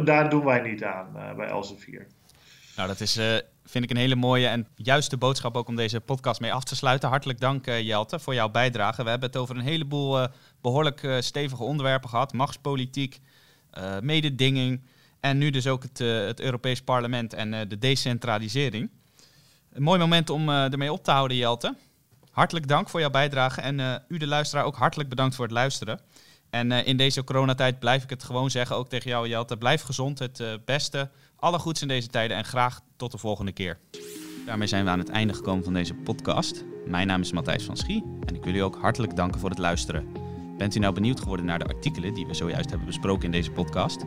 daar 0.03 0.29
doen 0.29 0.45
wij 0.45 0.61
niet 0.61 0.83
aan 0.83 1.35
bij 1.35 1.47
Elsevier. 1.47 2.07
Nou, 2.75 2.87
dat 2.87 2.99
is 2.99 3.19
vind 3.69 3.83
ik 3.83 3.89
een 3.89 3.97
hele 3.97 4.15
mooie 4.15 4.47
en 4.47 4.67
juiste 4.75 5.17
boodschap 5.17 5.57
ook 5.57 5.67
om 5.67 5.75
deze 5.75 5.99
podcast 5.99 6.39
mee 6.39 6.53
af 6.53 6.63
te 6.63 6.75
sluiten. 6.75 7.09
Hartelijk 7.09 7.39
dank 7.39 7.67
uh, 7.67 7.81
Jelte 7.81 8.19
voor 8.19 8.33
jouw 8.33 8.49
bijdrage. 8.49 9.03
We 9.03 9.09
hebben 9.09 9.29
het 9.29 9.37
over 9.37 9.55
een 9.55 9.61
heleboel 9.61 10.21
uh, 10.21 10.27
behoorlijk 10.61 11.03
uh, 11.03 11.19
stevige 11.19 11.63
onderwerpen 11.63 12.09
gehad. 12.09 12.33
Machtspolitiek, 12.33 13.19
mededinging 14.01 14.81
en 15.19 15.37
nu 15.37 15.49
dus 15.49 15.67
ook 15.67 15.83
het, 15.83 15.97
het 15.97 16.39
Europees 16.39 16.81
Parlement 16.81 17.33
en 17.33 17.69
de 17.69 17.77
decentralisering. 17.77 18.89
Een 19.73 19.83
mooi 19.83 19.99
moment 19.99 20.29
om 20.29 20.49
ermee 20.49 20.91
op 20.91 21.03
te 21.03 21.11
houden 21.11 21.37
Jelte. 21.37 21.75
Hartelijk 22.31 22.67
dank 22.67 22.89
voor 22.89 22.99
jouw 22.99 23.09
bijdrage 23.09 23.61
en 23.61 24.03
u 24.07 24.17
de 24.17 24.27
luisteraar 24.27 24.65
ook 24.65 24.75
hartelijk 24.75 25.09
bedankt 25.09 25.35
voor 25.35 25.45
het 25.45 25.53
luisteren. 25.53 25.99
En 26.49 26.71
in 26.71 26.97
deze 26.97 27.23
coronatijd 27.23 27.79
blijf 27.79 28.03
ik 28.03 28.09
het 28.09 28.23
gewoon 28.23 28.51
zeggen, 28.51 28.75
ook 28.75 28.89
tegen 28.89 29.09
jou 29.09 29.27
Jelte. 29.27 29.57
Blijf 29.57 29.81
gezond, 29.81 30.19
het 30.19 30.43
beste 30.65 31.09
alle 31.39 31.59
goeds 31.59 31.81
in 31.81 31.87
deze 31.87 32.07
tijden 32.07 32.37
en 32.37 32.45
graag 32.45 32.79
tot 32.95 33.11
de 33.11 33.17
volgende 33.17 33.51
keer. 33.51 33.79
Daarmee 34.45 34.67
zijn 34.67 34.83
we 34.83 34.89
aan 34.89 34.99
het 34.99 35.09
einde 35.09 35.33
gekomen 35.33 35.63
van 35.63 35.73
deze 35.73 35.93
podcast. 35.93 36.65
Mijn 36.85 37.07
naam 37.07 37.21
is 37.21 37.31
Matthijs 37.31 37.63
van 37.63 37.77
Schie 37.77 38.03
en 38.25 38.35
ik 38.35 38.43
wil 38.43 38.53
u 38.53 38.59
ook 38.59 38.77
hartelijk 38.81 39.15
danken 39.15 39.39
voor 39.39 39.49
het 39.49 39.59
luisteren. 39.59 40.07
Bent 40.57 40.75
u 40.75 40.79
nou 40.79 40.93
benieuwd 40.93 41.19
geworden 41.19 41.45
naar 41.45 41.59
de 41.59 41.65
artikelen 41.65 42.13
die 42.13 42.27
we 42.27 42.33
zojuist 42.33 42.69
hebben 42.69 42.87
besproken 42.87 43.25
in 43.25 43.31
deze 43.31 43.51
podcast? 43.51 43.99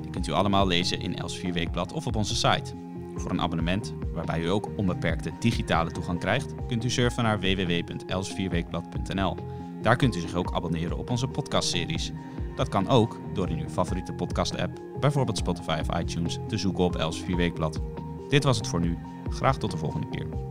Die 0.00 0.10
kunt 0.10 0.28
u 0.28 0.32
allemaal 0.32 0.66
lezen 0.66 1.00
in 1.00 1.16
Els 1.16 1.38
4 1.38 1.52
Weekblad 1.52 1.92
of 1.92 2.06
op 2.06 2.16
onze 2.16 2.34
site. 2.34 2.74
Voor 3.14 3.30
een 3.30 3.40
abonnement, 3.40 3.94
waarbij 4.12 4.40
u 4.40 4.46
ook 4.46 4.68
onbeperkte 4.76 5.32
digitale 5.38 5.90
toegang 5.90 6.20
krijgt, 6.20 6.54
kunt 6.68 6.84
u 6.84 6.90
surfen 6.90 7.22
naar 7.22 7.40
www.els4weekblad.nl. 7.40 9.36
Daar 9.82 9.96
kunt 9.96 10.16
u 10.16 10.20
zich 10.20 10.34
ook 10.34 10.52
abonneren 10.54 10.98
op 10.98 11.10
onze 11.10 11.26
podcastseries. 11.26 12.12
Dat 12.54 12.68
kan 12.68 12.88
ook 12.88 13.18
door 13.32 13.48
in 13.48 13.58
uw 13.58 13.68
favoriete 13.68 14.12
podcast-app, 14.12 14.80
bijvoorbeeld 15.00 15.38
Spotify 15.38 15.78
of 15.80 15.98
iTunes, 15.98 16.38
te 16.48 16.56
zoeken 16.56 16.84
op 16.84 16.96
Els 16.96 17.20
4 17.22 17.36
Weekblad. 17.36 17.80
Dit 18.28 18.44
was 18.44 18.56
het 18.56 18.66
voor 18.66 18.80
nu. 18.80 18.98
Graag 19.28 19.58
tot 19.58 19.70
de 19.70 19.76
volgende 19.76 20.08
keer. 20.08 20.49